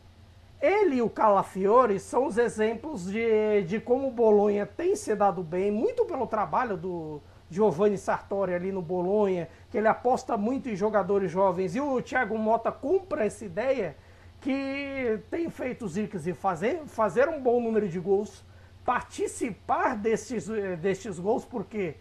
Ele 0.60 0.96
e 0.96 1.02
o 1.02 1.08
Calafiore 1.08 2.00
são 2.00 2.26
os 2.26 2.36
exemplos 2.36 3.06
de, 3.10 3.62
de 3.62 3.80
como 3.80 4.08
o 4.08 4.10
Bolonha 4.10 4.66
tem 4.66 4.96
se 4.96 5.14
dado 5.14 5.42
bem, 5.42 5.70
muito 5.70 6.04
pelo 6.04 6.26
trabalho 6.26 6.76
do 6.76 7.22
Giovanni 7.48 7.96
Sartori 7.96 8.54
ali 8.54 8.72
no 8.72 8.82
Bolonha, 8.82 9.48
que 9.70 9.78
ele 9.78 9.86
aposta 9.86 10.36
muito 10.36 10.68
em 10.68 10.74
jogadores 10.74 11.30
jovens. 11.30 11.76
E 11.76 11.80
o 11.80 12.02
Thiago 12.02 12.36
Mota 12.36 12.72
compra 12.72 13.24
essa 13.24 13.44
ideia 13.44 13.96
que 14.40 15.20
tem 15.30 15.48
feito 15.48 15.84
os 15.84 15.92
Zirkzee 15.92 16.34
fazer, 16.34 16.80
fazer 16.86 17.28
um 17.28 17.40
bom 17.40 17.60
número 17.60 17.88
de 17.88 18.00
gols, 18.00 18.44
participar 18.84 19.96
destes, 19.96 20.48
destes 20.80 21.20
gols, 21.20 21.44
porque 21.44 21.94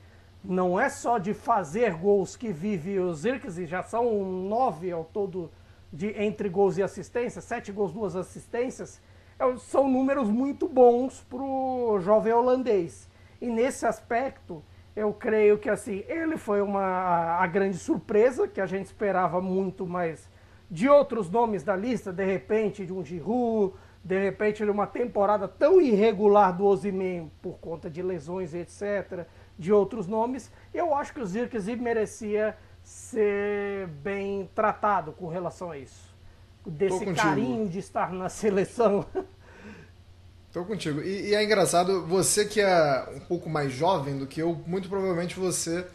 não 0.43 0.79
é 0.79 0.89
só 0.89 1.17
de 1.17 1.33
fazer 1.33 1.93
gols 1.95 2.35
que 2.35 2.51
vive 2.51 2.99
o 2.99 3.13
Zirkzee, 3.13 3.65
já 3.65 3.83
são 3.83 4.23
nove 4.23 4.91
ao 4.91 5.03
todo 5.03 5.51
de, 5.91 6.07
entre 6.21 6.47
gols 6.47 6.77
e 6.77 6.83
assistências, 6.83 7.43
sete 7.43 7.71
gols, 7.71 7.91
duas 7.91 8.15
assistências, 8.15 9.01
é 9.37 9.57
são 9.57 9.89
números 9.89 10.29
muito 10.29 10.67
bons 10.67 11.21
para 11.29 11.41
o 11.41 11.99
jovem 11.99 12.33
holandês. 12.33 13.09
E 13.41 13.47
nesse 13.47 13.85
aspecto, 13.85 14.63
eu 14.95 15.13
creio 15.13 15.57
que 15.57 15.69
assim, 15.69 16.03
ele 16.07 16.37
foi 16.37 16.61
uma 16.61 17.37
a 17.37 17.47
grande 17.47 17.77
surpresa, 17.77 18.47
que 18.47 18.61
a 18.61 18.65
gente 18.65 18.85
esperava 18.87 19.41
muito 19.41 19.85
mais 19.87 20.29
de 20.69 20.87
outros 20.87 21.29
nomes 21.29 21.63
da 21.63 21.75
lista, 21.75 22.13
de 22.13 22.23
repente 22.23 22.85
de 22.85 22.93
um 22.93 23.03
Giroud, 23.03 23.73
de 24.03 24.19
repente 24.19 24.63
de 24.63 24.69
uma 24.69 24.85
temporada 24.85 25.47
tão 25.47 25.81
irregular 25.81 26.55
do 26.55 26.65
Osimhen 26.65 27.31
por 27.41 27.57
conta 27.59 27.89
de 27.89 28.01
lesões 28.01 28.53
etc 28.53 29.25
de 29.59 29.73
outros 29.73 30.07
nomes. 30.07 30.49
Eu 30.73 30.95
acho 30.95 31.13
que 31.13 31.19
o 31.19 31.25
Zirkzee 31.25 31.75
merecia 31.75 32.57
ser 32.81 33.87
bem 34.01 34.49
tratado 34.55 35.11
com 35.11 35.27
relação 35.27 35.69
a 35.69 35.77
isso. 35.77 36.09
Desse 36.65 37.05
carinho 37.13 37.67
de 37.67 37.79
estar 37.79 38.13
na 38.13 38.29
seleção. 38.29 39.05
Tô 40.51 40.63
contigo. 40.65 41.01
E, 41.01 41.29
e, 41.29 41.35
é 41.35 41.43
engraçado, 41.43 42.07
você 42.07 42.45
que 42.45 42.59
é 42.59 43.07
um 43.15 43.19
pouco 43.19 43.49
mais 43.49 43.71
jovem 43.71 44.17
do 44.17 44.25
que 44.25 44.41
eu, 44.41 44.59
muito 44.65 44.89
provavelmente 44.89 45.39
você 45.39 45.85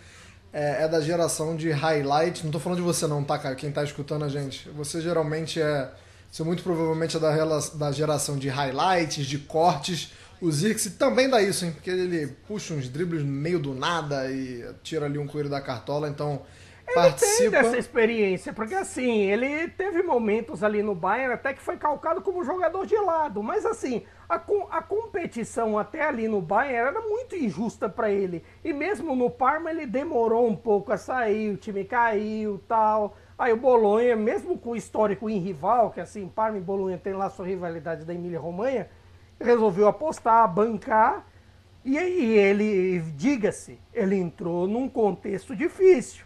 é, 0.52 0.84
é 0.84 0.88
da 0.88 1.00
geração 1.00 1.56
de 1.56 1.70
highlight. 1.70 2.44
Não 2.44 2.52
tô 2.52 2.60
falando 2.60 2.78
de 2.78 2.84
você 2.84 3.06
não, 3.06 3.24
tá, 3.24 3.36
cara? 3.36 3.56
Quem 3.56 3.72
tá 3.72 3.82
escutando 3.82 4.24
a 4.24 4.28
gente. 4.28 4.68
Você 4.70 5.00
geralmente 5.00 5.60
é. 5.60 5.90
Você 6.30 6.42
muito 6.44 6.62
provavelmente 6.62 7.16
é 7.16 7.20
da, 7.20 7.32
da 7.74 7.92
geração 7.92 8.36
de 8.36 8.48
highlights, 8.48 9.26
de 9.26 9.38
cortes 9.38 10.12
o 10.44 10.52
Zirkse 10.52 10.92
também 10.92 11.28
dá 11.28 11.40
isso, 11.42 11.64
hein? 11.64 11.72
Porque 11.72 11.90
ele 11.90 12.26
puxa 12.46 12.74
uns 12.74 12.88
dribles 12.88 13.22
no 13.24 13.30
meio 13.32 13.58
do 13.58 13.74
nada 13.74 14.30
e 14.30 14.64
tira 14.82 15.06
ali 15.06 15.18
um 15.18 15.26
coelho 15.26 15.48
da 15.48 15.60
cartola. 15.60 16.08
Então, 16.08 16.42
Ele 16.86 16.94
Participa. 16.94 17.38
tem 17.40 17.50
dessa 17.50 17.78
experiência, 17.78 18.52
porque 18.52 18.74
assim, 18.74 19.22
ele 19.22 19.68
teve 19.68 20.02
momentos 20.02 20.62
ali 20.62 20.82
no 20.82 20.94
Bayern 20.94 21.32
até 21.32 21.54
que 21.54 21.62
foi 21.62 21.78
calcado 21.78 22.20
como 22.20 22.44
jogador 22.44 22.84
de 22.84 22.96
lado, 22.96 23.42
mas 23.42 23.64
assim, 23.64 24.02
a, 24.28 24.34
a 24.34 24.82
competição 24.82 25.78
até 25.78 26.02
ali 26.02 26.28
no 26.28 26.42
Bayern 26.42 26.88
era 26.88 27.00
muito 27.00 27.34
injusta 27.34 27.88
para 27.88 28.10
ele. 28.10 28.44
E 28.62 28.72
mesmo 28.72 29.16
no 29.16 29.30
Parma 29.30 29.70
ele 29.70 29.86
demorou 29.86 30.46
um 30.46 30.54
pouco 30.54 30.92
a 30.92 30.98
sair, 30.98 31.50
o 31.50 31.56
time 31.56 31.84
caiu 31.84 32.60
tal. 32.68 33.16
Aí 33.38 33.52
o 33.52 33.56
Bolonha, 33.56 34.14
mesmo 34.14 34.58
com 34.58 34.70
o 34.70 34.76
histórico 34.76 35.28
em 35.30 35.38
rival, 35.38 35.90
que 35.90 36.00
assim, 36.00 36.28
Parma 36.28 36.58
e 36.58 36.60
Bolonha 36.60 36.98
tem 36.98 37.14
lá 37.14 37.30
sua 37.30 37.46
rivalidade 37.46 38.04
da 38.04 38.12
Emília-Romanha, 38.14 38.88
resolveu 39.40 39.88
apostar, 39.88 40.52
bancar, 40.52 41.26
e 41.84 41.98
aí 41.98 42.38
ele, 42.38 43.00
diga-se, 43.14 43.78
ele 43.92 44.16
entrou 44.16 44.66
num 44.66 44.88
contexto 44.88 45.54
difícil. 45.54 46.24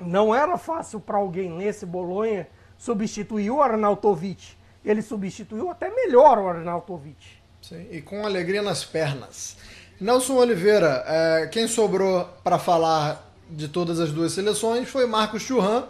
Não 0.00 0.34
era 0.34 0.56
fácil 0.56 0.98
para 0.98 1.18
alguém 1.18 1.50
nesse 1.50 1.84
Bolonha 1.84 2.48
substituir 2.78 3.50
o 3.50 3.62
Arnautovic. 3.62 4.56
Ele 4.84 5.02
substituiu 5.02 5.70
até 5.70 5.90
melhor 5.94 6.38
o 6.38 6.48
Arnautovic. 6.48 7.42
Sim, 7.60 7.86
e 7.90 8.00
com 8.00 8.24
alegria 8.24 8.62
nas 8.62 8.84
pernas. 8.84 9.56
Nelson 10.00 10.34
Oliveira, 10.34 11.04
é, 11.06 11.46
quem 11.46 11.68
sobrou 11.68 12.24
para 12.42 12.58
falar 12.58 13.30
de 13.48 13.68
todas 13.68 14.00
as 14.00 14.10
duas 14.10 14.32
seleções 14.32 14.88
foi 14.88 15.06
Marcos 15.06 15.42
Churran, 15.42 15.84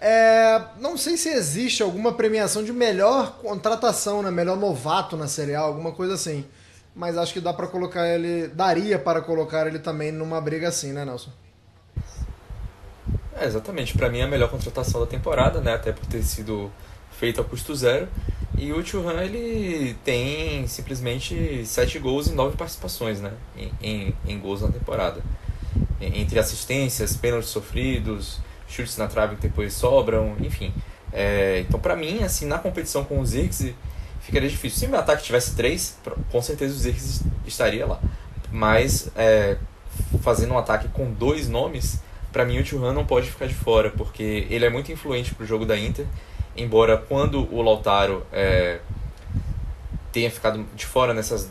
é, 0.00 0.62
não 0.78 0.96
sei 0.96 1.16
se 1.16 1.28
existe 1.28 1.82
alguma 1.82 2.12
premiação 2.12 2.62
de 2.62 2.72
melhor 2.72 3.38
contratação, 3.38 4.22
né? 4.22 4.30
melhor 4.30 4.56
novato 4.56 5.16
na 5.16 5.26
Série 5.26 5.54
A, 5.54 5.60
alguma 5.60 5.92
coisa 5.92 6.14
assim. 6.14 6.44
Mas 6.94 7.16
acho 7.16 7.32
que 7.32 7.40
dá 7.40 7.52
para 7.52 7.66
colocar 7.66 8.06
ele, 8.06 8.48
daria 8.48 8.98
para 8.98 9.20
colocar 9.20 9.66
ele 9.66 9.78
também 9.78 10.12
numa 10.12 10.40
briga 10.40 10.68
assim, 10.68 10.92
né, 10.92 11.04
Nelson? 11.04 11.30
É, 13.36 13.46
exatamente. 13.46 13.96
Para 13.96 14.08
mim 14.08 14.18
é 14.18 14.22
a 14.22 14.28
melhor 14.28 14.50
contratação 14.50 15.00
da 15.00 15.06
temporada, 15.06 15.60
né? 15.60 15.74
Até 15.74 15.92
por 15.92 16.06
ter 16.06 16.22
sido 16.22 16.70
feito 17.12 17.40
a 17.40 17.44
custo 17.44 17.74
zero. 17.74 18.08
E 18.56 18.72
o 18.72 18.84
Churran, 18.84 19.22
ele 19.22 19.94
tem 20.04 20.66
simplesmente 20.66 21.64
7 21.64 21.98
gols 22.00 22.26
e 22.26 22.32
9 22.32 22.56
participações, 22.56 23.20
né? 23.20 23.32
Em, 23.56 23.72
em, 23.80 24.16
em 24.26 24.38
gols 24.38 24.62
na 24.62 24.68
temporada. 24.68 25.22
Entre 26.00 26.38
assistências, 26.38 27.16
pênaltis 27.16 27.50
sofridos, 27.50 28.40
chutes 28.68 28.96
na 28.96 29.06
trave 29.06 29.36
que 29.36 29.42
depois 29.42 29.72
sobram, 29.72 30.36
enfim. 30.40 30.72
É, 31.12 31.64
então, 31.66 31.80
para 31.80 31.96
mim, 31.96 32.22
assim, 32.22 32.46
na 32.46 32.58
competição 32.58 33.04
com 33.04 33.18
o 33.18 33.26
Zirkzee, 33.26 33.74
ficaria 34.20 34.48
difícil. 34.48 34.78
Se 34.78 34.86
meu 34.86 34.98
ataque 34.98 35.22
tivesse 35.22 35.56
três, 35.56 35.98
com 36.30 36.42
certeza 36.42 36.74
o 36.74 36.78
Zirkzee 36.78 37.26
estaria 37.46 37.86
lá. 37.86 38.00
Mas, 38.52 39.10
é, 39.16 39.56
fazendo 40.20 40.54
um 40.54 40.58
ataque 40.58 40.88
com 40.88 41.10
dois 41.10 41.48
nomes, 41.48 42.00
para 42.32 42.44
mim 42.44 42.58
o 42.58 42.64
Thuram 42.64 42.92
não 42.92 43.06
pode 43.06 43.30
ficar 43.30 43.46
de 43.46 43.54
fora, 43.54 43.90
porque 43.90 44.46
ele 44.50 44.64
é 44.64 44.70
muito 44.70 44.92
influente 44.92 45.34
pro 45.34 45.46
jogo 45.46 45.64
da 45.64 45.78
Inter, 45.78 46.06
embora 46.56 46.96
quando 46.96 47.52
o 47.54 47.62
Lautaro 47.62 48.26
é, 48.32 48.80
tenha 50.12 50.30
ficado 50.30 50.64
de 50.74 50.86
fora 50.86 51.14
nessas, 51.14 51.50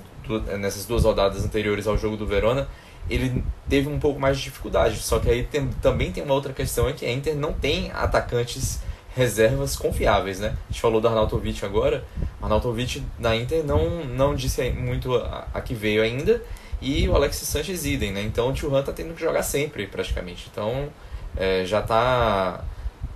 nessas 0.60 0.86
duas 0.86 1.04
rodadas 1.04 1.44
anteriores 1.44 1.88
ao 1.88 1.98
jogo 1.98 2.18
do 2.18 2.26
Verona, 2.26 2.68
ele 3.10 3.44
teve 3.70 3.88
um 3.88 4.00
pouco 4.00 4.20
mais 4.20 4.38
de 4.38 4.44
dificuldade. 4.44 4.98
Só 4.98 5.20
que 5.20 5.30
aí 5.30 5.44
tem, 5.44 5.68
também 5.82 6.12
tem 6.12 6.24
uma 6.24 6.34
outra 6.34 6.54
questão 6.54 6.88
é 6.88 6.94
que 6.94 7.06
a 7.06 7.12
Inter 7.12 7.36
não 7.36 7.54
tem 7.54 7.92
atacantes 7.92 8.80
reservas 9.16 9.76
confiáveis, 9.76 10.40
né? 10.40 10.56
A 10.70 10.72
gente 10.72 10.82
falou 10.82 11.02
do 11.02 11.08
Arnautovic 11.08 11.66
agora. 11.66 12.04
Arnautovic 12.42 13.04
na 13.18 13.36
Inter 13.36 13.64
não, 13.64 14.06
não 14.06 14.36
disse 14.36 14.70
muito 14.70 15.16
a, 15.16 15.48
a 15.54 15.62
que 15.62 15.74
veio 15.74 16.04
ainda. 16.04 16.42
E 16.80 17.10
o 17.10 17.16
Alexis 17.16 17.48
Sanchez 17.48 17.86
idem, 17.86 18.12
né? 18.12 18.22
Então 18.22 18.50
o 18.50 18.54
Thuram 18.54 18.84
tá 18.84 18.94
tendo 18.94 19.16
que 19.16 19.22
jogar 19.22 19.42
sempre, 19.42 19.88
praticamente. 19.88 20.48
Então 20.52 20.90
é, 21.36 21.66
já 21.66 21.82
tá 21.82 22.64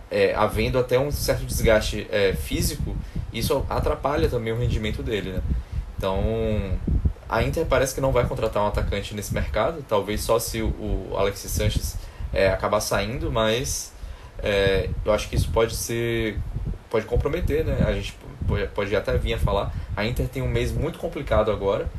é, 0.09 0.33
havendo 0.33 0.79
até 0.79 0.99
um 0.99 1.11
certo 1.11 1.45
desgaste 1.45 2.07
é, 2.11 2.33
físico. 2.33 2.95
Isso 3.31 3.63
atrapalha 3.69 4.27
também 4.27 4.51
o 4.51 4.57
rendimento 4.57 5.03
dele, 5.03 5.33
né? 5.33 5.41
Então 5.97 6.79
a 7.31 7.41
Inter 7.41 7.65
parece 7.65 7.95
que 7.95 8.01
não 8.01 8.11
vai 8.11 8.27
contratar 8.27 8.61
um 8.61 8.67
atacante 8.67 9.15
nesse 9.15 9.33
mercado, 9.33 9.83
talvez 9.87 10.19
só 10.19 10.37
se 10.37 10.61
o 10.61 11.15
Alexis 11.15 11.49
Sanches 11.49 11.97
é, 12.33 12.49
acabar 12.49 12.81
saindo, 12.81 13.31
mas 13.31 13.93
é, 14.43 14.89
eu 15.05 15.13
acho 15.13 15.29
que 15.29 15.37
isso 15.37 15.49
pode 15.49 15.73
ser 15.73 16.37
pode 16.89 17.05
comprometer, 17.05 17.63
né? 17.63 17.85
A 17.87 17.93
gente 17.93 18.13
pode, 18.75 18.93
até 18.93 19.17
vir 19.17 19.35
a 19.35 19.39
falar. 19.39 19.73
A 19.95 20.05
Inter 20.05 20.27
tem 20.27 20.41
um 20.43 20.49
mês 20.49 20.73
muito 20.73 20.99
complicado 20.99 21.51
agora, 21.51 21.89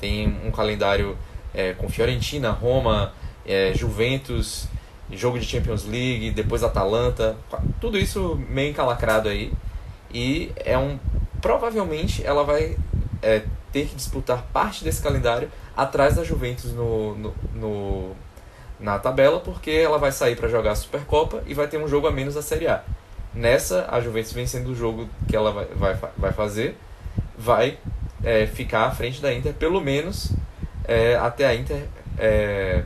tem 0.00 0.26
um 0.44 0.50
calendário 0.50 1.16
é, 1.54 1.72
com 1.72 1.88
Fiorentina, 1.88 2.50
Roma, 2.50 3.12
é, 3.46 3.72
Juventus, 3.72 4.66
jogo 5.12 5.38
de 5.38 5.46
Champions 5.46 5.84
League, 5.84 6.32
depois 6.32 6.64
Atalanta, 6.64 7.36
tudo 7.80 7.96
isso 7.96 8.36
meio 8.48 8.70
encalacrado 8.70 9.28
aí. 9.28 9.52
E 10.12 10.50
é 10.56 10.76
um 10.76 10.98
provavelmente 11.40 12.26
ela 12.26 12.42
vai 12.42 12.76
é, 13.22 13.42
ter 13.72 13.86
que 13.86 13.94
disputar 13.94 14.42
parte 14.52 14.84
desse 14.84 15.02
calendário 15.02 15.50
atrás 15.76 16.16
da 16.16 16.24
Juventus 16.24 16.72
no, 16.72 17.14
no, 17.16 17.34
no 17.54 18.16
na 18.78 18.98
tabela, 18.98 19.40
porque 19.40 19.70
ela 19.70 19.98
vai 19.98 20.10
sair 20.10 20.36
para 20.36 20.48
jogar 20.48 20.72
a 20.72 20.74
Supercopa 20.74 21.42
e 21.46 21.52
vai 21.52 21.68
ter 21.68 21.78
um 21.78 21.86
jogo 21.86 22.06
a 22.06 22.10
menos 22.10 22.34
da 22.34 22.42
Série 22.42 22.66
A. 22.66 22.82
Nessa, 23.34 23.86
a 23.90 24.00
Juventus 24.00 24.32
vencendo 24.32 24.68
o 24.68 24.74
jogo 24.74 25.08
que 25.28 25.36
ela 25.36 25.52
vai, 25.52 25.66
vai, 25.66 25.98
vai 26.16 26.32
fazer, 26.32 26.76
vai 27.38 27.78
é, 28.24 28.46
ficar 28.46 28.86
à 28.86 28.90
frente 28.90 29.20
da 29.20 29.32
Inter, 29.32 29.52
pelo 29.54 29.80
menos 29.80 30.32
é, 30.84 31.16
até 31.16 31.46
a 31.46 31.54
Inter. 31.54 31.84
É, 32.18 32.82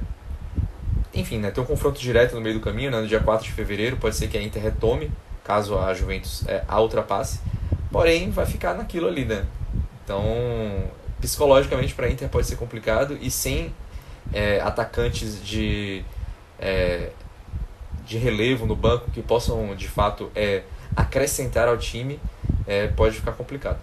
enfim, 1.14 1.38
né, 1.38 1.50
ter 1.50 1.60
um 1.60 1.64
confronto 1.64 2.00
direto 2.00 2.34
no 2.34 2.40
meio 2.40 2.56
do 2.56 2.60
caminho, 2.60 2.90
né, 2.90 3.00
no 3.00 3.06
dia 3.06 3.20
4 3.20 3.46
de 3.46 3.52
fevereiro. 3.52 3.96
Pode 3.96 4.16
ser 4.16 4.26
que 4.26 4.36
a 4.36 4.42
Inter 4.42 4.62
retome, 4.62 5.10
caso 5.44 5.78
a 5.78 5.94
Juventus 5.94 6.44
é, 6.48 6.64
a 6.66 6.80
ultrapasse. 6.80 7.40
Porém, 7.90 8.30
vai 8.30 8.44
ficar 8.44 8.74
naquilo 8.74 9.06
ali, 9.06 9.24
né? 9.24 9.44
Então, 10.04 10.22
psicologicamente 11.20 11.94
para 11.94 12.06
a 12.06 12.10
Inter 12.10 12.28
pode 12.28 12.46
ser 12.46 12.56
complicado 12.56 13.18
e 13.20 13.30
sem 13.30 13.74
é, 14.32 14.60
atacantes 14.60 15.42
de, 15.42 16.04
é, 16.58 17.10
de 18.06 18.18
relevo 18.18 18.66
no 18.66 18.76
banco 18.76 19.10
que 19.10 19.22
possam 19.22 19.74
de 19.74 19.88
fato 19.88 20.30
é, 20.34 20.62
acrescentar 20.94 21.68
ao 21.68 21.78
time, 21.78 22.20
é, 22.66 22.88
pode 22.88 23.16
ficar 23.16 23.32
complicado. 23.32 23.78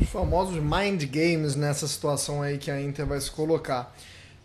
Os 0.00 0.08
famosos 0.08 0.56
mind 0.56 1.04
games 1.04 1.54
nessa 1.54 1.86
situação 1.86 2.42
aí 2.42 2.58
que 2.58 2.70
a 2.70 2.80
Inter 2.80 3.06
vai 3.06 3.20
se 3.20 3.30
colocar. 3.30 3.94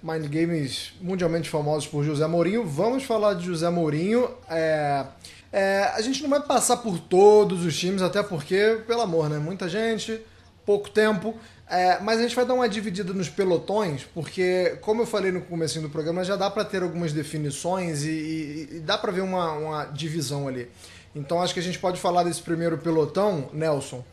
Mind 0.04 0.28
games 0.28 0.94
mundialmente 1.02 1.50
famosos 1.50 1.88
por 1.88 2.04
José 2.04 2.28
Mourinho. 2.28 2.64
Vamos 2.64 3.04
falar 3.04 3.34
de 3.34 3.46
José 3.46 3.68
Mourinho. 3.70 4.30
É, 4.48 5.04
é, 5.52 5.92
a 5.94 6.02
gente 6.02 6.22
não 6.22 6.30
vai 6.30 6.42
passar 6.42 6.78
por 6.78 7.00
todos 7.00 7.66
os 7.66 7.78
times, 7.78 8.02
até 8.02 8.22
porque, 8.22 8.80
pelo 8.86 9.02
amor, 9.02 9.30
né? 9.30 9.38
Muita 9.38 9.70
gente, 9.70 10.20
pouco 10.66 10.90
tempo. 10.90 11.36
É, 11.70 12.00
mas 12.00 12.20
a 12.20 12.22
gente 12.22 12.36
vai 12.36 12.46
dar 12.46 12.54
uma 12.54 12.70
dividida 12.70 13.12
nos 13.14 13.28
pelotões, 13.28 14.06
porque, 14.14 14.78
como 14.82 15.02
eu 15.02 15.06
falei 15.06 15.32
no 15.32 15.42
começo 15.42 15.82
do 15.82 15.90
programa, 15.90 16.24
já 16.24 16.38
dá 16.38 16.50
para 16.50 16.64
ter 16.64 16.82
algumas 16.82 17.12
definições 17.12 18.04
e, 18.04 18.10
e, 18.10 18.70
e 18.72 18.80
dá 18.80 18.98
para 18.98 19.12
ver 19.12 19.22
uma, 19.22 19.52
uma 19.54 19.86
divisão 19.86 20.48
ali. 20.48 20.70
Então 21.14 21.42
acho 21.42 21.54
que 21.54 21.60
a 21.60 21.64
gente 21.64 21.80
pode 21.80 22.00
falar 22.00 22.24
desse 22.24 22.42
primeiro 22.42 22.78
pelotão, 22.78 23.50
Nelson, 23.52 24.04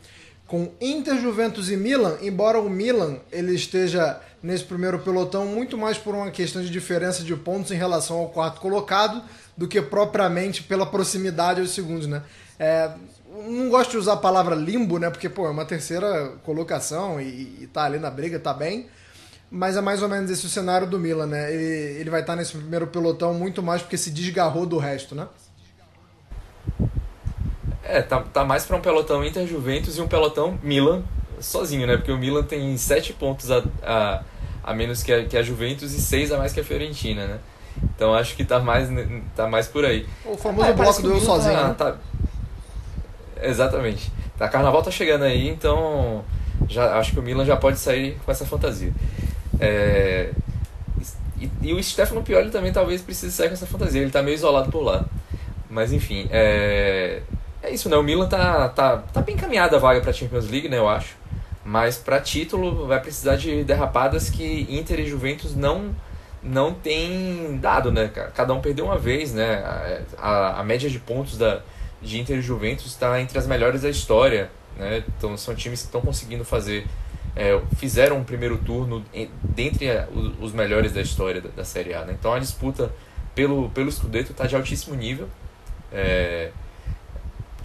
com 0.47 0.71
Inter, 0.81 1.19
Juventus 1.19 1.69
e 1.71 1.77
Milan, 1.77 2.17
embora 2.21 2.59
o 2.59 2.69
Milan 2.69 3.19
ele 3.31 3.55
esteja 3.55 4.19
nesse 4.43 4.63
primeiro 4.63 4.99
pelotão 4.99 5.45
muito 5.45 5.77
mais 5.77 5.97
por 5.97 6.13
uma 6.13 6.29
questão 6.31 6.61
de 6.61 6.69
diferença 6.69 7.23
de 7.23 7.35
pontos 7.35 7.71
em 7.71 7.75
relação 7.75 8.17
ao 8.17 8.29
quarto 8.29 8.59
colocado 8.59 9.23
do 9.57 9.67
que 9.67 9.81
propriamente 9.81 10.63
pela 10.63 10.85
proximidade 10.85 11.61
aos 11.61 11.71
segundos, 11.71 12.07
né? 12.07 12.23
É, 12.59 12.91
não 13.47 13.69
gosto 13.69 13.91
de 13.91 13.97
usar 13.97 14.13
a 14.13 14.17
palavra 14.17 14.55
limbo, 14.55 14.97
né? 14.97 15.09
Porque, 15.09 15.29
pô, 15.29 15.45
é 15.45 15.49
uma 15.49 15.65
terceira 15.65 16.33
colocação 16.43 17.19
e, 17.19 17.57
e 17.61 17.69
tá 17.71 17.83
ali 17.83 17.99
na 17.99 18.09
briga, 18.09 18.39
tá 18.39 18.53
bem. 18.53 18.87
Mas 19.51 19.77
é 19.77 19.81
mais 19.81 20.01
ou 20.01 20.09
menos 20.09 20.29
esse 20.31 20.45
o 20.45 20.49
cenário 20.49 20.87
do 20.87 20.99
Milan, 20.99 21.27
né? 21.27 21.53
Ele, 21.53 21.99
ele 21.99 22.09
vai 22.09 22.21
estar 22.21 22.33
tá 22.33 22.37
nesse 22.37 22.57
primeiro 22.57 22.87
pelotão 22.87 23.33
muito 23.33 23.61
mais 23.61 23.81
porque 23.81 23.97
se 23.97 24.11
desgarrou 24.11 24.65
do 24.65 24.77
resto, 24.77 25.15
né? 25.15 25.27
É, 27.83 28.01
tá, 28.01 28.21
tá 28.21 28.43
mais 28.43 28.65
para 28.65 28.75
um 28.75 28.81
pelotão 28.81 29.23
Inter 29.23 29.45
Juventus 29.45 29.97
e 29.97 30.01
um 30.01 30.07
pelotão 30.07 30.59
Milan 30.63 31.03
sozinho, 31.39 31.85
né? 31.85 31.97
Porque 31.97 32.11
o 32.11 32.17
Milan 32.17 32.43
tem 32.43 32.75
sete 32.77 33.13
pontos 33.13 33.51
a, 33.51 33.63
a, 33.83 34.23
a 34.63 34.73
menos 34.73 35.03
que 35.03 35.13
a, 35.13 35.25
que 35.25 35.37
a 35.37 35.43
Juventus 35.43 35.93
e 35.93 36.01
seis 36.01 36.31
a 36.31 36.37
mais 36.37 36.51
que 36.51 36.59
a 36.59 36.63
Fiorentina, 36.63 37.27
né? 37.27 37.39
Então 37.95 38.13
acho 38.13 38.35
que 38.35 38.43
tá 38.43 38.59
mais, 38.59 38.89
tá 39.35 39.47
mais 39.47 39.67
por 39.67 39.85
aí. 39.85 40.07
O 40.25 40.37
famoso 40.37 40.67
é, 40.67 40.73
bloco 40.73 41.01
do 41.01 41.13
eu 41.13 41.19
sozinho. 41.19 41.53
Tá, 41.53 41.67
né? 41.67 41.75
tá, 41.77 41.95
exatamente. 43.41 44.11
Tá, 44.37 44.49
carnaval 44.49 44.83
tá 44.83 44.91
chegando 44.91 45.23
aí, 45.23 45.47
então 45.47 46.23
já, 46.67 46.97
acho 46.97 47.13
que 47.13 47.19
o 47.19 47.23
Milan 47.23 47.45
já 47.45 47.55
pode 47.55 47.79
sair 47.79 48.17
com 48.25 48.31
essa 48.31 48.45
fantasia. 48.45 48.93
É, 49.59 50.31
e, 51.39 51.49
e, 51.61 51.73
o 51.73 51.81
Stefano 51.83 52.23
Pioli 52.23 52.49
também 52.49 52.71
talvez 52.71 53.01
precise 53.01 53.31
sair 53.31 53.47
com 53.47 53.53
essa 53.53 53.65
fantasia, 53.65 54.01
ele 54.01 54.11
tá 54.11 54.21
meio 54.21 54.35
isolado 54.35 54.71
por 54.71 54.81
lá. 54.81 55.05
Mas 55.69 55.91
enfim, 55.91 56.27
é, 56.31 57.21
é 57.61 57.69
isso, 57.71 57.89
né? 57.89 57.97
O 57.97 58.03
Milan 58.03 58.27
tá, 58.27 58.69
tá, 58.69 58.97
tá 58.97 59.21
bem 59.21 59.35
encaminhado 59.35 59.75
a 59.75 59.79
vaga 59.79 60.01
pra 60.01 60.13
Champions 60.13 60.49
League, 60.49 60.69
né? 60.69 60.77
Eu 60.77 60.87
acho. 60.87 61.15
Mas 61.63 61.97
para 61.97 62.21
título 62.21 62.85
vai 62.85 62.99
precisar 63.01 63.35
de 63.35 63.63
derrapadas 63.63 64.29
que 64.29 64.67
Inter 64.69 64.99
e 64.99 65.07
Juventus 65.07 65.55
não 65.55 65.95
não 66.45 66.73
tem 66.73 67.57
dado, 67.57 67.91
né? 67.91 68.07
Cada 68.35 68.53
um 68.53 68.61
perdeu 68.61 68.85
uma 68.85 68.97
vez, 68.97 69.33
né? 69.33 69.55
A, 70.17 70.29
a, 70.29 70.59
a 70.59 70.63
média 70.63 70.89
de 70.89 70.99
pontos 70.99 71.37
da, 71.37 71.61
de 72.01 72.19
Inter 72.19 72.37
e 72.37 72.41
Juventus 72.41 72.85
está 72.85 73.19
entre 73.19 73.37
as 73.37 73.47
melhores 73.47 73.81
da 73.81 73.89
história, 73.89 74.51
né? 74.77 75.03
Então 75.17 75.35
são 75.35 75.55
times 75.55 75.81
que 75.81 75.87
estão 75.87 76.01
conseguindo 76.01 76.45
fazer, 76.45 76.85
é, 77.35 77.59
fizeram 77.77 78.17
um 78.17 78.23
primeiro 78.23 78.57
turno 78.59 79.03
dentre 79.43 79.87
os 80.39 80.53
melhores 80.53 80.91
da 80.91 81.01
história 81.01 81.41
da, 81.41 81.49
da 81.49 81.65
Série 81.65 81.95
A, 81.95 82.05
né? 82.05 82.15
Então 82.17 82.31
a 82.31 82.39
disputa 82.39 82.93
pelo, 83.33 83.69
pelo 83.71 83.91
Scudetto 83.91 84.31
está 84.31 84.45
de 84.45 84.55
altíssimo 84.55 84.95
nível, 84.95 85.27
é, 85.91 86.51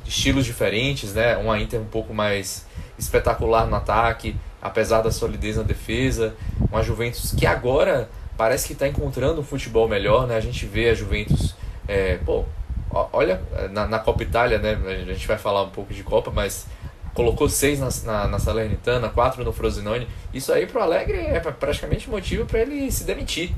estilos 0.06 0.46
diferentes, 0.46 1.12
né? 1.12 1.36
Uma 1.36 1.60
Inter 1.60 1.80
um 1.80 1.84
pouco 1.84 2.14
mais 2.14 2.66
espetacular 2.98 3.66
no 3.66 3.76
ataque, 3.76 4.34
apesar 4.60 5.02
da 5.02 5.10
solidez 5.10 5.56
na 5.56 5.62
defesa, 5.62 6.34
uma 6.70 6.82
Juventus 6.82 7.32
que 7.32 7.46
agora 7.46 8.08
parece 8.40 8.66
que 8.66 8.72
está 8.72 8.88
encontrando 8.88 9.42
um 9.42 9.44
futebol 9.44 9.86
melhor, 9.86 10.26
né? 10.26 10.34
A 10.34 10.40
gente 10.40 10.64
vê 10.64 10.88
a 10.88 10.94
Juventus, 10.94 11.54
é, 11.86 12.16
pô, 12.24 12.46
olha 13.12 13.42
na, 13.70 13.86
na, 13.86 13.98
Copa 13.98 14.22
Itália, 14.22 14.56
né? 14.56 14.78
A 14.82 15.12
gente 15.12 15.28
vai 15.28 15.36
falar 15.36 15.62
um 15.62 15.68
pouco 15.68 15.92
de 15.92 16.02
Copa, 16.02 16.30
mas 16.34 16.66
colocou 17.12 17.50
seis 17.50 17.78
na, 17.78 17.90
na, 18.10 18.28
na 18.28 18.38
Salernitana, 18.38 19.10
quatro 19.10 19.44
no 19.44 19.52
Frosinone. 19.52 20.08
Isso 20.32 20.50
aí 20.54 20.64
pro 20.64 20.80
Alegre 20.80 21.18
é 21.18 21.38
praticamente 21.38 22.08
motivo 22.08 22.46
para 22.46 22.60
ele 22.60 22.90
se 22.90 23.04
demitir, 23.04 23.52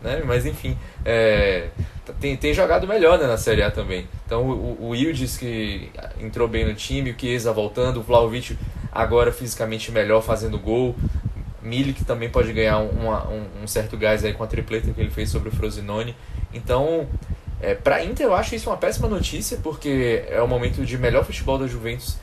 né? 0.00 0.22
Mas 0.24 0.46
enfim, 0.46 0.78
é, 1.04 1.70
tem, 2.20 2.36
tem 2.36 2.54
jogado 2.54 2.86
melhor 2.86 3.18
né, 3.18 3.26
na 3.26 3.36
Série 3.36 3.64
A 3.64 3.72
também. 3.72 4.06
Então 4.24 4.44
o, 4.48 4.92
o 4.92 4.94
que 5.36 5.90
entrou 6.20 6.46
bem 6.46 6.64
no 6.64 6.74
time, 6.74 7.10
o 7.10 7.18
Chiesa 7.18 7.52
voltando, 7.52 7.98
o 7.98 8.02
Vlaovic 8.04 8.56
agora 8.92 9.32
fisicamente 9.32 9.90
melhor 9.90 10.22
fazendo 10.22 10.60
gol. 10.60 10.94
Milik 11.68 12.04
também 12.04 12.28
pode 12.28 12.52
ganhar 12.52 12.78
um, 12.78 13.62
um, 13.62 13.66
certo 13.66 13.96
gás 13.96 14.24
aí 14.24 14.32
com 14.32 14.42
a 14.42 14.46
tripleta 14.46 14.92
que 14.92 15.00
ele 15.00 15.10
fez 15.10 15.30
sobre 15.30 15.48
o 15.48 15.52
Frosinone. 15.52 16.16
Então, 16.52 17.06
é, 17.60 17.74
para 17.74 18.02
Inter 18.04 18.26
eu 18.26 18.34
acho 18.34 18.54
isso 18.54 18.70
uma 18.70 18.76
péssima 18.76 19.08
notícia, 19.08 19.58
porque 19.62 20.24
é 20.28 20.40
o 20.40 20.48
momento 20.48 20.84
de 20.84 20.96
melhor 20.96 21.24
futebol 21.24 21.58
da 21.58 21.66
Juventus 21.66 22.16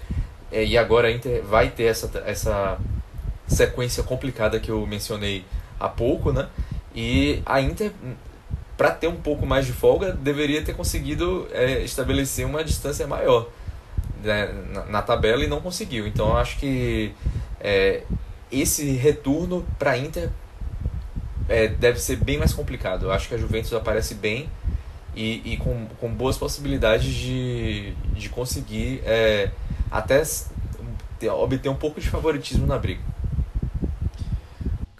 é, 0.51 0.63
e 0.63 0.77
agora 0.77 1.07
a 1.07 1.11
Inter 1.11 1.43
vai 1.43 1.69
ter 1.69 1.83
essa, 1.83 2.09
essa 2.25 2.77
sequência 3.47 4.03
complicada 4.03 4.59
que 4.59 4.71
eu 4.71 4.85
mencionei 4.87 5.45
há 5.79 5.87
pouco, 5.87 6.31
né? 6.31 6.47
E 6.95 7.41
a 7.45 7.61
Inter, 7.61 7.91
para 8.77 8.91
ter 8.91 9.07
um 9.07 9.17
pouco 9.17 9.45
mais 9.45 9.65
de 9.65 9.73
folga, 9.73 10.11
deveria 10.11 10.61
ter 10.61 10.73
conseguido 10.73 11.47
é, 11.51 11.83
estabelecer 11.83 12.45
uma 12.45 12.63
distância 12.63 13.05
maior 13.05 13.47
né, 14.23 14.53
na, 14.73 14.85
na, 14.85 15.01
tabela 15.01 15.43
e 15.43 15.47
não 15.47 15.61
conseguiu. 15.61 16.07
Então 16.07 16.29
eu 16.29 16.37
acho 16.37 16.57
que 16.57 17.11
é, 17.59 18.03
esse 18.51 18.91
retorno 18.91 19.65
para 19.77 19.91
a 19.91 19.97
Inter 19.97 20.29
é, 21.47 21.67
deve 21.67 21.99
ser 21.99 22.17
bem 22.17 22.37
mais 22.37 22.53
complicado. 22.53 23.05
Eu 23.05 23.11
acho 23.11 23.27
que 23.27 23.35
a 23.35 23.37
Juventus 23.37 23.73
aparece 23.73 24.15
bem 24.15 24.49
e, 25.15 25.53
e 25.53 25.57
com, 25.57 25.87
com 25.99 26.09
boas 26.09 26.37
possibilidades 26.37 27.13
de, 27.13 27.93
de 28.13 28.29
conseguir 28.29 29.01
é, 29.05 29.51
até 29.89 30.23
ter, 31.19 31.29
obter 31.29 31.69
um 31.69 31.75
pouco 31.75 31.99
de 31.99 32.09
favoritismo 32.09 32.65
na 32.65 32.77
briga. 32.77 33.01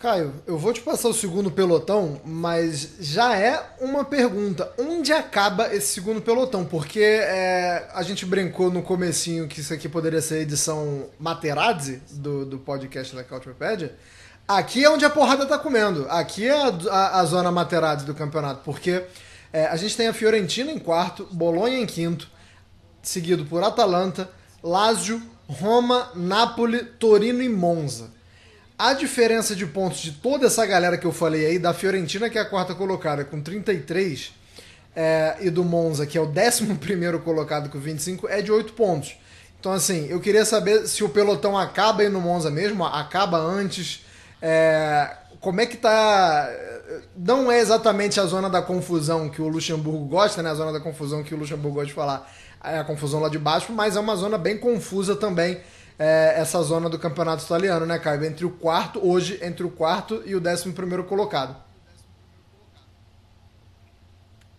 Caio, 0.06 0.36
eu 0.46 0.56
vou 0.56 0.72
te 0.72 0.82
passar 0.82 1.10
o 1.10 1.14
segundo 1.16 1.50
pelotão, 1.50 2.22
mas 2.24 2.98
já 3.00 3.36
é 3.36 3.60
uma 3.82 4.06
pergunta. 4.06 4.72
Onde 4.78 5.12
acaba 5.12 5.74
esse 5.74 5.96
segundo 5.96 6.22
pelotão? 6.22 6.64
Porque 6.64 7.00
é, 7.00 7.90
a 7.92 8.04
gente 8.04 8.24
brincou 8.24 8.70
no 8.70 8.84
comecinho 8.84 9.48
que 9.48 9.62
isso 9.62 9.74
aqui 9.74 9.90
poderia 9.90 10.22
ser 10.22 10.36
a 10.36 10.42
edição 10.42 11.08
Materazzi 11.18 12.04
do, 12.12 12.46
do 12.46 12.60
podcast 12.60 13.16
da 13.16 13.24
Couchpedia. 13.24 13.96
Aqui 14.48 14.84
é 14.84 14.90
onde 14.92 15.04
a 15.04 15.10
porrada 15.10 15.44
tá 15.48 15.58
comendo. 15.58 16.06
Aqui 16.08 16.46
é 16.46 16.54
a, 16.56 16.68
a, 16.68 17.20
a 17.22 17.26
zona 17.26 17.52
Materazzi 17.52 18.06
do 18.06 18.14
campeonato. 18.14 18.62
Porque 18.64 19.06
é, 19.52 19.66
a 19.66 19.76
gente 19.76 19.98
tem 19.98 20.06
a 20.06 20.14
Fiorentina 20.14 20.72
em 20.72 20.78
quarto, 20.78 21.28
Bolonha 21.32 21.80
em 21.80 21.86
quinto, 21.88 22.30
seguido 23.02 23.44
por 23.46 23.64
Atalanta, 23.64 24.30
Lazio, 24.62 25.20
Roma, 25.50 26.12
Napoli, 26.14 26.86
Torino 26.86 27.42
e 27.42 27.50
Monza. 27.50 28.14
A 28.78 28.94
diferença 28.94 29.56
de 29.56 29.66
pontos 29.66 30.00
de 30.00 30.12
toda 30.12 30.48
essa 30.48 30.66
galera 30.66 30.98
que 30.98 31.08
eu 31.08 31.14
falei 31.14 31.46
aí, 31.46 31.58
da 31.58 31.74
Fiorentina, 31.74 32.30
que 32.30 32.38
é 32.38 32.42
a 32.42 32.46
quarta 32.46 32.76
colocada, 32.76 33.24
com 33.24 33.42
33, 33.42 34.34
é, 34.94 35.38
e 35.40 35.50
do 35.50 35.64
Monza, 35.64 36.06
que 36.06 36.18
é 36.18 36.22
o 36.22 36.28
11 36.28 37.20
colocado 37.24 37.70
com 37.70 37.80
25, 37.80 38.28
é 38.28 38.42
de 38.42 38.52
8 38.52 38.74
pontos. 38.74 39.16
Então, 39.58 39.72
assim, 39.72 40.08
eu 40.10 40.20
queria 40.20 40.44
saber 40.44 40.88
se 40.88 41.06
o 41.06 41.10
pelotão 41.10 41.58
acaba 41.58 42.02
aí 42.02 42.10
no 42.10 42.20
Monza 42.20 42.52
mesmo, 42.52 42.84
acaba 42.86 43.38
antes. 43.38 44.06
É, 44.42 45.10
como 45.40 45.62
é 45.62 45.66
que 45.66 45.78
tá. 45.78 46.50
Não 47.16 47.50
é 47.50 47.60
exatamente 47.60 48.20
a 48.20 48.26
zona 48.26 48.50
da 48.50 48.62
confusão 48.62 49.30
que 49.30 49.42
o 49.42 49.48
Luxemburgo 49.48 50.06
gosta, 50.06 50.44
né? 50.44 50.52
A 50.52 50.54
zona 50.54 50.74
da 50.74 50.82
confusão 50.82 51.24
que 51.24 51.34
o 51.34 51.38
Luxemburgo 51.38 51.76
gosta 51.76 51.88
de 51.88 51.94
falar, 51.94 52.30
é 52.62 52.78
a 52.78 52.84
confusão 52.84 53.22
lá 53.22 53.30
de 53.30 53.40
baixo, 53.40 53.72
mas 53.72 53.96
é 53.96 54.00
uma 54.02 54.18
zona 54.18 54.38
bem 54.38 54.58
confusa 54.58 55.16
também 55.16 55.62
é, 55.98 56.40
essa 56.40 56.62
zona 56.62 56.90
do 56.90 57.00
campeonato 57.00 57.44
italiano, 57.44 57.86
né, 57.86 57.98
Caio? 58.00 58.26
Entre 58.26 58.46
o 58.46 58.52
quarto, 58.52 59.00
hoje, 59.06 59.40
entre 59.44 59.66
o 59.66 59.70
quarto 59.70 60.22
e 60.26 60.36
o 60.36 60.40
décimo 60.40 60.74
primeiro 60.74 61.04
colocado. 61.06 61.56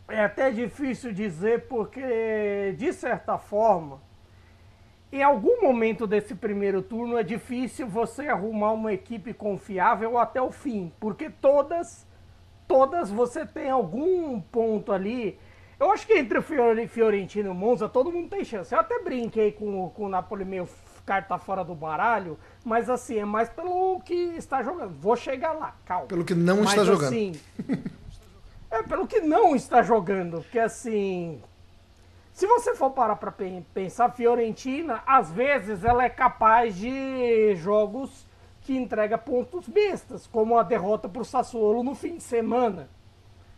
É 0.09 0.23
até 0.23 0.51
difícil 0.51 1.13
dizer 1.13 1.67
porque, 1.67 2.75
de 2.79 2.93
certa 2.93 3.37
forma, 3.39 4.01
em 5.13 5.23
algum 5.23 5.61
momento 5.61 6.07
desse 6.07 6.35
primeiro 6.35 6.81
turno 6.81 7.19
é 7.19 7.23
difícil 7.23 7.89
você 7.89 8.29
arrumar 8.29 8.73
uma 8.73 8.93
equipe 8.93 9.35
confiável 9.35 10.17
até 10.17 10.41
o 10.41 10.53
fim, 10.53 10.93
porque 11.01 11.29
todas, 11.29 12.07
todas 12.69 13.11
você 13.11 13.45
tem 13.45 13.69
algum 13.69 14.41
ponto 14.41 14.93
ali. 14.93 15.39
Eu 15.79 15.91
acho 15.91 16.07
que 16.07 16.15
entre 16.15 16.39
o 16.39 16.43
Fiorentino 16.43 17.49
e 17.49 17.53
o 17.53 17.55
Monza 17.55 17.89
todo 17.89 18.13
mundo 18.13 18.31
tem 18.31 18.45
chance. 18.45 18.73
Eu 18.73 18.81
até 18.81 19.03
brinquei 19.03 19.53
com, 19.53 19.91
com 19.91 20.05
o 20.05 20.09
Napoli 20.09 20.45
meio 20.45 20.67
carta 21.07 21.39
fora 21.39 21.65
do 21.65 21.75
baralho, 21.75 22.37
mas 22.65 22.91
assim, 22.91 23.19
é 23.19 23.25
mais 23.25 23.49
pelo 23.49 24.01
que 24.01 24.13
está 24.37 24.63
jogando. 24.63 24.93
Vou 25.01 25.17
chegar 25.17 25.53
lá, 25.53 25.75
calma. 25.87 26.07
Pelo 26.07 26.25
que 26.25 26.35
não 26.35 26.59
mas, 26.59 26.71
está 26.71 26.85
jogando. 26.85 27.07
Assim, 27.07 27.33
é 28.71 28.83
pelo 28.83 29.07
que 29.07 29.21
não 29.21 29.55
está 29.55 29.83
jogando, 29.83 30.43
porque 30.43 30.59
assim, 30.59 31.41
se 32.33 32.47
você 32.47 32.75
for 32.75 32.91
parar 32.91 33.17
para 33.17 33.33
pensar, 33.73 34.11
Fiorentina, 34.11 35.03
às 35.07 35.31
vezes 35.31 35.85
ela 35.85 36.05
é 36.05 36.11
capaz 36.11 36.77
de 36.77 37.55
jogos 37.55 38.27
que 38.63 38.77
entrega 38.77 39.17
pontos 39.17 39.69
bestas, 39.69 40.27
como 40.27 40.59
a 40.59 40.65
derrota 40.65 41.09
para 41.09 41.23
o 41.23 41.25
Sassuolo 41.25 41.85
no 41.85 41.95
fim 41.95 42.17
de 42.17 42.23
semana, 42.25 42.91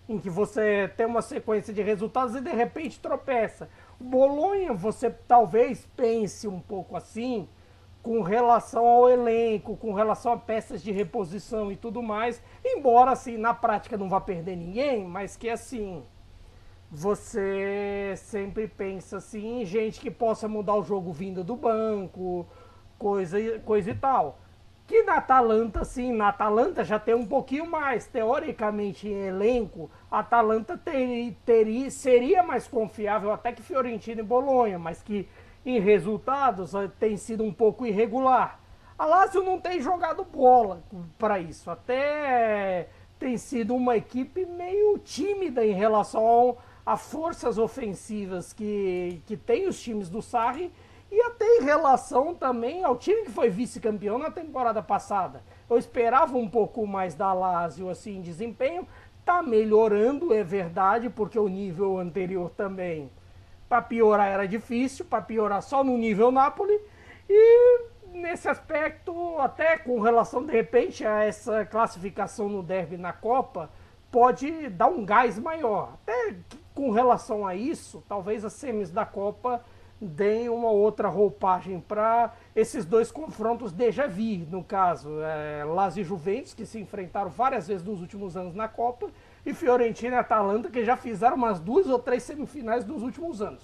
em 0.07 0.19
que 0.19 0.29
você 0.29 0.87
tem 0.97 1.07
uma 1.07 1.23
sequência 1.23 1.73
de 1.73 1.83
resultados 1.83 2.35
e 2.37 2.43
de 2.43 2.51
repente 2.51 3.01
tropeça. 3.01 3.71
Bolonha, 4.01 4.73
você 4.73 5.11
talvez 5.11 5.87
pense 5.97 6.47
um 6.47 6.61
pouco 6.61 6.97
assim, 6.97 7.49
com 8.03 8.23
relação 8.23 8.87
ao 8.87 9.09
elenco, 9.09 9.77
com 9.77 9.93
relação 9.93 10.33
a 10.33 10.37
peças 10.37 10.83
de 10.83 10.93
reposição 10.93 11.71
e 11.73 11.77
tudo 11.77 12.03
mais, 12.03 12.41
embora 12.65 13.11
assim, 13.11 13.37
na 13.37 13.53
prática 13.53 13.97
não 13.97 14.09
vá 14.09 14.21
perder 14.21 14.57
ninguém, 14.57 15.05
mas 15.05 15.37
que 15.37 15.51
assim, 15.51 16.03
você 16.91 18.15
sempre 18.17 18.67
pensa 18.67 19.19
assim 19.19 19.63
em 19.63 19.65
gente 19.67 20.01
que 20.01 20.11
possa 20.11 20.49
mudar 20.49 20.75
o 20.77 20.83
jogo 20.83 21.13
vindo 21.13 21.45
do 21.45 21.57
banco, 21.57 22.47
coisa, 22.99 23.59
coisa 23.61 23.91
e 23.91 23.95
tal. 23.95 24.39
Que 24.87 25.03
na 25.03 25.17
Atalanta, 25.17 25.85
sim, 25.85 26.13
na 26.13 26.29
Atalanta 26.29 26.83
já 26.83 26.99
tem 26.99 27.15
um 27.15 27.27
pouquinho 27.27 27.71
mais. 27.71 28.07
Teoricamente, 28.07 29.07
em 29.07 29.27
elenco, 29.27 29.91
Atalanta 30.11 30.77
ter, 30.77 31.37
teria, 31.45 31.91
seria 31.91 32.43
mais 32.43 32.67
confiável 32.67 33.33
até 33.33 33.53
que 33.53 33.63
Fiorentina 33.63 34.21
e 34.21 34.25
Bolonha, 34.25 34.79
mas 34.79 35.03
que 35.03 35.29
em 35.65 35.79
resultados 35.81 36.75
eh, 36.75 36.91
tem 36.99 37.17
sido 37.17 37.45
um 37.45 37.53
pouco 37.53 37.87
irregular. 37.87 38.61
A 38.99 39.05
Lazio 39.05 39.43
não 39.43 39.61
tem 39.61 39.81
jogado 39.81 40.25
bola 40.25 40.83
para 41.19 41.39
isso. 41.39 41.71
Até 41.71 42.89
tem 43.19 43.37
sido 43.37 43.75
uma 43.75 43.97
equipe 43.97 44.47
meio 44.47 44.99
tímida 44.99 45.65
em 45.65 45.73
relação 45.73 46.57
a 46.85 46.97
forças 46.97 47.59
ofensivas 47.59 48.53
que, 48.53 49.23
que 49.27 49.37
tem 49.37 49.69
os 49.69 49.81
times 49.81 50.09
do 50.09 50.23
Sarri 50.23 50.73
e 51.11 51.21
até 51.23 51.45
em 51.59 51.63
relação 51.63 52.35
também 52.35 52.85
ao 52.85 52.97
time 52.97 53.23
que 53.23 53.31
foi 53.31 53.49
vice-campeão 53.49 54.19
na 54.19 54.31
temporada 54.31 54.83
passada. 54.83 55.43
Eu 55.69 55.79
esperava 55.79 56.37
um 56.37 56.49
pouco 56.49 56.87
mais 56.87 57.15
da 57.15 57.33
Lazio 57.33 57.89
assim, 57.89 58.17
em 58.17 58.21
desempenho. 58.21 58.87
Tá 59.29 59.43
melhorando, 59.43 60.33
é 60.33 60.43
verdade, 60.43 61.11
porque 61.11 61.39
o 61.39 61.49
nível 61.49 61.99
anterior 61.99 62.49
também, 62.49 63.13
para 63.69 63.83
piorar 63.83 64.27
era 64.27 64.49
difícil, 64.49 65.05
para 65.05 65.21
piorar 65.21 65.61
só 65.61 65.85
no 65.85 65.99
nível 65.99 66.33
Napoli. 66.33 66.81
E 67.29 67.81
nesse 68.11 68.49
aspecto, 68.49 69.39
até 69.39 69.77
com 69.77 70.01
relação 70.01 70.47
de 70.47 70.51
repente 70.51 71.05
a 71.05 71.25
essa 71.25 71.63
classificação 71.67 72.49
no 72.49 72.63
derby 72.63 72.97
na 72.97 73.13
Copa, 73.13 73.69
pode 74.11 74.71
dar 74.71 74.87
um 74.87 75.05
gás 75.05 75.39
maior. 75.39 75.99
Até 76.03 76.35
com 76.75 76.91
relação 76.91 77.47
a 77.47 77.55
isso, 77.55 78.03
talvez 78.09 78.47
as 78.47 78.55
semis 78.55 78.91
da 78.91 79.05
Copa 79.05 79.63
deem 80.01 80.49
uma 80.49 80.71
outra 80.71 81.09
roupagem 81.09 81.81
para 81.81 82.33
esses 82.55 82.85
dois 82.85 83.11
confrontos 83.11 83.73
déjà 83.73 84.07
vu, 84.07 84.47
no 84.49 84.63
caso, 84.63 85.21
é, 85.23 85.65
Lazio 85.65 86.03
e 86.03 86.05
Juventus, 86.05 86.55
que 86.55 86.65
se 86.65 86.79
enfrentaram 86.79 87.31
várias 87.31 87.67
vezes 87.67 87.85
nos 87.85 88.01
últimos 88.01 88.37
anos 88.37 88.55
na 88.55 88.69
Copa, 88.69 89.11
e 89.45 89.53
Fiorentina 89.53 90.17
e 90.17 90.19
Atalanta, 90.19 90.71
que 90.71 90.85
já 90.85 90.97
fizeram 90.97 91.37
umas 91.37 91.59
duas 91.59 91.87
ou 91.89 91.99
três 91.99 92.23
semifinais 92.23 92.85
nos 92.85 93.03
últimos 93.03 93.43
anos. 93.43 93.63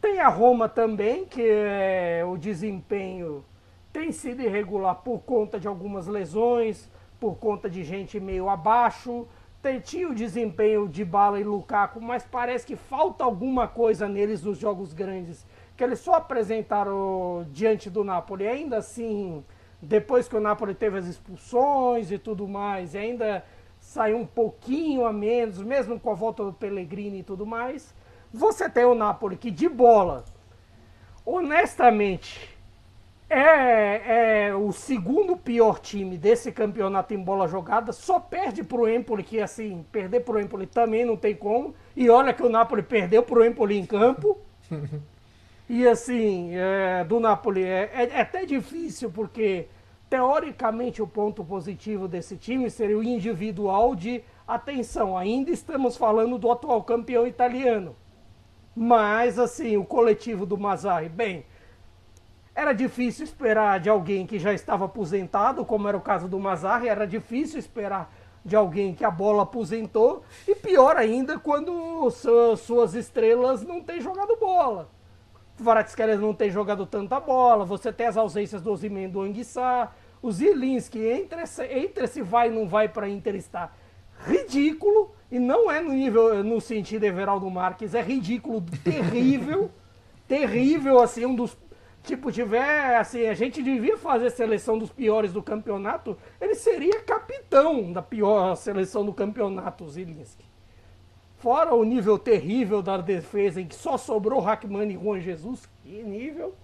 Tem 0.00 0.20
a 0.20 0.28
Roma 0.28 0.68
também, 0.68 1.24
que 1.24 1.42
é, 1.42 2.24
o 2.24 2.36
desempenho 2.36 3.44
tem 3.92 4.12
sido 4.12 4.42
irregular 4.42 4.94
por 4.96 5.20
conta 5.20 5.58
de 5.58 5.66
algumas 5.66 6.06
lesões, 6.06 6.90
por 7.18 7.36
conta 7.36 7.68
de 7.68 7.82
gente 7.82 8.20
meio 8.20 8.48
abaixo. 8.48 9.26
Tem, 9.60 9.80
tinha 9.80 10.08
o 10.08 10.14
desempenho 10.14 10.88
de 10.88 11.04
Bala 11.04 11.40
e 11.40 11.42
Lukaku, 11.42 12.00
mas 12.00 12.24
parece 12.24 12.64
que 12.64 12.76
falta 12.76 13.24
alguma 13.24 13.66
coisa 13.66 14.08
neles 14.08 14.42
nos 14.42 14.56
jogos 14.56 14.92
grandes, 14.92 15.44
que 15.76 15.82
eles 15.82 15.98
só 15.98 16.14
apresentaram 16.14 17.44
diante 17.50 17.90
do 17.90 18.04
Napoli. 18.04 18.46
Ainda 18.46 18.76
assim, 18.76 19.44
depois 19.82 20.28
que 20.28 20.36
o 20.36 20.40
Napoli 20.40 20.74
teve 20.74 20.98
as 20.98 21.06
expulsões 21.06 22.12
e 22.12 22.18
tudo 22.18 22.46
mais, 22.46 22.94
ainda 22.94 23.44
saiu 23.80 24.18
um 24.18 24.26
pouquinho 24.26 25.04
a 25.04 25.12
menos, 25.12 25.60
mesmo 25.60 25.98
com 25.98 26.10
a 26.10 26.14
volta 26.14 26.44
do 26.44 26.52
Pellegrini 26.52 27.18
e 27.18 27.24
tudo 27.24 27.44
mais. 27.44 27.92
Você 28.32 28.70
tem 28.70 28.84
o 28.84 28.94
Napoli 28.94 29.36
que 29.36 29.50
de 29.50 29.68
bola, 29.68 30.24
honestamente, 31.26 32.57
é, 33.30 34.46
é, 34.46 34.54
o 34.54 34.72
segundo 34.72 35.36
pior 35.36 35.78
time 35.78 36.16
desse 36.16 36.50
campeonato 36.50 37.12
em 37.12 37.22
bola 37.22 37.46
jogada, 37.46 37.92
só 37.92 38.18
perde 38.18 38.64
pro 38.64 38.88
Empoli, 38.88 39.22
que 39.22 39.40
assim, 39.40 39.84
perder 39.92 40.20
pro 40.20 40.40
Empoli 40.40 40.66
também 40.66 41.04
não 41.04 41.16
tem 41.16 41.34
como. 41.34 41.74
E 41.94 42.08
olha 42.08 42.32
que 42.32 42.42
o 42.42 42.48
Napoli 42.48 42.82
perdeu 42.82 43.22
pro 43.22 43.44
Empoli 43.44 43.78
em 43.78 43.84
campo. 43.84 44.38
e 45.68 45.86
assim, 45.86 46.52
é, 46.54 47.04
do 47.04 47.20
Napoli 47.20 47.64
é, 47.64 47.90
é, 47.92 48.08
é 48.14 48.20
até 48.22 48.46
difícil, 48.46 49.10
porque 49.10 49.66
teoricamente 50.08 51.02
o 51.02 51.06
ponto 51.06 51.44
positivo 51.44 52.08
desse 52.08 52.36
time 52.38 52.70
seria 52.70 52.96
o 52.96 53.02
individual 53.02 53.94
de 53.94 54.22
atenção, 54.46 55.18
ainda 55.18 55.50
estamos 55.50 55.98
falando 55.98 56.38
do 56.38 56.50
atual 56.50 56.82
campeão 56.82 57.26
italiano. 57.26 57.94
Mas 58.74 59.38
assim, 59.38 59.76
o 59.76 59.84
coletivo 59.84 60.46
do 60.46 60.56
Mazzarri, 60.56 61.10
bem, 61.10 61.44
era 62.58 62.72
difícil 62.72 63.22
esperar 63.22 63.78
de 63.78 63.88
alguém 63.88 64.26
que 64.26 64.36
já 64.36 64.52
estava 64.52 64.86
aposentado, 64.86 65.64
como 65.64 65.86
era 65.86 65.96
o 65.96 66.00
caso 66.00 66.26
do 66.26 66.40
Mazarri, 66.40 66.88
era 66.88 67.06
difícil 67.06 67.56
esperar 67.56 68.12
de 68.44 68.56
alguém 68.56 68.92
que 68.92 69.04
a 69.04 69.10
bola 69.12 69.44
aposentou, 69.44 70.24
e 70.46 70.56
pior 70.56 70.96
ainda 70.96 71.38
quando 71.38 72.10
suas 72.10 72.94
estrelas 72.94 73.62
não 73.62 73.80
têm 73.80 74.00
jogado 74.00 74.36
bola. 74.40 74.88
Varatskhelia 75.56 76.16
não 76.16 76.34
tem 76.34 76.50
jogado 76.50 76.84
tanta 76.84 77.20
bola, 77.20 77.64
você 77.64 77.92
tem 77.92 78.08
as 78.08 78.16
ausências 78.16 78.60
do 78.60 78.72
Ozyman 78.72 79.08
do 79.08 79.20
Anguissá, 79.20 79.92
o 80.20 80.32
Zilinski 80.32 80.98
entre 80.98 81.42
esse, 81.42 81.64
entre 81.64 82.06
esse 82.06 82.22
vai 82.22 82.48
e 82.48 82.52
não 82.52 82.66
vai 82.66 82.88
para 82.88 83.08
Inter 83.08 83.36
está 83.36 83.70
ridículo, 84.26 85.12
e 85.30 85.38
não 85.38 85.70
é 85.70 85.80
no 85.80 85.92
nível, 85.92 86.42
no 86.42 86.60
sentido 86.60 87.04
Everaldo 87.04 87.48
Marques, 87.48 87.94
é 87.94 88.02
ridículo, 88.02 88.64
terrível, 88.82 89.70
terrível, 90.26 91.00
assim, 91.00 91.24
um 91.24 91.36
dos 91.36 91.56
tipo, 92.02 92.32
tiver, 92.32 92.96
assim, 92.96 93.26
a 93.26 93.34
gente 93.34 93.62
devia 93.62 93.96
fazer 93.96 94.30
seleção 94.30 94.78
dos 94.78 94.90
piores 94.90 95.32
do 95.32 95.42
campeonato, 95.42 96.16
ele 96.40 96.54
seria 96.54 97.00
capitão 97.00 97.92
da 97.92 98.02
pior 98.02 98.54
seleção 98.54 99.04
do 99.04 99.12
campeonato, 99.12 99.88
Zilinski. 99.88 100.44
Fora 101.36 101.74
o 101.74 101.84
nível 101.84 102.18
terrível 102.18 102.82
da 102.82 102.96
defesa, 102.96 103.60
em 103.60 103.66
que 103.66 103.74
só 103.74 103.96
sobrou 103.96 104.40
Hackman 104.40 104.90
e 104.90 104.94
Juan 104.94 105.20
Jesus, 105.20 105.68
que 105.82 106.02
nível. 106.02 106.54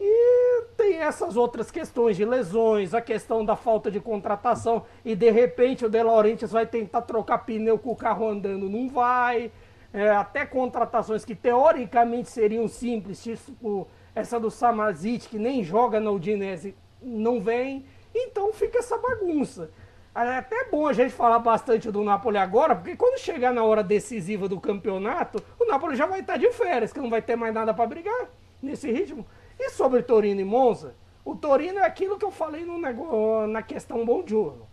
E 0.00 0.64
tem 0.78 0.96
essas 0.96 1.36
outras 1.36 1.70
questões 1.70 2.16
de 2.16 2.24
lesões, 2.24 2.94
a 2.94 3.02
questão 3.02 3.44
da 3.44 3.54
falta 3.54 3.90
de 3.90 4.00
contratação, 4.00 4.84
e 5.04 5.14
de 5.14 5.30
repente 5.30 5.84
o 5.84 5.90
De 5.90 6.02
Laurentiis 6.02 6.50
vai 6.50 6.66
tentar 6.66 7.02
trocar 7.02 7.38
pneu 7.38 7.78
com 7.78 7.90
o 7.90 7.96
carro 7.96 8.28
andando, 8.28 8.68
não 8.68 8.88
vai. 8.88 9.52
É, 9.92 10.08
até 10.10 10.46
contratações 10.46 11.24
que 11.24 11.34
teoricamente 11.34 12.30
seriam 12.30 12.66
simples, 12.66 13.22
tipo 13.22 13.86
essa 14.14 14.38
do 14.38 14.50
Samazic, 14.50 15.28
que 15.28 15.38
nem 15.38 15.62
joga 15.62 16.00
na 16.00 16.10
Udinese, 16.10 16.74
não 17.02 17.40
vem. 17.40 17.84
Então 18.14 18.52
fica 18.52 18.78
essa 18.78 18.98
bagunça. 18.98 19.70
É 20.14 20.38
até 20.38 20.64
bom 20.64 20.86
a 20.86 20.92
gente 20.92 21.12
falar 21.12 21.38
bastante 21.38 21.90
do 21.90 22.02
Napoli 22.02 22.36
agora, 22.36 22.74
porque 22.74 22.96
quando 22.96 23.18
chegar 23.18 23.52
na 23.52 23.62
hora 23.62 23.82
decisiva 23.82 24.48
do 24.48 24.60
campeonato, 24.60 25.42
o 25.58 25.64
Napoli 25.64 25.96
já 25.96 26.04
vai 26.04 26.20
estar 26.20 26.36
de 26.36 26.50
férias, 26.50 26.92
que 26.92 27.00
não 27.00 27.08
vai 27.08 27.22
ter 27.22 27.36
mais 27.36 27.54
nada 27.54 27.72
para 27.72 27.86
brigar 27.86 28.28
nesse 28.60 28.90
ritmo. 28.90 29.24
E 29.58 29.70
sobre 29.70 30.02
Torino 30.02 30.40
e 30.40 30.44
Monza, 30.44 30.94
o 31.24 31.36
Torino 31.36 31.78
é 31.78 31.84
aquilo 31.84 32.18
que 32.18 32.24
eu 32.24 32.30
falei 32.30 32.64
no 32.64 32.78
negócio, 32.78 33.46
na 33.46 33.62
questão 33.62 34.04
Bom 34.04 34.24
Giorno. 34.26 34.66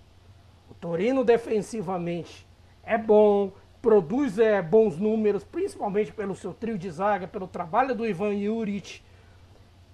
O 0.72 0.74
Torino 0.74 1.24
defensivamente 1.24 2.48
é 2.84 2.98
bom, 2.98 3.52
produz 3.82 4.40
é, 4.40 4.62
bons 4.62 4.98
números, 4.98 5.44
principalmente 5.44 6.12
pelo 6.12 6.36
seu 6.36 6.54
trio 6.54 6.78
de 6.78 6.90
zaga, 6.90 7.28
pelo 7.28 7.48
trabalho 7.48 7.94
do 7.94 8.08
Ivan 8.08 8.36
Juric, 8.36 9.04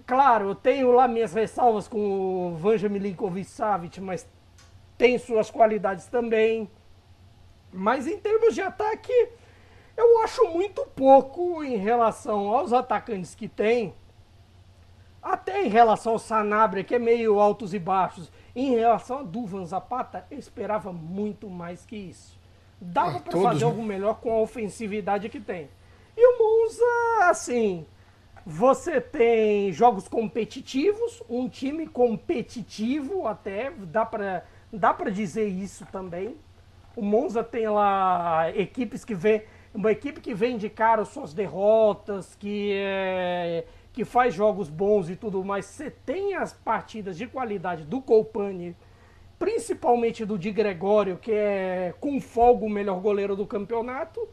Claro, 0.05 0.49
eu 0.49 0.55
tenho 0.55 0.91
lá 0.91 1.07
minhas 1.07 1.33
ressalvas 1.33 1.87
com 1.87 1.97
o 2.49 2.55
Vanja 2.55 2.89
Milinkovic 2.89 3.49
Savic, 3.49 4.01
mas 4.01 4.27
tem 4.97 5.17
suas 5.17 5.49
qualidades 5.49 6.07
também. 6.07 6.69
Mas 7.71 8.05
em 8.05 8.17
termos 8.19 8.53
de 8.53 8.61
ataque, 8.61 9.13
eu 9.95 10.21
acho 10.23 10.45
muito 10.49 10.85
pouco 10.95 11.63
em 11.63 11.77
relação 11.77 12.49
aos 12.49 12.73
atacantes 12.73 13.33
que 13.33 13.47
tem. 13.47 13.93
Até 15.21 15.63
em 15.63 15.69
relação 15.69 16.13
ao 16.13 16.19
Sanabria, 16.19 16.83
que 16.83 16.95
é 16.95 16.99
meio 16.99 17.39
altos 17.39 17.73
e 17.73 17.79
baixos. 17.79 18.29
Em 18.53 18.71
relação 18.71 19.19
a 19.19 19.23
Duvan 19.23 19.65
Zapata, 19.65 20.25
eu 20.29 20.37
esperava 20.37 20.91
muito 20.91 21.49
mais 21.49 21.85
que 21.85 21.95
isso. 21.95 22.37
Dava 22.79 23.17
ah, 23.17 23.21
para 23.21 23.39
fazer 23.39 23.61
né? 23.61 23.65
algo 23.65 23.81
melhor 23.81 24.15
com 24.15 24.33
a 24.33 24.41
ofensividade 24.41 25.29
que 25.29 25.39
tem. 25.39 25.69
E 26.17 26.27
o 26.27 26.37
Monza, 26.37 27.29
assim, 27.29 27.85
você 28.45 28.99
tem 28.99 29.71
jogos 29.71 30.07
competitivos, 30.07 31.23
um 31.29 31.47
time 31.47 31.87
competitivo 31.87 33.25
até, 33.25 33.71
dá 33.71 34.05
para 34.05 34.43
dá 34.71 34.93
pra 34.93 35.09
dizer 35.09 35.47
isso 35.47 35.85
também. 35.91 36.35
O 36.95 37.01
Monza 37.01 37.43
tem 37.43 37.67
lá 37.69 38.51
equipes 38.55 39.05
que 39.05 39.15
vê, 39.15 39.45
uma 39.73 39.91
equipe 39.91 40.19
que 40.19 40.33
vem 40.33 40.57
de 40.57 40.69
cara 40.69 41.05
suas 41.05 41.33
derrotas, 41.33 42.35
que, 42.35 42.73
é, 42.75 43.65
que 43.93 44.03
faz 44.03 44.33
jogos 44.33 44.69
bons 44.69 45.09
e 45.09 45.15
tudo 45.15 45.43
mais. 45.43 45.65
Você 45.65 45.89
tem 45.89 46.33
as 46.33 46.53
partidas 46.53 47.17
de 47.17 47.27
qualidade 47.27 47.85
do 47.85 48.01
Colpani, 48.01 48.75
principalmente 49.39 50.25
do 50.25 50.37
Di 50.37 50.51
Gregório, 50.51 51.17
que 51.17 51.31
é 51.31 51.93
com 51.99 52.19
folga 52.19 52.65
o 52.65 52.69
melhor 52.69 52.99
goleiro 52.99 53.35
do 53.35 53.45
campeonato 53.45 54.27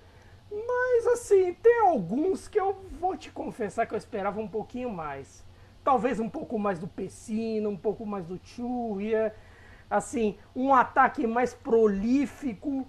mas 0.51 1.07
assim, 1.07 1.55
tem 1.55 1.81
alguns 1.81 2.49
que 2.49 2.59
eu 2.59 2.77
vou 2.99 3.17
te 3.17 3.31
confessar 3.31 3.87
que 3.87 3.95
eu 3.95 3.99
esperava 3.99 4.41
um 4.41 4.49
pouquinho 4.49 4.91
mais. 4.91 5.45
Talvez 5.85 6.19
um 6.19 6.29
pouco 6.29 6.59
mais 6.59 6.79
do 6.79 6.89
Pessino, 6.89 7.71
um 7.71 7.77
pouco 7.77 8.05
mais 8.05 8.27
do 8.27 8.39
Churria. 8.43 9.35
Assim, 9.89 10.37
um 10.55 10.75
ataque 10.75 11.27
mais 11.27 11.55
prolífico. 11.55 12.87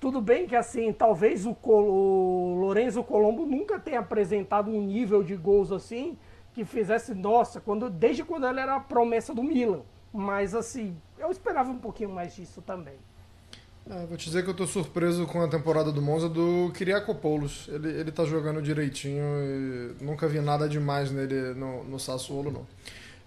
Tudo 0.00 0.20
bem 0.20 0.46
que 0.46 0.56
assim, 0.56 0.92
talvez 0.92 1.46
o, 1.46 1.54
Col 1.54 1.88
o 1.88 2.54
Lorenzo 2.56 3.02
Colombo 3.02 3.46
nunca 3.46 3.78
tenha 3.78 4.00
apresentado 4.00 4.70
um 4.70 4.82
nível 4.82 5.22
de 5.22 5.34
gols 5.36 5.72
assim 5.72 6.18
que 6.52 6.64
fizesse, 6.64 7.14
nossa, 7.14 7.60
quando, 7.60 7.90
desde 7.90 8.22
quando 8.22 8.46
ele 8.46 8.60
era 8.60 8.76
a 8.76 8.80
promessa 8.80 9.34
do 9.34 9.42
Milan. 9.42 9.82
Mas 10.12 10.54
assim, 10.54 10.96
eu 11.18 11.30
esperava 11.30 11.70
um 11.70 11.78
pouquinho 11.78 12.10
mais 12.10 12.34
disso 12.34 12.62
também. 12.62 12.96
É, 13.90 14.06
vou 14.06 14.16
te 14.16 14.24
dizer 14.24 14.42
que 14.42 14.48
eu 14.48 14.54
tô 14.54 14.66
surpreso 14.66 15.26
com 15.26 15.42
a 15.42 15.48
temporada 15.48 15.92
do 15.92 16.00
Monza 16.00 16.26
do 16.28 16.72
Kyriakopoulos. 16.74 17.68
Ele, 17.68 17.88
ele 17.88 18.10
tá 18.10 18.24
jogando 18.24 18.62
direitinho 18.62 19.22
e 20.00 20.02
nunca 20.02 20.26
vi 20.26 20.40
nada 20.40 20.66
demais 20.66 21.10
nele 21.10 21.52
no, 21.54 21.84
no 21.84 22.00
Sassuolo, 22.00 22.50
não. 22.50 22.66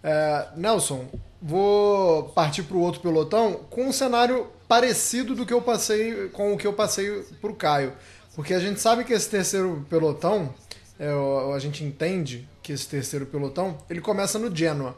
É, 0.03 0.47
Nelson, 0.55 1.05
vou 1.39 2.29
partir 2.29 2.63
para 2.63 2.75
o 2.75 2.81
outro 2.81 3.01
pelotão 3.01 3.65
com 3.69 3.87
um 3.87 3.91
cenário 3.91 4.47
parecido 4.67 5.35
do 5.35 5.45
que 5.45 5.53
eu 5.53 5.61
passei 5.61 6.29
com 6.29 6.53
o 6.53 6.57
que 6.57 6.65
eu 6.65 6.73
passei 6.73 7.23
para 7.39 7.51
o 7.51 7.55
Caio. 7.55 7.93
Porque 8.35 8.53
a 8.53 8.59
gente 8.59 8.79
sabe 8.79 9.03
que 9.03 9.13
esse 9.13 9.29
terceiro 9.29 9.85
pelotão, 9.87 10.53
é, 10.99 11.11
a 11.55 11.59
gente 11.59 11.83
entende 11.83 12.47
que 12.63 12.73
esse 12.73 12.87
terceiro 12.87 13.27
pelotão, 13.27 13.77
ele 13.89 14.01
começa 14.01 14.39
no 14.39 14.53
Genoa. 14.55 14.95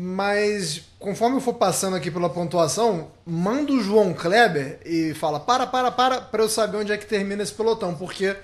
Mas 0.00 0.82
conforme 1.00 1.38
eu 1.38 1.40
for 1.40 1.54
passando 1.54 1.96
aqui 1.96 2.08
pela 2.08 2.30
pontuação, 2.30 3.10
manda 3.26 3.72
o 3.72 3.82
João 3.82 4.14
Kleber 4.14 4.78
e 4.86 5.12
fala: 5.14 5.40
para, 5.40 5.66
para, 5.66 5.90
para, 5.90 6.20
para 6.20 6.42
eu 6.44 6.48
saber 6.48 6.76
onde 6.76 6.92
é 6.92 6.96
que 6.96 7.04
termina 7.04 7.42
esse 7.42 7.52
pelotão, 7.52 7.96
porque 7.96 8.36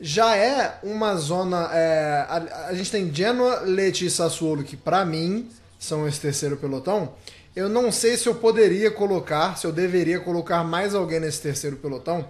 já 0.00 0.36
é 0.36 0.80
uma 0.82 1.14
zona. 1.14 1.70
É, 1.72 2.26
a, 2.28 2.66
a, 2.70 2.74
gente 2.74 2.90
tem 2.90 3.14
Genoa, 3.14 3.60
Leite 3.60 4.06
e 4.06 4.10
Sassuolo, 4.10 4.64
que 4.64 4.76
para 4.76 5.04
mim 5.04 5.48
são 5.78 6.08
esse 6.08 6.20
terceiro 6.20 6.56
pelotão. 6.56 7.14
Eu 7.54 7.68
não 7.68 7.92
sei 7.92 8.16
se 8.16 8.28
eu 8.28 8.34
poderia 8.34 8.90
colocar, 8.90 9.56
se 9.56 9.68
eu 9.68 9.72
deveria 9.72 10.18
colocar 10.18 10.64
mais 10.64 10.96
alguém 10.96 11.20
nesse 11.20 11.40
terceiro 11.40 11.76
pelotão, 11.76 12.26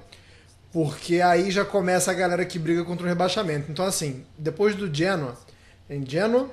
porque 0.70 1.22
aí 1.22 1.50
já 1.50 1.64
começa 1.64 2.10
a 2.10 2.14
galera 2.14 2.44
que 2.44 2.58
briga 2.58 2.84
contra 2.84 3.06
o 3.06 3.08
rebaixamento. 3.08 3.72
Então, 3.72 3.86
assim, 3.86 4.26
depois 4.36 4.74
do 4.74 4.94
Genoa, 4.94 5.34
tem 5.88 6.04
Genoa, 6.06 6.50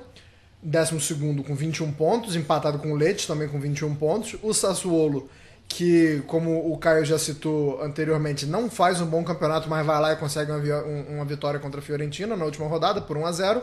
12 0.66 1.14
com 1.46 1.54
21 1.54 1.92
pontos, 1.92 2.34
empatado 2.34 2.78
com 2.78 2.92
o 2.92 2.96
Leite 2.96 3.26
também 3.26 3.48
com 3.48 3.60
21 3.60 3.94
pontos. 3.94 4.36
O 4.42 4.52
Sassuolo 4.52 5.28
que, 5.68 6.22
como 6.26 6.72
o 6.72 6.78
Caio 6.78 7.04
já 7.04 7.18
citou 7.18 7.82
anteriormente, 7.82 8.46
não 8.46 8.70
faz 8.70 9.00
um 9.00 9.06
bom 9.06 9.24
campeonato, 9.24 9.68
mas 9.68 9.84
vai 9.84 10.00
lá 10.00 10.12
e 10.12 10.16
consegue 10.16 10.50
uma, 10.50 10.82
uma 11.08 11.24
vitória 11.24 11.58
contra 11.58 11.80
a 11.80 11.82
Fiorentina 11.82 12.36
na 12.36 12.44
última 12.44 12.66
rodada 12.66 13.00
por 13.00 13.16
1 13.16 13.26
a 13.26 13.32
0 13.32 13.62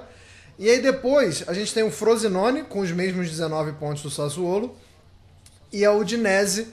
E 0.59 0.69
aí 0.69 0.81
depois 0.81 1.43
a 1.47 1.53
gente 1.53 1.73
tem 1.73 1.83
o 1.83 1.91
Frosinone 1.91 2.63
com 2.63 2.79
os 2.79 2.91
mesmos 2.91 3.29
19 3.29 3.73
pontos 3.73 4.03
do 4.03 4.09
Sassuolo 4.09 4.75
e 5.71 5.85
a 5.85 5.91
Udinese 5.91 6.67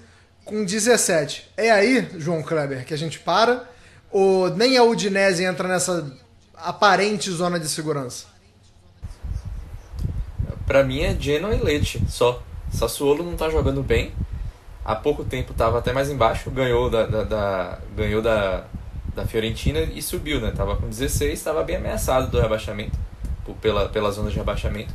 com 0.44 0.64
17. 0.64 1.50
É 1.56 1.70
aí, 1.70 2.08
João 2.18 2.42
Kleber, 2.42 2.84
que 2.84 2.94
a 2.94 2.98
gente 2.98 3.18
para? 3.18 3.68
Ou 4.10 4.50
nem 4.50 4.76
a 4.76 4.82
Udinese 4.82 5.44
entra 5.44 5.68
nessa 5.68 6.12
aparente 6.54 7.30
zona 7.30 7.58
de 7.58 7.68
segurança? 7.68 8.29
Para 10.70 10.84
mim 10.84 11.00
é 11.00 11.16
Genoa 11.18 11.52
e 11.52 11.58
Leite, 11.58 12.00
só. 12.08 12.40
Sassuolo 12.70 13.24
não 13.24 13.34
tá 13.34 13.50
jogando 13.50 13.82
bem 13.82 14.12
há 14.84 14.94
pouco 14.94 15.24
tempo 15.24 15.50
estava 15.50 15.80
até 15.80 15.92
mais 15.92 16.08
embaixo, 16.08 16.48
ganhou 16.48 16.88
da, 16.88 17.06
da, 17.06 17.24
da, 17.24 17.78
ganhou 17.96 18.22
da, 18.22 18.62
da 19.12 19.26
Fiorentina 19.26 19.80
e 19.80 20.00
subiu, 20.00 20.40
né? 20.40 20.52
Tava 20.56 20.76
com 20.76 20.88
16, 20.88 21.32
estava 21.32 21.64
bem 21.64 21.74
ameaçado 21.74 22.30
do 22.30 22.40
rebaixamento, 22.40 22.96
pela, 23.60 23.88
pela 23.88 24.12
zona 24.12 24.30
de 24.30 24.36
rebaixamento. 24.36 24.94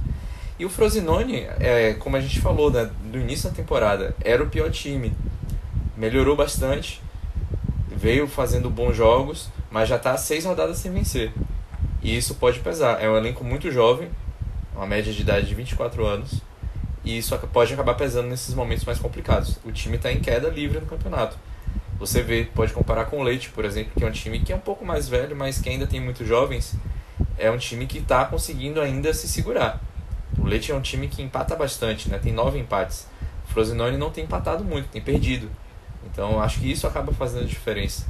E 0.57 0.63
o 0.63 0.69
Frosinone, 0.69 1.45
é, 1.59 1.93
como 1.99 2.15
a 2.15 2.21
gente 2.21 2.39
falou 2.39 2.71
né, 2.71 2.89
no 3.11 3.19
início 3.19 3.49
da 3.49 3.53
temporada, 3.53 4.15
era 4.23 4.41
o 4.41 4.49
pior 4.49 4.71
time. 4.71 5.11
Melhorou 5.97 6.37
bastante, 6.37 7.01
veio 7.89 8.29
fazendo 8.29 8.69
bons 8.69 8.95
jogos, 8.95 9.49
mas 9.69 9.89
já 9.89 9.97
está 9.97 10.15
seis 10.15 10.45
rodadas 10.45 10.77
sem 10.77 10.93
vencer. 10.93 11.33
E 12.01 12.15
isso 12.15 12.35
pode 12.35 12.59
pesar. 12.59 13.03
É 13.03 13.09
um 13.09 13.17
elenco 13.17 13.43
muito 13.43 13.69
jovem, 13.69 14.07
uma 14.75 14.85
média 14.85 15.13
de 15.13 15.21
idade 15.21 15.47
de 15.47 15.55
24 15.55 16.05
anos 16.05 16.41
e 17.05 17.19
isso 17.19 17.37
pode 17.53 17.73
acabar 17.73 17.93
pesando 17.93 18.27
nesses 18.27 18.55
momentos 18.55 18.83
mais 18.83 18.97
complicados. 18.97 19.59
O 19.63 19.71
time 19.71 19.95
está 19.95 20.11
em 20.11 20.19
queda 20.19 20.49
livre 20.49 20.79
no 20.79 20.87
campeonato. 20.87 21.37
Você 21.99 22.21
vê, 22.21 22.45
pode 22.53 22.73
comparar 22.73 23.05
com 23.05 23.19
o 23.19 23.23
Leite, 23.23 23.49
por 23.51 23.63
exemplo, 23.63 23.93
que 23.95 24.03
é 24.03 24.07
um 24.07 24.11
time 24.11 24.39
que 24.39 24.51
é 24.51 24.55
um 24.55 24.59
pouco 24.59 24.83
mais 24.83 25.07
velho, 25.07 25.35
mas 25.35 25.61
que 25.61 25.69
ainda 25.69 25.85
tem 25.85 26.01
muitos 26.01 26.27
jovens. 26.27 26.75
É 27.37 27.49
um 27.49 27.57
time 27.57 27.85
que 27.85 27.99
está 27.99 28.25
conseguindo 28.25 28.81
ainda 28.81 29.13
se 29.13 29.27
segurar. 29.27 29.79
O 30.37 30.45
Leite 30.45 30.71
é 30.71 30.75
um 30.75 30.81
time 30.81 31.07
que 31.07 31.21
empata 31.21 31.55
bastante, 31.55 32.09
né? 32.09 32.17
tem 32.17 32.33
nove 32.33 32.57
empates. 32.59 33.07
O 33.47 33.53
Frosinone 33.53 33.97
não 33.97 34.09
tem 34.09 34.23
empatado 34.23 34.63
muito, 34.63 34.89
tem 34.89 35.01
perdido. 35.01 35.49
Então 36.11 36.41
acho 36.41 36.59
que 36.59 36.71
isso 36.71 36.87
acaba 36.87 37.13
fazendo 37.13 37.43
a 37.43 37.47
diferença. 37.47 38.07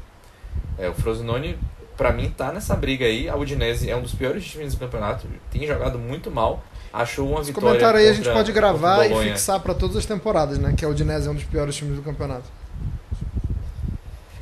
É, 0.78 0.90
o 0.90 0.94
Frosinone, 0.94 1.58
para 1.96 2.12
mim, 2.12 2.26
está 2.26 2.52
nessa 2.52 2.76
briga 2.76 3.06
aí. 3.06 3.30
A 3.30 3.36
Udinese 3.36 3.90
é 3.90 3.96
um 3.96 4.02
dos 4.02 4.14
piores 4.14 4.46
times 4.46 4.74
do 4.74 4.80
campeonato, 4.80 5.28
tem 5.52 5.66
jogado 5.66 5.98
muito 5.98 6.30
mal 6.32 6.64
achou 6.96 7.28
uma 7.28 7.42
Esse 7.42 7.52
vitória. 7.52 7.70
comentário 7.70 8.00
aí 8.00 8.08
a 8.08 8.14
gente 8.14 8.32
pode 8.32 8.52
gravar 8.52 9.06
e 9.06 9.24
fixar 9.24 9.60
para 9.60 9.74
todas 9.74 9.98
as 9.98 10.06
temporadas, 10.06 10.58
né? 10.58 10.74
Que 10.78 10.86
a 10.86 10.88
Udinese 10.90 11.28
é 11.28 11.32
um 11.32 11.36
dos 11.36 11.44
piores 11.44 11.76
times 11.76 11.98
do 11.98 12.02
campeonato. 12.02 12.46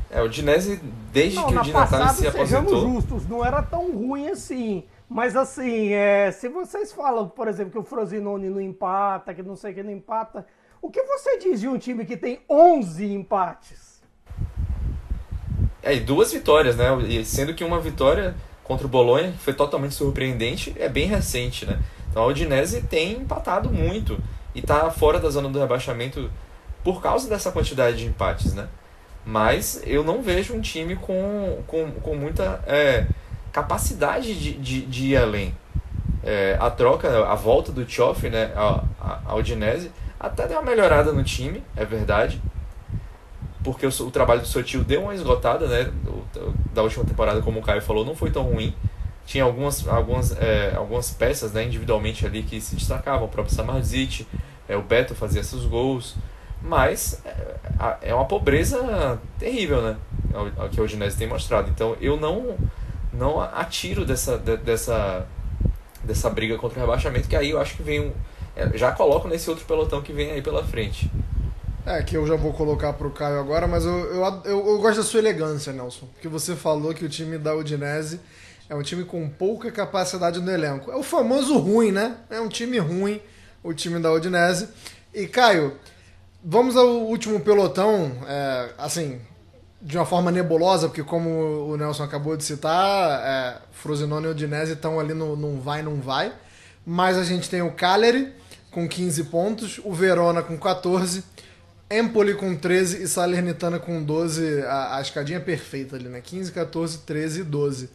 É, 0.10 0.22
o 0.22 0.26
Udinese, 0.26 0.80
desde 1.12 1.38
não, 1.38 1.48
que 1.48 1.58
o 1.58 1.62
Di 1.64 1.72
Natale 1.72 2.10
se 2.12 2.28
aposentou... 2.28 2.82
justos, 2.82 3.28
não 3.28 3.44
era 3.44 3.64
tão 3.64 3.92
ruim 3.92 4.30
assim. 4.30 4.84
Mas 5.10 5.36
assim, 5.36 5.92
é, 5.92 6.32
se 6.32 6.48
vocês 6.48 6.94
falam, 6.94 7.28
por 7.28 7.48
exemplo, 7.48 7.72
que 7.72 7.80
o 7.80 7.84
Frosinone 7.84 8.50
não 8.50 8.62
empata, 8.62 9.34
que 9.34 9.42
não 9.42 9.56
sei 9.56 9.72
o 9.72 9.76
que 9.76 9.84
não 9.84 9.92
empata, 9.92 10.46
o 10.82 10.90
que 10.90 11.02
você 11.04 11.40
diz 11.40 11.60
de 11.60 11.68
um 11.68 11.78
time 11.78 12.06
que 12.06 12.16
tem 12.16 12.42
11 12.48 13.12
empates? 13.14 13.93
É, 15.84 15.94
e 15.94 16.00
duas 16.00 16.32
vitórias, 16.32 16.78
né? 16.78 16.88
E 17.08 17.26
sendo 17.26 17.54
que 17.54 17.64
uma 17.64 17.80
vitória 17.80 18.34
contra 18.64 18.88
o 18.88 18.90
Bolonha, 18.90 19.32
que 19.34 19.40
foi 19.40 19.54
totalmente 19.54 19.94
surpreendente, 19.94 20.74
é 20.80 20.88
bem 20.88 21.06
recente, 21.06 21.66
né? 21.66 21.80
Então 22.10 22.24
a 22.24 22.28
Udinese 22.28 22.82
tem 22.84 23.14
empatado 23.14 23.70
muito 23.70 24.18
e 24.56 24.60
está 24.60 24.90
fora 24.90 25.20
da 25.20 25.30
zona 25.30 25.50
do 25.50 25.60
rebaixamento 25.60 26.30
por 26.84 27.02
causa 27.02 27.28
dessa 27.28 27.52
quantidade 27.52 27.98
de 27.98 28.06
empates, 28.06 28.54
né? 28.54 28.68
Mas 29.26 29.82
eu 29.86 30.04
não 30.04 30.22
vejo 30.22 30.54
um 30.54 30.62
time 30.62 30.96
com, 30.96 31.62
com, 31.68 31.92
com 31.92 32.16
muita 32.16 32.62
é, 32.68 33.06
capacidade 33.52 34.36
de, 34.36 34.54
de, 34.54 34.82
de, 34.86 35.08
ir 35.08 35.18
além. 35.18 35.56
É, 36.24 36.58
a 36.60 36.70
troca, 36.70 37.26
a 37.26 37.36
volta 37.36 37.72
do 37.72 37.86
Tchoff, 37.86 38.30
né, 38.30 38.52
a, 38.56 38.84
a, 39.00 39.22
a 39.26 39.36
Udinese, 39.36 39.92
até 40.20 40.48
deu 40.48 40.58
uma 40.58 40.70
melhorada 40.70 41.12
no 41.12 41.24
time, 41.24 41.64
é 41.76 41.86
verdade. 41.86 42.42
Porque 43.64 43.86
o, 43.86 43.90
o 43.90 44.12
trabalho 44.12 44.42
do 44.42 44.48
Sotil 44.48 44.84
deu 44.84 45.04
uma 45.04 45.16
esgotada, 45.16 45.68
né? 45.68 45.92
Da 46.74 46.84
última 46.84 47.06
temporada, 47.06 47.42
como 47.42 47.60
o 47.60 47.64
Caio 47.64 47.82
falou, 47.82 48.04
não 48.06 48.16
foi 48.16 48.30
tão 48.32 48.44
ruim 48.44 48.74
tinha 49.26 49.44
algumas, 49.44 49.88
algumas, 49.88 50.36
é, 50.38 50.74
algumas 50.76 51.12
peças 51.12 51.54
né, 51.54 51.64
individualmente 51.64 52.26
ali 52.26 52.44
que 52.44 52.60
se 52.60 52.76
destacavam, 52.76 53.26
o 53.26 53.30
próprio 53.30 53.56
Samardzic, 53.56 54.28
é, 54.68 54.76
o 54.76 54.82
Beto 54.82 55.16
fazia 55.16 55.44
seus 55.44 55.66
gols, 55.66 56.16
mas 56.62 57.22
é, 57.26 58.10
é 58.10 58.16
uma 58.16 58.26
pobreza 58.26 59.20
terrível, 59.38 59.82
né? 59.82 59.98
É 60.64 60.70
que 60.70 60.80
o 60.80 60.84
Udinese 60.84 61.18
tem 61.18 61.28
mostrado. 61.28 61.70
Então 61.70 61.96
eu 62.02 62.18
não, 62.18 62.58
não 63.12 63.40
atiro 63.40 64.06
dessa, 64.06 64.38
dessa, 64.38 65.28
dessa 66.04 66.30
briga 66.30 66.58
contra 66.58 66.80
o 66.80 66.82
rebaixamento, 66.82 67.28
que 67.28 67.36
aí 67.36 67.52
eu 67.52 67.60
acho 67.60 67.76
que 67.76 67.84
vem 67.84 68.00
um, 68.02 68.12
é, 68.56 68.78
já 68.78 68.92
coloco 68.92 69.28
nesse 69.28 69.50
outro 69.50 69.66
pelotão 69.66 70.02
que 70.02 70.14
vem 70.14 70.32
aí 70.32 70.42
pela 70.42 70.64
frente. 70.64 71.10
É, 71.86 72.02
que 72.02 72.16
eu 72.16 72.26
já 72.26 72.36
vou 72.36 72.54
colocar 72.54 72.94
pro 72.94 73.12
Caio 73.12 73.40
agora, 73.40 73.68
mas 73.68 73.84
eu, 73.84 73.92
eu, 73.92 74.24
eu, 74.46 74.68
eu 74.68 74.80
gosto 74.80 74.98
da 74.98 75.04
sua 75.04 75.20
elegância, 75.20 75.74
Nelson. 75.74 76.08
Que 76.22 76.30
você 76.30 76.56
falou 76.56 76.94
que 76.94 77.04
o 77.04 77.10
time 77.10 77.38
da 77.38 77.54
Udinese 77.54 78.22
é 78.70 78.76
um 78.76 78.82
time 78.82 79.04
com 79.04 79.28
pouca 79.30 79.70
capacidade 79.70 80.40
no 80.40 80.50
elenco. 80.50 80.90
É 80.90 80.96
o 80.96 81.04
famoso 81.04 81.58
ruim, 81.58 81.92
né? 81.92 82.16
É 82.30 82.40
um 82.40 82.48
time 82.48 82.78
ruim, 82.80 83.22
o 83.62 83.74
time 83.74 84.00
da 84.00 84.14
Udinese. 84.14 84.70
E, 85.14 85.28
Caio, 85.28 85.78
vamos 86.42 86.78
ao 86.78 86.88
último 86.88 87.42
pelotão, 87.42 88.14
é, 88.28 88.70
assim, 88.78 89.20
de 89.82 89.98
uma 89.98 90.06
forma 90.06 90.32
nebulosa, 90.32 90.88
porque 90.88 91.04
como 91.04 91.30
o 91.68 91.76
Nelson 91.76 92.04
acabou 92.04 92.38
de 92.38 92.46
citar, 92.46 93.20
é, 93.22 93.58
Frosinone 93.74 94.28
e 94.28 94.30
Udinese 94.30 94.72
estão 94.72 95.02
ali 95.02 95.14
no 95.14 95.36
não 95.36 95.60
vai, 95.60 95.82
não 95.82 96.00
vai. 96.00 96.32
Mas 96.86 97.18
a 97.18 97.26
gente 97.26 97.50
tem 97.50 97.62
o 97.62 97.72
Cagliari 97.72 98.34
com 98.72 98.88
15 98.88 99.26
pontos, 99.26 99.82
o 99.84 99.92
Verona 99.92 100.42
com 100.42 100.58
14, 100.58 101.24
Empoli 102.00 102.34
com 102.34 102.56
13 102.56 103.04
e 103.04 103.08
Salernitana 103.08 103.80
com 103.80 104.04
12. 104.04 104.62
A, 104.64 104.98
a 104.98 105.02
escadinha 105.02 105.40
perfeita 105.40 105.96
ali, 105.96 106.10
né? 106.10 106.22
15, 106.22 106.52
14, 106.52 107.00
13 107.00 107.42
e 107.42 107.44
12. 107.44 107.90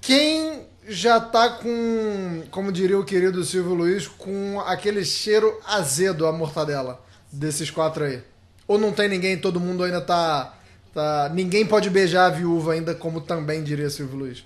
Quem 0.00 0.66
já 0.86 1.20
tá 1.20 1.48
com, 1.48 2.42
como 2.50 2.70
diria 2.70 2.98
o 2.98 3.04
querido 3.04 3.42
Silvio 3.44 3.74
Luiz, 3.74 4.06
com 4.06 4.60
aquele 4.60 5.04
cheiro 5.04 5.58
azedo 5.66 6.26
a 6.26 6.32
mortadela 6.32 7.02
desses 7.32 7.70
quatro 7.70 8.04
aí? 8.04 8.22
Ou 8.66 8.78
não 8.78 8.92
tem 8.92 9.08
ninguém, 9.08 9.38
todo 9.38 9.60
mundo 9.60 9.84
ainda 9.84 10.00
tá, 10.00 10.54
tá. 10.92 11.30
Ninguém 11.34 11.66
pode 11.66 11.88
beijar 11.90 12.26
a 12.26 12.30
viúva 12.30 12.72
ainda, 12.72 12.94
como 12.94 13.20
também 13.20 13.62
diria 13.62 13.90
Silvio 13.90 14.18
Luiz? 14.18 14.44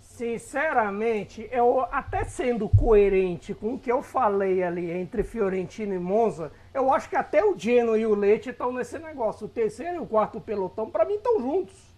Sinceramente, 0.00 1.48
eu 1.50 1.80
até 1.90 2.24
sendo 2.24 2.68
coerente 2.68 3.54
com 3.54 3.74
o 3.74 3.78
que 3.78 3.90
eu 3.90 4.02
falei 4.02 4.62
ali 4.62 4.90
entre 4.90 5.22
Fiorentino 5.22 5.94
e 5.94 5.98
Monza, 5.98 6.52
eu 6.72 6.92
acho 6.92 7.08
que 7.08 7.16
até 7.16 7.44
o 7.44 7.58
Geno 7.58 7.96
e 7.96 8.06
o 8.06 8.14
Leite 8.14 8.50
estão 8.50 8.72
nesse 8.72 8.98
negócio. 8.98 9.46
O 9.46 9.48
terceiro 9.48 9.96
e 9.96 9.98
o 9.98 10.06
quarto 10.06 10.40
pelotão, 10.40 10.90
para 10.90 11.04
mim, 11.04 11.14
estão 11.14 11.40
juntos 11.40 11.90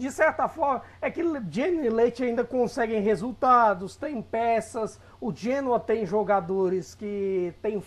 de 0.00 0.10
certa 0.10 0.48
forma, 0.48 0.82
é 1.00 1.10
que 1.10 1.22
Genoa 1.50 1.84
e 1.84 1.90
Leite 1.90 2.24
ainda 2.24 2.42
conseguem 2.42 3.02
resultados, 3.02 3.96
tem 3.96 4.22
peças, 4.22 4.98
o 5.20 5.30
Genoa 5.30 5.78
tem 5.78 6.06
jogadores 6.06 6.94
que 6.94 7.52
têm 7.60 7.82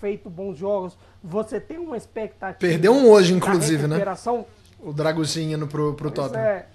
feito 0.00 0.30
bons 0.30 0.56
jogos, 0.56 0.96
você 1.22 1.60
tem 1.60 1.78
uma 1.78 1.98
expectativa. 1.98 2.58
Perdeu 2.58 2.94
um 2.94 3.10
hoje, 3.10 3.34
inclusive, 3.34 3.86
né? 3.86 3.98
O 4.80 4.92
Draguzinho 4.92 5.56
indo 5.56 5.66
pro, 5.66 5.92
pro 5.92 6.10
Tottenham. 6.10 6.42
É. 6.42 6.66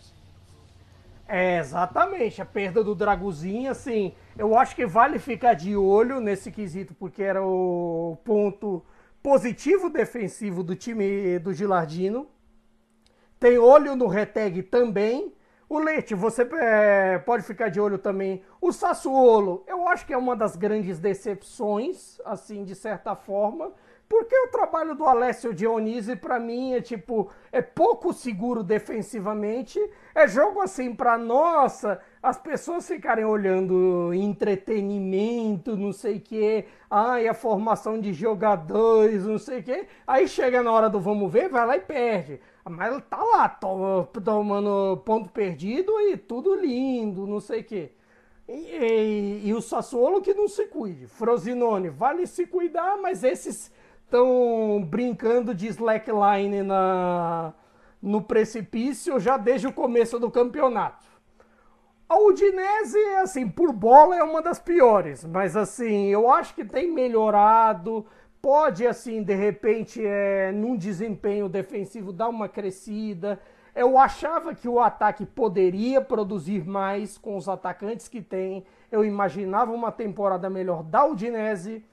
é, 1.28 1.58
exatamente, 1.58 2.39
a 2.39 2.45
perda 2.45 2.84
do 2.84 2.93
Draguzinho, 2.93 3.72
assim, 3.72 4.14
eu 4.38 4.56
acho 4.56 4.76
que 4.76 4.86
vale 4.86 5.18
ficar 5.18 5.56
de 5.56 5.76
olho 5.76 6.20
nesse 6.20 6.51
quesito, 6.51 6.93
porque 6.93 7.24
era 7.24 7.43
o 7.43 8.20
ponto 8.24 8.84
positivo 9.26 9.89
defensivo 9.89 10.61
do 10.61 10.76
time 10.76 11.39
do 11.39 11.51
Gilardino 11.51 12.28
tem 13.39 13.57
olho 13.57 13.95
no 13.95 14.05
Reteg 14.05 14.61
também. 14.61 15.34
O 15.67 15.80
Leite, 15.80 16.13
você 16.13 16.43
é, 16.43 17.17
pode 17.17 17.43
ficar 17.43 17.69
de 17.69 17.82
olho 17.82 17.97
também. 17.97 18.43
O 18.61 18.71
Sassuolo, 18.71 19.63
eu 19.65 19.88
acho 19.88 20.05
que 20.05 20.13
é 20.13 20.17
uma 20.17 20.36
das 20.36 20.55
grandes 20.55 20.99
decepções, 20.99 22.19
assim, 22.23 22.63
de 22.63 22.76
certa 22.76 23.15
forma. 23.15 23.73
Porque 24.07 24.38
o 24.38 24.49
trabalho 24.49 24.93
do 24.93 25.05
Alessio 25.05 25.55
Dionisi, 25.55 26.15
para 26.15 26.39
mim, 26.39 26.73
é 26.73 26.82
tipo, 26.82 27.32
é 27.51 27.63
pouco 27.63 28.13
seguro 28.13 28.63
defensivamente. 28.63 29.80
É 30.13 30.28
jogo 30.28 30.61
assim 30.61 30.93
para 30.93 31.17
nossa, 31.17 31.99
as 32.26 32.39
pessoas 32.39 32.88
ficarem 32.88 33.23
olhando 33.23 34.11
entretenimento, 34.11 35.78
não 35.78 35.93
sei 35.93 36.17
o 36.17 36.21
quê. 36.21 36.65
Ai, 36.89 37.28
a 37.28 37.36
formação 37.36 38.01
de 38.01 38.13
jogadores, 38.13 39.26
não 39.26 39.38
sei 39.38 39.59
o 39.59 39.63
quê. 39.63 39.88
Aí 40.07 40.28
chega 40.28 40.63
na 40.63 40.71
hora 40.71 40.89
do 40.89 40.99
vamos 40.99 41.32
ver, 41.32 41.49
vai 41.49 41.65
lá 41.67 41.78
e 41.78 41.82
perde. 41.82 42.39
Mas 42.67 42.99
tá 43.07 43.23
lá, 43.23 43.47
tomando 43.47 44.97
ponto 45.05 45.30
perdido 45.30 45.91
e 46.01 46.17
tudo 46.17 46.55
lindo, 46.55 47.28
não 47.28 47.39
sei 47.39 47.61
o 47.61 47.63
quê. 47.63 47.91
E, 48.47 48.53
e, 48.53 49.41
e, 49.47 49.53
o 49.53 49.61
Sassuolo 49.61 50.21
que 50.21 50.34
não 50.34 50.47
se 50.47 50.65
cuide. 50.65 51.05
Frosinone 51.05 51.89
vale 51.89 52.26
se 52.26 52.47
cuidar, 52.47 52.97
mas 52.97 53.23
esses 53.23 53.71
estão 54.03 54.84
brincando 54.88 55.53
de 55.53 55.67
slackline 55.67 56.63
na, 56.63 57.53
no 58.01 58.21
precipício 58.21 59.19
já 59.19 59.38
desde 59.38 59.67
o 59.67 59.73
começo 59.73 60.19
do 60.19 60.32
campeonato. 60.32 61.05
A 62.08 62.20
Udinese, 62.20 62.99
assim, 63.22 63.49
por 63.49 63.74
bola 63.74 64.16
é 64.16 64.24
uma 64.24 64.41
das 64.41 64.60
piores, 64.60 65.26
mas 65.26 65.56
assim, 65.56 66.06
eu 66.06 66.32
acho 66.32 66.53
que 66.53 66.64
tem 66.64 66.91
melhorado, 66.91 68.06
pode, 68.39 68.86
assim, 68.86 69.24
de 69.24 69.34
repente, 69.34 70.06
é, 70.06 70.51
num 70.51 70.78
desempenho 70.78 71.49
defensivo 71.49 72.14
dar 72.14 72.30
uma 72.30 72.47
crescida. 72.47 73.39
Eu 73.74 73.97
achava 73.97 74.53
que 74.53 74.70
o 74.70 74.80
ataque 74.80 75.26
poderia 75.26 75.99
produzir 75.99 76.64
mais 76.64 77.18
com 77.18 77.36
os 77.36 77.49
atacantes 77.49 78.08
que 78.08 78.22
tem. 78.22 78.64
Eu 78.91 79.03
imaginava 79.03 79.72
uma 79.72 79.91
temporada 79.91 80.47
melhor 80.47 80.84
da 80.84 81.06
Udinese. 81.06 81.84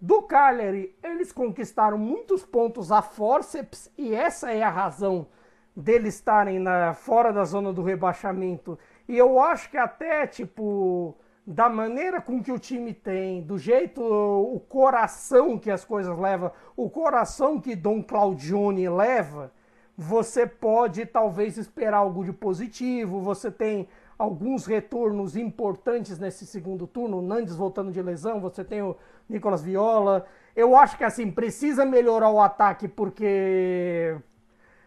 Do 0.00 0.22
Cagliari, 0.22 0.96
eles 1.00 1.30
conquistaram 1.30 1.96
muitos 1.96 2.44
pontos 2.44 2.90
a 2.90 3.02
forceps 3.02 3.88
e 3.96 4.14
essa 4.14 4.50
é 4.50 4.62
a 4.62 4.70
razão 4.70 5.28
deles 5.76 6.14
estarem 6.16 6.58
na, 6.58 6.92
fora 6.92 7.32
da 7.32 7.44
zona 7.44 7.72
do 7.72 7.82
rebaixamento. 7.82 8.78
E 9.10 9.18
eu 9.18 9.40
acho 9.40 9.68
que 9.68 9.76
até, 9.76 10.24
tipo, 10.24 11.16
da 11.44 11.68
maneira 11.68 12.20
com 12.20 12.40
que 12.40 12.52
o 12.52 12.60
time 12.60 12.94
tem, 12.94 13.42
do 13.42 13.58
jeito, 13.58 14.00
o 14.00 14.60
coração 14.60 15.58
que 15.58 15.68
as 15.68 15.84
coisas 15.84 16.16
levam, 16.16 16.52
o 16.76 16.88
coração 16.88 17.60
que 17.60 17.74
Dom 17.74 18.04
Claudione 18.04 18.88
leva, 18.88 19.52
você 19.96 20.46
pode 20.46 21.04
talvez 21.06 21.58
esperar 21.58 21.96
algo 21.96 22.24
de 22.24 22.32
positivo. 22.32 23.20
Você 23.20 23.50
tem 23.50 23.88
alguns 24.16 24.64
retornos 24.64 25.34
importantes 25.34 26.16
nesse 26.20 26.46
segundo 26.46 26.86
turno, 26.86 27.18
o 27.18 27.22
Nandes 27.22 27.56
voltando 27.56 27.90
de 27.90 28.00
lesão, 28.00 28.40
você 28.40 28.62
tem 28.62 28.80
o 28.80 28.96
Nicolas 29.28 29.60
Viola. 29.60 30.24
Eu 30.54 30.76
acho 30.76 30.96
que 30.96 31.02
assim, 31.02 31.32
precisa 31.32 31.84
melhorar 31.84 32.30
o 32.30 32.40
ataque 32.40 32.86
porque 32.86 34.16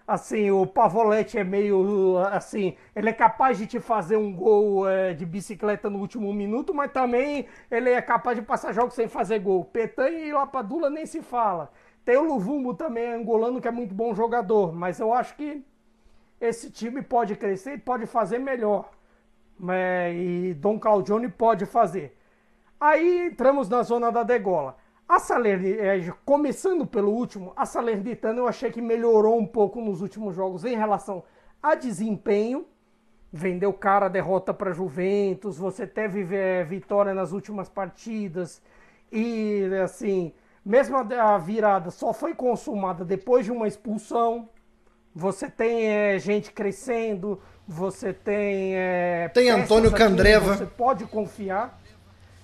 assim, 0.08 0.51
o 0.51 0.66
Pavoletti 0.66 1.38
é 1.38 1.43
meio 1.43 2.18
assim, 2.32 2.76
ele 2.95 3.10
é 3.10 3.14
capaz 3.14 3.58
de 3.58 3.66
te 3.66 3.80
fazer 3.80 4.18
um 4.18 4.34
gol 4.34 4.88
é, 4.88 5.14
de 5.14 5.26
bicicleta 5.26 5.89
no 5.89 5.99
último 5.99 6.34
minuto, 6.34 6.74
mas 6.74 6.91
também 6.91 7.47
ele 7.72 7.89
é 7.89 8.01
capaz 8.01 8.38
de 8.38 8.43
passar 8.43 8.74
jogos 8.74 8.93
sem 8.93 9.08
fazer 9.08 9.39
gol. 9.39 9.66
Petanha 9.66 10.20
e 10.20 10.34
Lapadula 10.34 10.89
nem 10.89 11.06
se 11.06 11.22
fala. 11.22 11.72
Tem 12.06 12.18
o 12.18 12.24
Luvumbo 12.24 12.74
também, 12.74 13.14
angolano, 13.14 13.62
que 13.62 13.68
é 13.68 13.72
muito 13.72 13.93
bom 13.93 14.14
jogador, 14.14 14.74
mas 14.74 14.99
eu 14.99 15.14
acho 15.14 15.36
que 15.36 15.64
esse 16.39 16.70
time 16.70 17.01
pode 17.01 17.36
crescer 17.36 17.76
e 17.76 17.78
pode 17.78 18.06
fazer 18.06 18.39
melhor. 18.39 18.91
É, 19.70 20.14
e 20.14 20.54
Dom 20.56 20.78
Claudione 20.78 21.30
pode 21.30 21.66
fazer. 21.66 22.18
Aí 22.80 23.28
entramos 23.28 23.70
na 23.70 23.82
zona 23.84 24.12
da 24.12 24.24
degola. 24.24 24.76
A 25.08 25.20
Salernitana, 25.20 26.18
começando 26.26 26.86
pelo 26.86 27.12
último, 27.12 27.54
a 27.56 27.66
Salernitana 27.66 28.39
eu 28.39 28.47
achei 28.47 28.72
que 28.72 28.82
melhorou 28.82 29.38
um 29.38 29.45
pouco 29.45 29.82
nos 29.82 30.01
últimos 30.01 30.36
jogos 30.36 30.64
em 30.66 30.76
relação 30.76 31.24
a 31.62 31.76
desempenho. 31.76 32.66
Vendeu 33.32 33.74
cara, 33.74 34.08
derrota 34.08 34.54
para 34.54 34.72
Juventus, 34.72 35.58
você 35.58 35.88
teve 35.88 36.36
é, 36.36 36.64
vitória 36.64 37.14
nas 37.14 37.32
últimas 37.32 37.68
partidas. 37.68 38.62
E 39.12 39.70
assim, 39.84 40.34
mesmo 40.64 40.97
a 40.97 41.38
virada 41.38 41.91
só 41.91 42.14
foi 42.14 42.34
consumada 42.34 43.04
depois 43.04 43.45
de 43.45 43.51
uma 43.51 43.68
expulsão. 43.68 44.49
Você 45.16 45.49
tem 45.49 45.88
é, 45.88 46.18
gente 46.18 46.51
crescendo, 46.51 47.39
você 47.68 48.14
tem. 48.14 48.76
É, 48.76 49.30
tem 49.34 49.49
Antônio 49.49 49.91
Candreva. 49.91 50.56
Você 50.56 50.66
pode 50.66 51.06
confiar. 51.06 51.80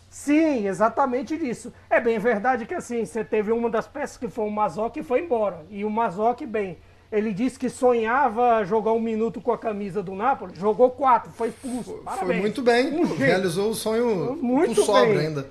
Sim, 0.10 0.68
exatamente 0.68 1.38
disso. 1.38 1.72
É 1.90 2.02
bem 2.02 2.18
verdade 2.18 2.66
que 2.66 2.74
assim, 2.74 3.06
você 3.06 3.24
teve 3.24 3.52
uma 3.52 3.70
das 3.70 3.88
peças 3.88 4.18
que 4.18 4.28
foi 4.28 4.46
o 4.46 4.52
Mazoc 4.52 4.98
e 4.98 5.04
foi 5.04 5.22
embora. 5.22 5.66
E 5.70 5.86
o 5.86 5.90
Mazoc, 5.90 6.42
bem, 6.48 6.78
ele 7.12 7.32
disse 7.32 7.60
que 7.60 7.70
sonhava 7.70 8.64
jogar 8.64 8.92
um 8.94 9.00
minuto 9.00 9.40
com 9.40 9.52
a 9.52 9.58
camisa 9.58 10.02
do 10.02 10.16
Napoli, 10.16 10.56
jogou 10.56 10.90
quatro, 10.90 11.32
foi 11.32 11.50
expulso. 11.50 12.02
Parabéns. 12.04 12.28
Foi 12.28 12.40
muito 12.40 12.62
bem, 12.62 12.94
um 12.94 13.16
realizou 13.16 13.70
o 13.70 13.76
sonho 13.76 14.36
muito 14.36 14.76
com 14.76 14.82
sobra 14.82 15.20
ainda. 15.20 15.50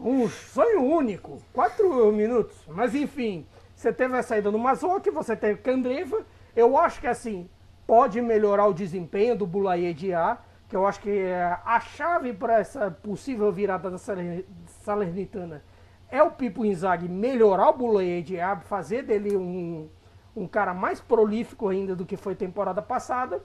Um 0.00 0.28
sonho 0.28 0.82
único, 0.82 1.42
quatro 1.52 2.12
minutos. 2.12 2.56
Mas 2.68 2.94
enfim, 2.94 3.46
você 3.74 3.92
teve 3.92 4.16
a 4.16 4.22
saída 4.22 4.50
do 4.50 4.58
Mazoc, 4.58 5.06
você 5.10 5.36
teve 5.36 5.60
Candreva. 5.60 6.24
Eu 6.54 6.78
acho 6.78 7.00
que 7.00 7.06
assim, 7.06 7.48
pode 7.86 8.20
melhorar 8.20 8.66
o 8.66 8.74
desempenho 8.74 9.36
do 9.36 9.46
Bulaye 9.46 10.14
A 10.14 10.38
que 10.68 10.74
eu 10.74 10.86
acho 10.86 11.00
que 11.00 11.10
é 11.10 11.58
a 11.64 11.80
chave 11.80 12.32
para 12.32 12.58
essa 12.58 12.90
possível 12.90 13.52
virada 13.52 13.90
da 13.90 13.98
Salernitana 13.98 15.62
é 16.08 16.22
o 16.22 16.30
Pipo 16.30 16.64
Inzaghi 16.64 17.08
melhorar 17.08 17.70
o 17.70 17.76
Bulaye 17.76 18.40
A, 18.40 18.56
fazer 18.56 19.02
dele 19.02 19.36
um, 19.36 19.88
um 20.34 20.46
cara 20.46 20.72
mais 20.72 21.00
prolífico 21.00 21.68
ainda 21.68 21.96
do 21.96 22.06
que 22.06 22.16
foi 22.16 22.34
temporada 22.34 22.80
passada. 22.80 23.42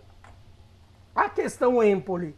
A 1.15 1.29
questão 1.29 1.83
Empoli 1.83 2.35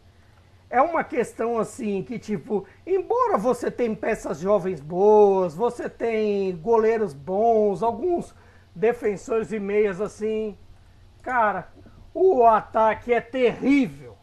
é 0.70 0.80
uma 0.80 1.04
questão 1.04 1.58
assim 1.58 2.02
que 2.02 2.18
tipo, 2.18 2.66
embora 2.86 3.38
você 3.38 3.70
tenha 3.70 3.94
peças 3.94 4.38
jovens 4.40 4.80
boas, 4.80 5.54
você 5.54 5.88
tem 5.88 6.56
goleiros 6.56 7.12
bons, 7.12 7.82
alguns 7.82 8.34
defensores 8.74 9.52
e 9.52 9.60
meias 9.60 10.00
assim, 10.00 10.58
cara, 11.22 11.68
o 12.12 12.44
ataque 12.44 13.12
é 13.12 13.20
terrível. 13.20 14.16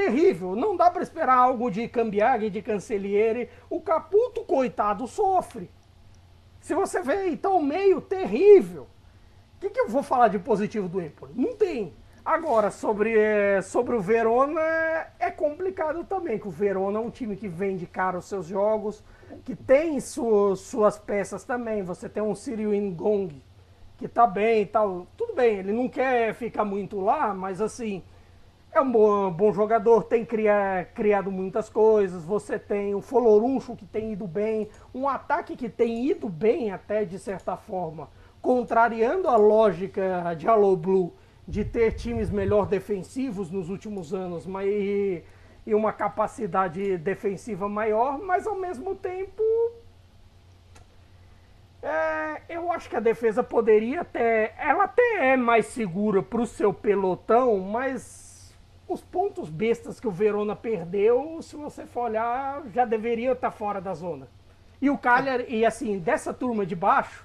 Terrível, 0.00 0.56
não 0.56 0.78
dá 0.78 0.90
para 0.90 1.02
esperar 1.02 1.36
algo 1.36 1.70
de 1.70 1.86
Cambiaghi, 1.86 2.48
de 2.48 2.62
Cancelliere. 2.62 3.50
O 3.68 3.82
Caputo, 3.82 4.42
coitado, 4.44 5.06
sofre. 5.06 5.70
Se 6.58 6.74
você 6.74 7.02
vê, 7.02 7.28
então, 7.28 7.62
meio 7.62 8.00
terrível. 8.00 8.84
O 9.56 9.60
que, 9.60 9.68
que 9.68 9.78
eu 9.78 9.90
vou 9.90 10.02
falar 10.02 10.28
de 10.28 10.38
positivo 10.38 10.88
do 10.88 11.02
Empoli? 11.02 11.34
Não 11.36 11.54
tem. 11.54 11.92
Agora, 12.24 12.70
sobre, 12.70 13.14
é, 13.14 13.60
sobre 13.60 13.94
o 13.94 14.00
Verona, 14.00 14.58
é 15.18 15.30
complicado 15.30 16.02
também, 16.02 16.38
que 16.38 16.48
o 16.48 16.50
Verona 16.50 16.98
é 16.98 17.02
um 17.02 17.10
time 17.10 17.36
que 17.36 17.46
vende 17.46 17.86
caro 17.86 18.20
os 18.20 18.24
seus 18.24 18.46
jogos, 18.46 19.04
que 19.44 19.54
tem 19.54 20.00
su, 20.00 20.56
suas 20.56 20.98
peças 20.98 21.44
também. 21.44 21.82
Você 21.82 22.08
tem 22.08 22.22
um 22.22 22.34
Sirio 22.34 22.72
Ngong, 22.72 23.42
que 23.98 24.08
tá 24.08 24.26
bem 24.26 24.62
e 24.62 24.66
tal. 24.66 25.06
Tudo 25.14 25.34
bem, 25.34 25.58
ele 25.58 25.74
não 25.74 25.90
quer 25.90 26.32
ficar 26.32 26.64
muito 26.64 26.98
lá, 26.98 27.34
mas 27.34 27.60
assim, 27.60 28.02
é 28.72 28.80
um 28.80 28.90
bom, 28.90 29.30
bom 29.30 29.52
jogador, 29.52 30.04
tem 30.04 30.24
cria, 30.24 30.88
criado 30.94 31.30
muitas 31.30 31.68
coisas. 31.68 32.24
Você 32.24 32.58
tem 32.58 32.94
o 32.94 33.00
Foloruncho, 33.00 33.76
que 33.76 33.84
tem 33.84 34.12
ido 34.12 34.26
bem, 34.26 34.68
um 34.94 35.08
ataque 35.08 35.56
que 35.56 35.68
tem 35.68 36.06
ido 36.06 36.28
bem 36.28 36.70
até 36.70 37.04
de 37.04 37.18
certa 37.18 37.56
forma, 37.56 38.08
contrariando 38.40 39.28
a 39.28 39.36
lógica 39.36 40.34
de 40.36 40.48
Allo 40.48 40.76
Blue 40.76 41.12
de 41.46 41.64
ter 41.64 41.94
times 41.94 42.30
melhor 42.30 42.66
defensivos 42.66 43.50
nos 43.50 43.68
últimos 43.68 44.14
anos, 44.14 44.46
mas 44.46 44.68
e, 44.68 45.24
e 45.66 45.74
uma 45.74 45.92
capacidade 45.92 46.96
defensiva 46.98 47.68
maior, 47.68 48.20
mas 48.20 48.46
ao 48.46 48.54
mesmo 48.54 48.94
tempo 48.94 49.42
é, 51.82 52.42
eu 52.48 52.70
acho 52.70 52.88
que 52.88 52.96
a 52.96 53.00
defesa 53.00 53.42
poderia 53.42 54.02
até. 54.02 54.54
Ela 54.58 54.84
até 54.84 55.32
é 55.32 55.36
mais 55.36 55.66
segura 55.66 56.22
para 56.22 56.40
o 56.40 56.46
seu 56.46 56.72
pelotão, 56.74 57.58
mas 57.58 58.29
os 58.92 59.02
pontos 59.02 59.48
bestas 59.48 60.00
que 60.00 60.08
o 60.08 60.10
Verona 60.10 60.56
perdeu, 60.56 61.40
se 61.42 61.56
você 61.56 61.86
for 61.86 62.04
olhar, 62.04 62.62
já 62.74 62.84
deveria 62.84 63.32
estar 63.32 63.50
fora 63.50 63.80
da 63.80 63.94
zona. 63.94 64.28
E 64.82 64.90
o 64.90 64.98
Cagliari, 64.98 65.46
e 65.48 65.64
assim, 65.64 65.98
dessa 65.98 66.32
turma 66.32 66.64
de 66.64 66.74
baixo, 66.74 67.24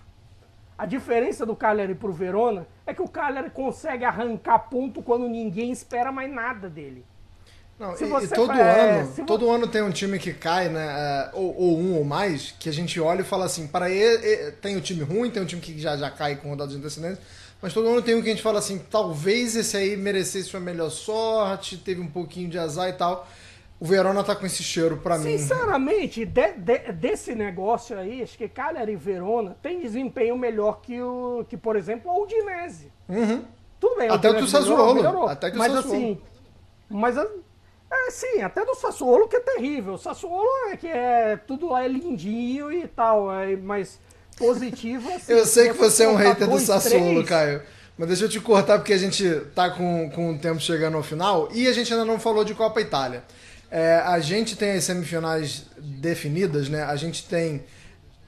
a 0.77 0.85
diferença 0.85 1.45
do 1.45 1.55
Cagliari 1.55 1.95
para 1.95 2.09
o 2.09 2.13
Verona 2.13 2.67
é 2.85 2.93
que 2.93 3.01
o 3.01 3.07
Cagliari 3.07 3.49
consegue 3.49 4.03
arrancar 4.03 4.59
ponto 4.69 5.01
quando 5.01 5.27
ninguém 5.27 5.71
espera 5.71 6.11
mais 6.11 6.31
nada 6.31 6.69
dele. 6.69 7.05
Não, 7.77 7.93
e, 7.93 8.23
e, 8.23 8.27
todo 8.29 8.53
é, 8.53 9.01
ano, 9.01 9.25
todo 9.25 9.49
ano 9.49 9.67
tem 9.67 9.81
um 9.81 9.91
time 9.91 10.17
que 10.17 10.33
cai, 10.33 10.69
né? 10.69 10.85
É, 10.85 11.29
ou, 11.33 11.53
ou, 11.57 11.77
um 11.77 11.97
ou 11.97 12.05
mais, 12.05 12.51
que 12.57 12.69
a 12.69 12.71
gente 12.71 12.99
olha 13.01 13.19
e 13.19 13.23
fala 13.23 13.45
assim, 13.45 13.67
para 13.67 13.89
ele, 13.89 14.51
tem 14.61 14.77
um 14.77 14.81
time 14.81 15.03
ruim, 15.03 15.29
tem 15.29 15.43
um 15.43 15.45
time 15.45 15.61
que 15.61 15.77
já, 15.77 15.97
já 15.97 16.09
cai 16.09 16.37
com 16.37 16.49
rodadas 16.49 16.73
antecedentes, 16.73 17.19
mas 17.65 17.73
todo 17.73 17.87
ano 17.87 17.99
tem 17.99 18.13
um 18.13 18.21
que 18.21 18.27
a 18.27 18.31
gente 18.31 18.43
fala 18.43 18.59
assim, 18.59 18.77
talvez 18.77 19.55
esse 19.55 19.75
aí 19.75 19.97
merecesse 19.97 20.55
uma 20.55 20.59
melhor 20.59 20.91
sorte, 20.91 21.79
teve 21.79 21.99
um 21.99 22.05
pouquinho 22.05 22.47
de 22.47 22.59
azar 22.59 22.89
e 22.89 22.93
tal. 22.93 23.27
O 23.79 23.85
Verona 23.87 24.23
tá 24.23 24.35
com 24.35 24.45
esse 24.45 24.61
cheiro 24.61 24.97
para 24.97 25.17
mim. 25.17 25.35
Sinceramente, 25.35 26.25
de, 26.25 26.51
de, 26.51 26.91
desse 26.91 27.33
negócio 27.33 27.97
aí, 27.97 28.21
acho 28.21 28.37
que 28.37 28.47
Cagliari 28.47 28.91
e 28.91 28.95
Verona 28.95 29.57
tem 29.63 29.79
desempenho 29.79 30.37
melhor 30.37 30.79
que, 30.79 31.01
o, 31.01 31.43
que 31.49 31.57
por 31.57 31.75
exemplo, 31.75 32.11
o 32.11 32.21
Udinese. 32.21 32.91
Uhum. 33.09 33.43
Tudo 33.79 33.95
bem, 33.95 34.09
até 34.11 34.29
o 34.29 34.47
Sassuolo. 34.47 35.27
Até 35.27 35.49
que 35.49 35.55
o 35.55 35.59
mas 35.59 35.71
Sassuolo. 35.71 35.97
assim, 35.97 36.21
mas 36.87 37.17
é, 37.17 38.11
sim, 38.11 38.43
até 38.43 38.63
do 38.63 38.75
Sassuolo 38.75 39.27
que 39.27 39.37
é 39.37 39.39
terrível. 39.39 39.93
O 39.93 39.97
Sassuolo 39.97 40.69
é 40.69 40.77
que 40.77 40.87
é 40.87 41.35
tudo 41.35 41.69
lá 41.69 41.83
é 41.83 41.87
lindinho 41.87 42.71
e 42.71 42.87
tal, 42.87 43.33
é, 43.33 43.55
mas 43.55 43.99
positivo 44.37 45.09
assim, 45.13 45.31
Eu 45.31 45.45
sei 45.45 45.69
que 45.69 45.77
você 45.77 46.03
é 46.03 46.09
um 46.09 46.15
hater 46.15 46.47
do 46.47 46.59
Sassuolo, 46.59 47.23
três, 47.23 47.29
Caio. 47.29 47.61
Mas 47.97 48.09
deixa 48.09 48.25
eu 48.25 48.29
te 48.29 48.39
cortar 48.39 48.77
porque 48.77 48.93
a 48.93 48.97
gente 48.97 49.27
tá 49.53 49.69
com, 49.69 50.09
com 50.09 50.33
o 50.33 50.37
tempo 50.37 50.59
chegando 50.59 50.97
ao 50.97 51.03
final 51.03 51.49
e 51.53 51.67
a 51.67 51.73
gente 51.73 51.93
ainda 51.93 52.03
não 52.03 52.19
falou 52.19 52.43
de 52.43 52.53
Copa 52.53 52.81
Itália. 52.81 53.23
É, 53.71 54.01
a 54.05 54.19
gente 54.19 54.55
tem 54.55 54.71
as 54.71 54.83
semifinais 54.83 55.63
definidas, 55.77 56.67
né? 56.67 56.83
A 56.83 56.95
gente 56.95 57.25
tem 57.25 57.63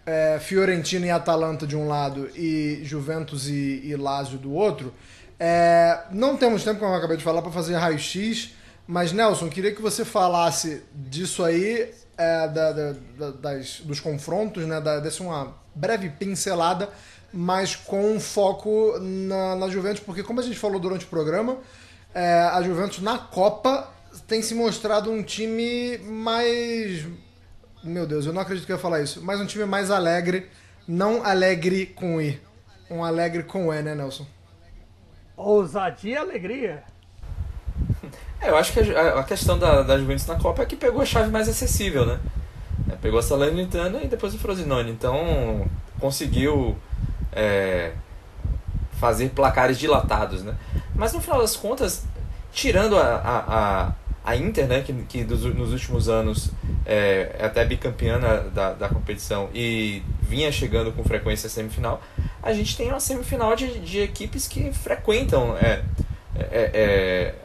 é, 0.05 0.39
Fiorentina 0.39 1.05
e 1.05 1.09
Atalanta 1.11 1.67
de 1.67 1.75
um 1.75 1.87
lado 1.87 2.29
e 2.33 2.79
Juventus 2.83 3.49
e, 3.49 3.81
e 3.83 3.95
Lazio 3.95 4.37
do 4.37 4.53
outro, 4.53 4.93
é, 5.39 5.99
não 6.11 6.37
temos 6.37 6.63
tempo, 6.63 6.79
como 6.79 6.93
eu 6.93 6.97
acabei 6.97 7.17
de 7.17 7.23
falar, 7.23 7.41
para 7.41 7.51
fazer 7.51 7.75
raio-x, 7.75 8.53
mas 8.87 9.11
Nelson, 9.11 9.49
queria 9.49 9.73
que 9.73 9.81
você 9.81 10.03
falasse 10.03 10.81
disso 10.93 11.43
aí, 11.43 11.93
é, 12.17 12.47
da, 12.47 12.71
da, 12.71 12.95
da, 13.17 13.31
das, 13.31 13.81
dos 13.81 13.99
confrontos, 13.99 14.65
né, 14.65 14.81
da, 14.81 14.99
desse 14.99 15.21
uma 15.21 15.53
breve 15.77 16.09
pincelada, 16.09 16.89
mas 17.31 17.75
com 17.75 18.19
foco 18.19 18.97
na, 18.99 19.55
na 19.55 19.69
Juventus, 19.69 20.01
porque 20.01 20.23
como 20.23 20.39
a 20.39 20.43
gente 20.43 20.57
falou 20.57 20.79
durante 20.79 21.05
o 21.05 21.07
programa, 21.07 21.57
é, 22.13 22.41
a 22.51 22.61
Juventus 22.61 22.99
na 22.99 23.17
Copa 23.17 23.91
tem 24.27 24.41
se 24.41 24.55
mostrado 24.55 25.11
um 25.11 25.21
time 25.21 25.97
mais 25.99 27.05
meu 27.83 28.05
Deus, 28.05 28.25
eu 28.25 28.33
não 28.33 28.41
acredito 28.41 28.65
que 28.65 28.71
eu 28.71 28.75
ia 28.75 28.81
falar 28.81 29.01
isso. 29.01 29.23
Mas 29.23 29.39
um 29.39 29.45
time 29.45 29.65
mais 29.65 29.89
alegre, 29.91 30.49
não 30.87 31.23
alegre 31.23 31.85
com 31.85 32.21
I. 32.21 32.39
Um 32.89 33.03
alegre 33.03 33.43
com 33.43 33.73
E, 33.73 33.81
né, 33.81 33.95
Nelson? 33.95 34.25
Ousadia 35.35 36.15
e 36.15 36.17
alegria. 36.17 36.83
É, 38.41 38.49
eu 38.49 38.57
acho 38.57 38.73
que 38.73 38.79
a, 38.79 39.19
a, 39.19 39.23
questão 39.23 39.57
da, 39.57 39.83
da 39.83 39.97
Juventus 39.97 40.25
na 40.27 40.35
Copa 40.35 40.63
é 40.63 40.65
que 40.65 40.75
pegou 40.75 41.01
a 41.01 41.05
chave 41.05 41.29
mais 41.29 41.47
acessível, 41.47 42.05
né? 42.05 42.19
É, 42.89 42.95
pegou 42.95 43.19
a 43.19 43.23
Salernitana 43.23 44.01
e 44.03 44.07
depois 44.07 44.33
o 44.33 44.37
Frosinone. 44.37 44.91
Então, 44.91 45.67
conseguiu 45.99 46.77
é, 47.31 47.91
fazer 48.93 49.29
placares 49.29 49.77
dilatados, 49.77 50.43
né? 50.43 50.55
Mas 50.95 51.13
no 51.13 51.21
final 51.21 51.39
das 51.39 51.55
contas, 51.55 52.05
tirando 52.51 52.97
a, 52.97 53.21
a, 53.23 53.91
a 54.31 54.35
Inter, 54.35 54.67
né, 54.67 54.81
que, 54.81 54.93
que 55.03 55.23
dos, 55.23 55.43
nos 55.55 55.71
últimos 55.71 56.09
anos 56.09 56.51
é, 56.85 57.35
é 57.37 57.45
até 57.45 57.63
bicampeã 57.63 58.19
da, 58.53 58.73
da 58.73 58.89
competição 58.89 59.49
e 59.53 60.01
vinha 60.21 60.51
chegando 60.51 60.91
com 60.91 61.03
frequência 61.03 61.47
à 61.47 61.49
semifinal, 61.49 62.01
a 62.41 62.51
gente 62.51 62.75
tem 62.75 62.89
uma 62.89 62.99
semifinal 62.99 63.55
de, 63.55 63.79
de 63.79 63.99
equipes 63.99 64.47
que 64.47 64.73
frequentam 64.73 65.55
é, 65.57 65.83
é, 66.35 66.71
é 66.73 67.35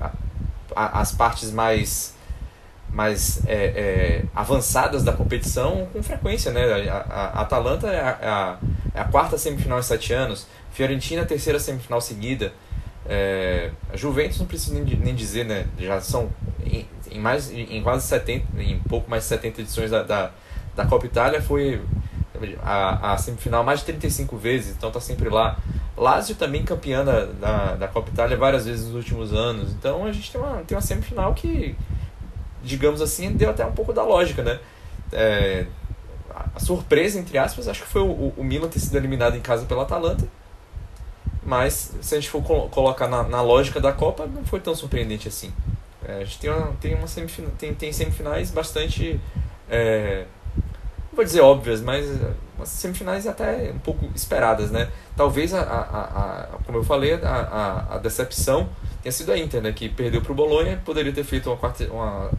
a, 0.75 1.01
as 1.01 1.13
partes 1.13 1.53
mais, 1.53 2.15
mais 2.93 3.45
é, 3.47 3.55
é, 3.55 4.25
avançadas 4.35 5.03
da 5.03 5.13
competição 5.13 5.89
com 5.93 6.03
frequência. 6.03 6.53
Né? 6.53 6.91
A, 6.91 6.97
a, 6.97 7.25
a 7.39 7.41
Atalanta 7.41 7.89
é 7.89 8.01
a, 8.01 8.59
é 8.95 9.01
a, 9.01 9.05
quarta 9.05 9.39
semifinal 9.39 9.79
em 9.79 9.83
sete 9.83 10.13
anos, 10.13 10.47
Fiorentina 10.73 11.23
a 11.23 11.27
terceira 11.27 11.59
semifinal 11.59 12.01
seguida. 12.01 12.53
É, 13.07 13.71
a 13.93 13.97
Juventus 13.97 14.39
não 14.39 14.47
preciso 14.47 14.75
nem, 14.75 14.85
nem 14.97 15.15
dizer, 15.15 15.45
né? 15.45 15.67
Já 15.79 16.01
são 16.01 16.31
em, 16.65 16.87
em, 17.11 17.19
mais, 17.19 17.51
em 17.51 17.83
quase 17.83 18.07
70, 18.07 18.63
em 18.63 18.79
pouco 18.81 19.11
mais 19.11 19.25
de 19.25 19.31
70 19.31 19.63
edições 19.63 19.91
da, 19.91 20.03
da, 20.03 20.31
da 20.77 20.87
Copa 20.87 21.07
Itália, 21.07 21.43
foi 21.43 21.81
a, 22.63 23.13
a 23.13 23.19
semifinal 23.19 23.65
mais 23.65 23.81
de 23.81 23.87
35 23.87 24.37
vezes, 24.37 24.77
então 24.77 24.91
tá 24.91 25.01
sempre 25.01 25.29
lá. 25.29 25.59
Lazio 25.97 26.35
também 26.35 26.65
campeã 26.65 27.05
da, 27.05 27.27
da, 27.27 27.75
da, 27.75 27.89
Copa 27.89 28.11
Itália 28.11 28.37
várias 28.37 28.65
vezes 28.65 28.87
nos 28.87 28.95
últimos 28.95 29.33
anos, 29.33 29.73
então 29.73 30.05
a 30.05 30.13
gente 30.13 30.31
tem 30.31 30.41
uma, 30.41 30.57
tem 30.63 30.77
uma 30.77 30.83
semifinal 30.83 31.35
que, 31.35 31.77
digamos 32.63 33.01
assim, 33.01 33.33
deu 33.33 33.51
até 33.51 33.65
um 33.65 33.73
pouco 33.73 33.93
da 33.93 34.03
lógica, 34.03 34.43
né? 34.43 34.59
É, 35.13 35.67
a 36.55 36.61
surpresa, 36.61 37.19
entre 37.19 37.39
aspas, 37.39 37.69
acho 37.69 37.83
que 37.83 37.89
foi 37.89 38.03
o, 38.03 38.33
o 38.37 38.45
Milan 38.45 38.69
ter 38.69 38.81
sido 38.81 38.97
eliminado 38.97 39.37
em 39.37 39.41
casa 39.41 39.67
pela 39.67 39.83
Atalanta 39.83 40.27
mas 41.45 41.93
se 42.01 42.15
a 42.15 42.21
gente 42.21 42.31
for 42.31 42.43
colocar 42.71 43.09
na, 43.09 43.25
na 43.25 43.43
lógica 43.43 43.81
da 43.81 43.93
Copa, 43.93 44.27
não 44.27 44.45
foi 44.45 44.61
tão 44.61 44.75
surpreendente 44.75 45.27
assim. 45.27 45.53
É, 46.07 46.15
a 46.15 46.25
gente 46.25 46.39
tem, 46.39 46.51
uma, 46.51 46.73
tem, 46.81 46.95
uma 46.95 47.07
semifina, 47.07 47.49
tem, 47.59 47.75
tem 47.75 47.93
semifinais 47.93 48.51
bastante. 48.51 49.21
É, 49.69 50.25
não 50.57 51.17
vou 51.17 51.25
dizer 51.25 51.41
óbvias, 51.41 51.81
mas 51.81 52.07
umas 52.57 52.69
semifinais 52.69 53.27
até 53.27 53.73
um 53.73 53.79
pouco 53.79 54.09
esperadas, 54.15 54.71
né? 54.71 54.89
Talvez, 55.17 55.53
a, 55.53 55.61
a, 55.61 56.43
a 56.43 56.47
como 56.65 56.79
eu 56.79 56.85
falei, 56.85 57.15
a, 57.15 57.29
a, 57.29 57.95
a, 57.97 57.99
decepção 57.99 58.69
tenha 59.03 59.13
sido 59.13 59.33
a 59.33 59.39
Inter, 59.39 59.61
né? 59.61 59.73
Que 59.73 59.89
perdeu 59.89 60.23
para 60.23 60.33
o 60.33 60.35
Bolonha, 60.35 60.81
poderia 60.85 61.13
ter 61.13 61.25
feito 61.25 61.51
uma 61.51 61.57
quarta, 61.57 61.85
uma 61.93 62.31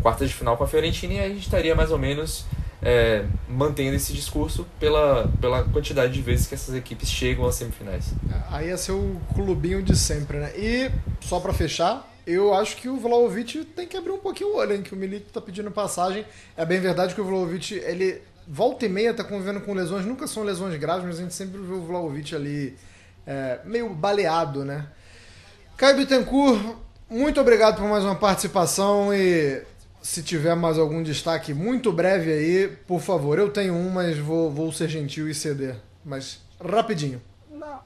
quarta 0.00 0.26
de 0.26 0.32
final 0.32 0.56
com 0.56 0.64
a 0.64 0.66
Fiorentina 0.66 1.14
e 1.14 1.20
a 1.20 1.28
gente 1.28 1.42
estaria 1.42 1.74
mais 1.74 1.90
ou 1.90 1.98
menos 1.98 2.44
é, 2.82 3.24
mantendo 3.48 3.96
esse 3.96 4.12
discurso 4.12 4.66
pela, 4.78 5.28
pela 5.40 5.64
quantidade 5.64 6.12
de 6.12 6.20
vezes 6.20 6.46
que 6.46 6.54
essas 6.54 6.74
equipes 6.74 7.08
chegam 7.08 7.46
às 7.46 7.54
semifinais. 7.54 8.12
Aí 8.50 8.68
ia 8.68 8.76
ser 8.76 8.92
o 8.92 9.20
clubinho 9.34 9.82
de 9.82 9.96
sempre, 9.96 10.38
né? 10.38 10.52
E, 10.56 10.90
só 11.20 11.40
para 11.40 11.52
fechar, 11.52 12.08
eu 12.26 12.54
acho 12.54 12.76
que 12.76 12.88
o 12.88 12.96
Vlaovic 12.96 13.64
tem 13.64 13.86
que 13.86 13.96
abrir 13.96 14.12
um 14.12 14.18
pouquinho 14.18 14.50
o 14.50 14.56
olho, 14.56 14.74
hein? 14.74 14.82
Que 14.82 14.94
o 14.94 14.96
Milik 14.96 15.32
tá 15.32 15.40
pedindo 15.40 15.70
passagem. 15.70 16.24
É 16.56 16.64
bem 16.64 16.78
verdade 16.78 17.14
que 17.14 17.20
o 17.20 17.24
Vlaovic, 17.24 17.74
ele 17.74 18.20
volta 18.46 18.84
e 18.84 18.88
meia 18.88 19.14
tá 19.14 19.24
convivendo 19.24 19.60
com 19.60 19.72
lesões, 19.72 20.04
nunca 20.04 20.26
são 20.26 20.42
lesões 20.42 20.78
graves, 20.78 21.06
mas 21.06 21.18
a 21.18 21.22
gente 21.22 21.34
sempre 21.34 21.60
vê 21.60 21.72
o 21.72 21.82
Vlaovic 21.82 22.34
ali 22.34 22.76
é, 23.26 23.60
meio 23.64 23.88
baleado, 23.94 24.64
né? 24.64 24.86
Caio 25.76 25.96
Bittencourt, 25.96 26.76
muito 27.10 27.40
obrigado 27.40 27.78
por 27.78 27.88
mais 27.88 28.04
uma 28.04 28.14
participação 28.14 29.12
e 29.12 29.60
se 30.00 30.22
tiver 30.22 30.54
mais 30.54 30.78
algum 30.78 31.02
destaque 31.02 31.52
muito 31.52 31.92
breve 31.92 32.32
aí, 32.32 32.68
por 32.86 33.00
favor. 33.00 33.40
Eu 33.40 33.50
tenho 33.50 33.74
um, 33.74 33.90
mas 33.90 34.16
vou, 34.16 34.48
vou 34.52 34.70
ser 34.70 34.88
gentil 34.88 35.28
e 35.28 35.34
ceder. 35.34 35.76
Mas 36.04 36.40
rapidinho. 36.64 37.20
Não. 37.50 37.80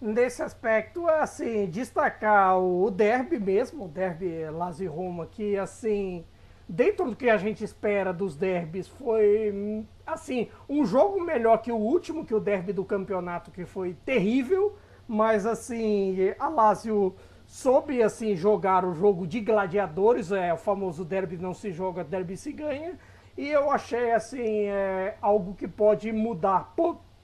Nesse 0.00 0.42
aspecto, 0.42 1.06
assim, 1.06 1.66
destacar 1.66 2.58
o 2.58 2.90
derby 2.90 3.38
mesmo, 3.38 3.84
o 3.84 3.88
derby 3.88 4.50
Lazio 4.50 4.90
Roma, 4.90 5.26
que 5.26 5.56
assim, 5.56 6.24
dentro 6.68 7.04
do 7.04 7.14
que 7.14 7.30
a 7.30 7.36
gente 7.36 7.62
espera 7.62 8.12
dos 8.12 8.34
derbys, 8.34 8.88
foi 8.88 9.84
assim, 10.04 10.48
um 10.68 10.84
jogo 10.84 11.22
melhor 11.22 11.58
que 11.58 11.70
o 11.70 11.76
último, 11.76 12.26
que 12.26 12.34
o 12.34 12.40
derby 12.40 12.72
do 12.72 12.84
campeonato, 12.84 13.52
que 13.52 13.64
foi 13.64 13.94
terrível, 14.04 14.76
mas 15.10 15.44
assim, 15.44 16.32
a 16.38 16.48
Lazio 16.48 17.16
soube 17.44 18.00
assim 18.00 18.36
jogar 18.36 18.84
o 18.84 18.94
jogo 18.94 19.26
de 19.26 19.40
gladiadores, 19.40 20.30
é 20.30 20.54
o 20.54 20.56
famoso 20.56 21.04
derby 21.04 21.36
não 21.36 21.52
se 21.52 21.72
joga, 21.72 22.04
derby 22.04 22.36
se 22.36 22.52
ganha. 22.52 22.96
E 23.36 23.48
eu 23.48 23.72
achei 23.72 24.12
assim 24.12 24.66
é, 24.66 25.16
algo 25.20 25.54
que 25.54 25.66
pode 25.66 26.12
mudar 26.12 26.76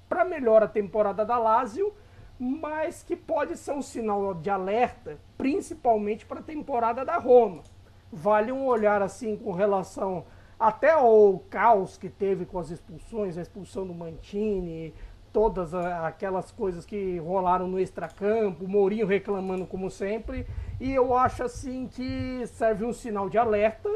para 0.08 0.24
melhor 0.24 0.64
a 0.64 0.68
temporada 0.68 1.24
da 1.24 1.38
Lazio, 1.38 1.94
mas 2.36 3.04
que 3.04 3.14
pode 3.14 3.56
ser 3.56 3.70
um 3.70 3.82
sinal 3.82 4.34
de 4.34 4.50
alerta, 4.50 5.16
principalmente 5.38 6.26
para 6.26 6.40
a 6.40 6.42
temporada 6.42 7.04
da 7.04 7.18
Roma. 7.18 7.62
Vale 8.10 8.50
um 8.50 8.66
olhar 8.66 9.00
assim 9.00 9.36
com 9.36 9.52
relação 9.52 10.24
até 10.58 10.90
ao 10.90 11.38
caos 11.48 11.96
que 11.96 12.08
teve 12.08 12.46
com 12.46 12.58
as 12.58 12.70
expulsões, 12.70 13.38
a 13.38 13.42
expulsão 13.42 13.86
do 13.86 13.94
Mantini, 13.94 14.92
todas 15.36 15.74
aquelas 15.74 16.50
coisas 16.50 16.86
que 16.86 17.18
rolaram 17.18 17.68
no 17.68 17.78
extracampo, 17.78 18.66
Mourinho 18.66 19.06
reclamando 19.06 19.66
como 19.66 19.90
sempre, 19.90 20.46
e 20.80 20.94
eu 20.94 21.14
acho 21.14 21.44
assim 21.44 21.86
que 21.86 22.46
serve 22.46 22.86
um 22.86 22.92
sinal 22.94 23.28
de 23.28 23.36
alerta, 23.36 23.90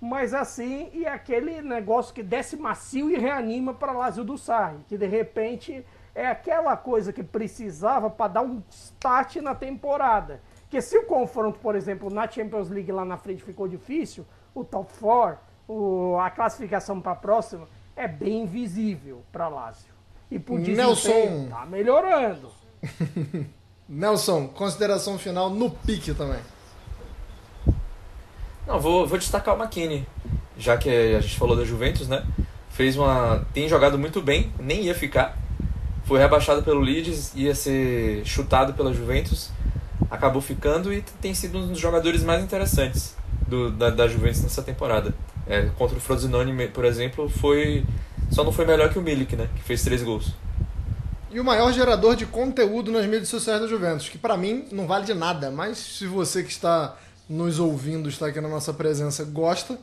mas 0.00 0.32
assim, 0.32 0.88
e 0.92 1.04
aquele 1.04 1.60
negócio 1.60 2.14
que 2.14 2.22
desce 2.22 2.56
macio 2.56 3.10
e 3.10 3.18
reanima 3.18 3.74
para 3.74 3.90
Lazio 3.90 4.22
do 4.22 4.38
Sarri, 4.38 4.78
que 4.86 4.96
de 4.96 5.08
repente 5.08 5.84
é 6.14 6.28
aquela 6.28 6.76
coisa 6.76 7.12
que 7.12 7.24
precisava 7.24 8.08
para 8.08 8.34
dar 8.34 8.42
um 8.42 8.62
start 8.70 9.38
na 9.38 9.56
temporada. 9.56 10.40
Que 10.68 10.80
se 10.80 10.96
o 10.96 11.04
confronto, 11.04 11.58
por 11.58 11.74
exemplo, 11.74 12.08
na 12.10 12.30
Champions 12.30 12.70
League 12.70 12.92
lá 12.92 13.04
na 13.04 13.16
frente 13.16 13.42
ficou 13.42 13.66
difícil, 13.66 14.24
o 14.54 14.62
top 14.62 14.88
4, 15.00 16.16
a 16.20 16.30
classificação 16.30 17.00
para 17.00 17.10
a 17.10 17.16
próxima 17.16 17.66
é 17.96 18.06
bem 18.06 18.46
visível 18.46 19.24
para 19.32 19.48
Lazio. 19.48 19.89
E 20.30 20.38
por 20.38 20.58
Nelson 20.58 21.48
tá 21.50 21.66
melhorando. 21.66 22.50
Nelson, 23.88 24.46
consideração 24.48 25.18
final 25.18 25.50
no 25.50 25.70
pique 25.70 26.14
também. 26.14 26.38
Não, 28.66 28.78
vou, 28.78 29.06
vou 29.06 29.18
destacar 29.18 29.56
o 29.56 29.58
McKinney, 29.60 30.06
já 30.56 30.76
que 30.76 30.88
a 30.88 31.20
gente 31.20 31.36
falou 31.36 31.56
da 31.56 31.64
Juventus, 31.64 32.06
né? 32.06 32.24
Fez 32.70 32.96
uma. 32.96 33.44
tem 33.52 33.68
jogado 33.68 33.98
muito 33.98 34.22
bem, 34.22 34.52
nem 34.60 34.84
ia 34.84 34.94
ficar. 34.94 35.36
Foi 36.04 36.20
rebaixado 36.20 36.62
pelo 36.62 36.80
Leeds, 36.80 37.32
ia 37.34 37.54
ser 37.54 38.24
chutado 38.24 38.74
pela 38.74 38.94
Juventus, 38.94 39.50
acabou 40.08 40.40
ficando 40.40 40.92
e 40.92 41.02
tem 41.20 41.34
sido 41.34 41.58
um 41.58 41.68
dos 41.68 41.78
jogadores 41.78 42.22
mais 42.22 42.42
interessantes 42.42 43.16
do, 43.46 43.70
da, 43.72 43.90
da 43.90 44.06
Juventus 44.06 44.42
nessa 44.42 44.62
temporada. 44.62 45.12
É, 45.46 45.68
contra 45.76 45.96
o 45.96 46.00
Frosinone, 46.00 46.68
por 46.68 46.84
exemplo, 46.84 47.28
foi 47.28 47.84
só 48.30 48.44
não 48.44 48.52
foi 48.52 48.64
melhor 48.64 48.90
que 48.90 48.98
o 48.98 49.02
Milik, 49.02 49.36
né? 49.36 49.48
Que 49.56 49.62
fez 49.62 49.82
três 49.82 50.02
gols. 50.02 50.32
E 51.32 51.38
o 51.38 51.44
maior 51.44 51.72
gerador 51.72 52.16
de 52.16 52.26
conteúdo 52.26 52.90
nas 52.90 53.04
mídias 53.04 53.28
sociais 53.28 53.60
da 53.60 53.66
Juventus, 53.66 54.08
que 54.08 54.18
para 54.18 54.36
mim 54.36 54.66
não 54.72 54.86
vale 54.86 55.04
de 55.04 55.14
nada, 55.14 55.50
mas 55.50 55.78
se 55.78 56.06
você 56.06 56.42
que 56.42 56.50
está 56.50 56.96
nos 57.28 57.60
ouvindo, 57.60 58.08
está 58.08 58.26
aqui 58.26 58.40
na 58.40 58.48
nossa 58.48 58.72
presença, 58.72 59.22
gosta, 59.22 59.78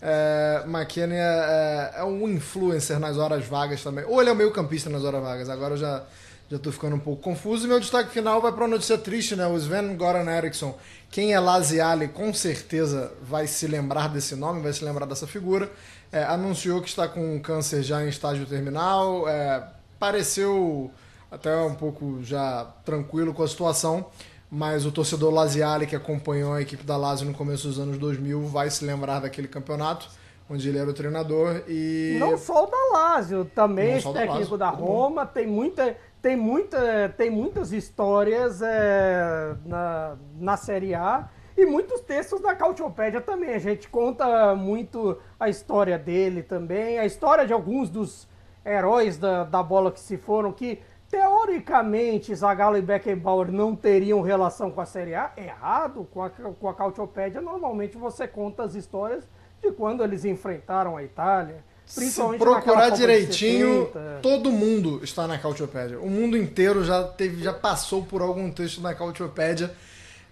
é, 0.00 0.62
é, 0.64 1.10
é, 1.10 1.92
é, 1.96 2.04
um 2.04 2.28
influencer 2.28 3.00
nas 3.00 3.16
horas 3.16 3.44
vagas 3.44 3.82
também. 3.82 4.04
Ou 4.04 4.20
ele 4.20 4.30
é 4.30 4.32
o 4.32 4.36
meio 4.36 4.52
campista 4.52 4.88
nas 4.88 5.02
horas 5.02 5.20
vagas, 5.20 5.48
agora 5.48 5.74
eu 5.74 5.78
já, 5.78 6.04
já 6.48 6.58
tô 6.60 6.70
ficando 6.70 6.94
um 6.94 7.00
pouco 7.00 7.22
confuso. 7.22 7.64
E 7.64 7.68
meu 7.68 7.80
destaque 7.80 8.10
final 8.10 8.40
vai 8.40 8.52
para 8.52 8.62
uma 8.62 8.68
notícia 8.68 8.96
triste, 8.96 9.34
né? 9.34 9.46
O 9.48 9.56
Sven 9.56 9.96
Goran 9.96 10.30
Eriksson, 10.30 10.78
quem 11.14 11.32
é 11.32 11.38
Laziale 11.38 12.08
com 12.08 12.34
certeza 12.34 13.12
vai 13.22 13.46
se 13.46 13.68
lembrar 13.68 14.08
desse 14.08 14.34
nome, 14.34 14.60
vai 14.60 14.72
se 14.72 14.84
lembrar 14.84 15.06
dessa 15.06 15.28
figura. 15.28 15.70
É, 16.10 16.24
anunciou 16.24 16.82
que 16.82 16.88
está 16.88 17.06
com 17.06 17.38
câncer 17.38 17.84
já 17.84 18.04
em 18.04 18.08
estágio 18.08 18.44
terminal. 18.46 19.28
É, 19.28 19.64
pareceu 19.96 20.90
até 21.30 21.56
um 21.56 21.76
pouco 21.76 22.18
já 22.24 22.64
tranquilo 22.84 23.32
com 23.32 23.44
a 23.44 23.46
situação, 23.46 24.06
mas 24.50 24.84
o 24.84 24.90
torcedor 24.90 25.32
Laziale, 25.32 25.86
que 25.86 25.94
acompanhou 25.94 26.52
a 26.52 26.60
equipe 26.60 26.82
da 26.82 26.96
Lazio 26.96 27.28
no 27.28 27.32
começo 27.32 27.68
dos 27.68 27.78
anos 27.78 27.96
2000, 27.96 28.48
vai 28.48 28.68
se 28.68 28.84
lembrar 28.84 29.20
daquele 29.20 29.46
campeonato, 29.46 30.08
onde 30.50 30.68
ele 30.68 30.78
era 30.78 30.90
o 30.90 30.92
treinador 30.92 31.62
e... 31.68 32.16
Não 32.18 32.36
só 32.36 32.64
o 32.64 32.66
da 32.66 32.98
Lazio, 32.98 33.44
também 33.54 33.98
esse 33.98 34.12
técnico 34.12 34.58
da, 34.58 34.70
Lazio, 34.72 34.80
da 34.80 34.84
Roma, 34.84 35.24
tem 35.24 35.46
muita, 35.46 35.96
tem, 36.24 36.36
muita, 36.36 37.10
tem 37.18 37.28
muitas 37.28 37.70
histórias 37.70 38.62
é, 38.62 39.54
na, 39.66 40.16
na 40.38 40.56
Série 40.56 40.94
A 40.94 41.28
e 41.54 41.66
muitos 41.66 42.00
textos 42.00 42.40
da 42.40 42.54
Cautiopédia 42.54 43.20
também. 43.20 43.52
A 43.54 43.58
gente 43.58 43.90
conta 43.90 44.54
muito 44.54 45.20
a 45.38 45.50
história 45.50 45.98
dele 45.98 46.42
também, 46.42 46.98
a 46.98 47.04
história 47.04 47.46
de 47.46 47.52
alguns 47.52 47.90
dos 47.90 48.26
heróis 48.64 49.18
da, 49.18 49.44
da 49.44 49.62
bola 49.62 49.92
que 49.92 50.00
se 50.00 50.16
foram, 50.16 50.50
que 50.50 50.80
teoricamente 51.10 52.34
Zagallo 52.34 52.78
e 52.78 52.82
Beckenbauer 52.82 53.52
não 53.52 53.76
teriam 53.76 54.22
relação 54.22 54.70
com 54.70 54.80
a 54.80 54.86
Série 54.86 55.14
A. 55.14 55.30
Errado, 55.36 56.08
com 56.10 56.22
a, 56.22 56.30
com 56.30 56.68
a 56.70 56.72
Cautiopédia, 56.72 57.42
normalmente 57.42 57.98
você 57.98 58.26
conta 58.26 58.62
as 58.62 58.74
histórias 58.74 59.28
de 59.60 59.70
quando 59.72 60.02
eles 60.02 60.24
enfrentaram 60.24 60.96
a 60.96 61.02
Itália. 61.02 61.62
Principalmente 61.92 62.38
Se 62.38 62.44
procurar 62.44 62.90
direitinho, 62.90 63.90
todo 64.22 64.50
mundo 64.50 65.00
está 65.02 65.26
na 65.26 65.38
Cautiopédia. 65.38 66.00
O 66.00 66.08
mundo 66.08 66.36
inteiro 66.36 66.84
já, 66.84 67.04
teve, 67.04 67.42
já 67.42 67.52
passou 67.52 68.04
por 68.04 68.22
algum 68.22 68.50
texto 68.50 68.80
na 68.80 68.94
Cautiopédia. 68.94 69.70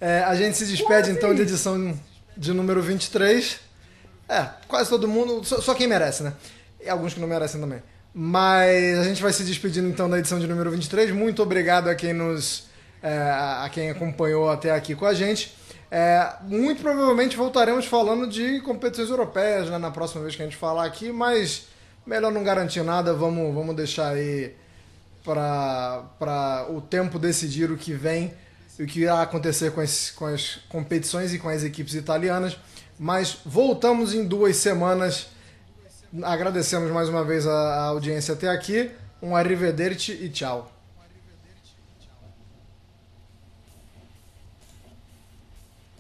É, 0.00 0.20
a 0.24 0.34
gente 0.34 0.56
se 0.56 0.66
despede 0.66 0.86
quase. 0.86 1.10
então 1.12 1.34
de 1.34 1.42
edição 1.42 1.98
de 2.36 2.52
número 2.52 2.82
23. 2.82 3.60
É, 4.28 4.48
quase 4.66 4.88
todo 4.88 5.06
mundo, 5.06 5.44
só, 5.44 5.60
só 5.60 5.74
quem 5.74 5.86
merece, 5.86 6.22
né? 6.22 6.32
E 6.80 6.88
alguns 6.88 7.14
que 7.14 7.20
não 7.20 7.28
merecem 7.28 7.60
também. 7.60 7.82
Mas 8.14 8.98
a 8.98 9.04
gente 9.04 9.22
vai 9.22 9.32
se 9.32 9.44
despedindo 9.44 9.88
então 9.88 10.08
da 10.08 10.18
edição 10.18 10.38
de 10.38 10.46
número 10.46 10.70
23. 10.70 11.10
Muito 11.12 11.42
obrigado 11.42 11.88
a 11.88 11.94
quem 11.94 12.12
nos. 12.12 12.64
É, 13.02 13.18
a 13.18 13.68
quem 13.72 13.90
acompanhou 13.90 14.48
até 14.48 14.70
aqui 14.70 14.94
com 14.94 15.04
a 15.04 15.12
gente. 15.12 15.52
É, 15.94 16.36
muito 16.40 16.80
provavelmente 16.80 17.36
voltaremos 17.36 17.84
falando 17.84 18.26
de 18.26 18.62
competições 18.62 19.10
europeias 19.10 19.68
né, 19.68 19.76
na 19.76 19.90
próxima 19.90 20.22
vez 20.22 20.34
que 20.34 20.40
a 20.40 20.46
gente 20.46 20.56
falar 20.56 20.86
aqui, 20.86 21.12
mas 21.12 21.66
melhor 22.06 22.32
não 22.32 22.42
garantir 22.42 22.82
nada, 22.82 23.12
vamos, 23.12 23.54
vamos 23.54 23.76
deixar 23.76 24.14
aí 24.14 24.54
para 25.22 26.66
o 26.70 26.80
tempo 26.80 27.18
decidir 27.18 27.70
o 27.70 27.76
que 27.76 27.92
vem 27.92 28.32
e 28.78 28.84
o 28.84 28.86
que 28.86 29.00
irá 29.00 29.20
acontecer 29.20 29.70
com 29.72 29.82
as, 29.82 30.10
com 30.10 30.24
as 30.24 30.60
competições 30.70 31.34
e 31.34 31.38
com 31.38 31.50
as 31.50 31.62
equipes 31.62 31.94
italianas. 31.94 32.56
Mas 32.98 33.38
voltamos 33.44 34.14
em 34.14 34.24
duas 34.24 34.56
semanas 34.56 35.28
Agradecemos 36.22 36.90
mais 36.90 37.08
uma 37.08 37.24
vez 37.24 37.46
a, 37.46 37.84
audiência 37.84 38.34
até 38.34 38.48
aqui. 38.48 38.90
Um 39.22 39.34
arrivederci 39.34 40.12
e 40.12 40.28
tchau. 40.28 40.71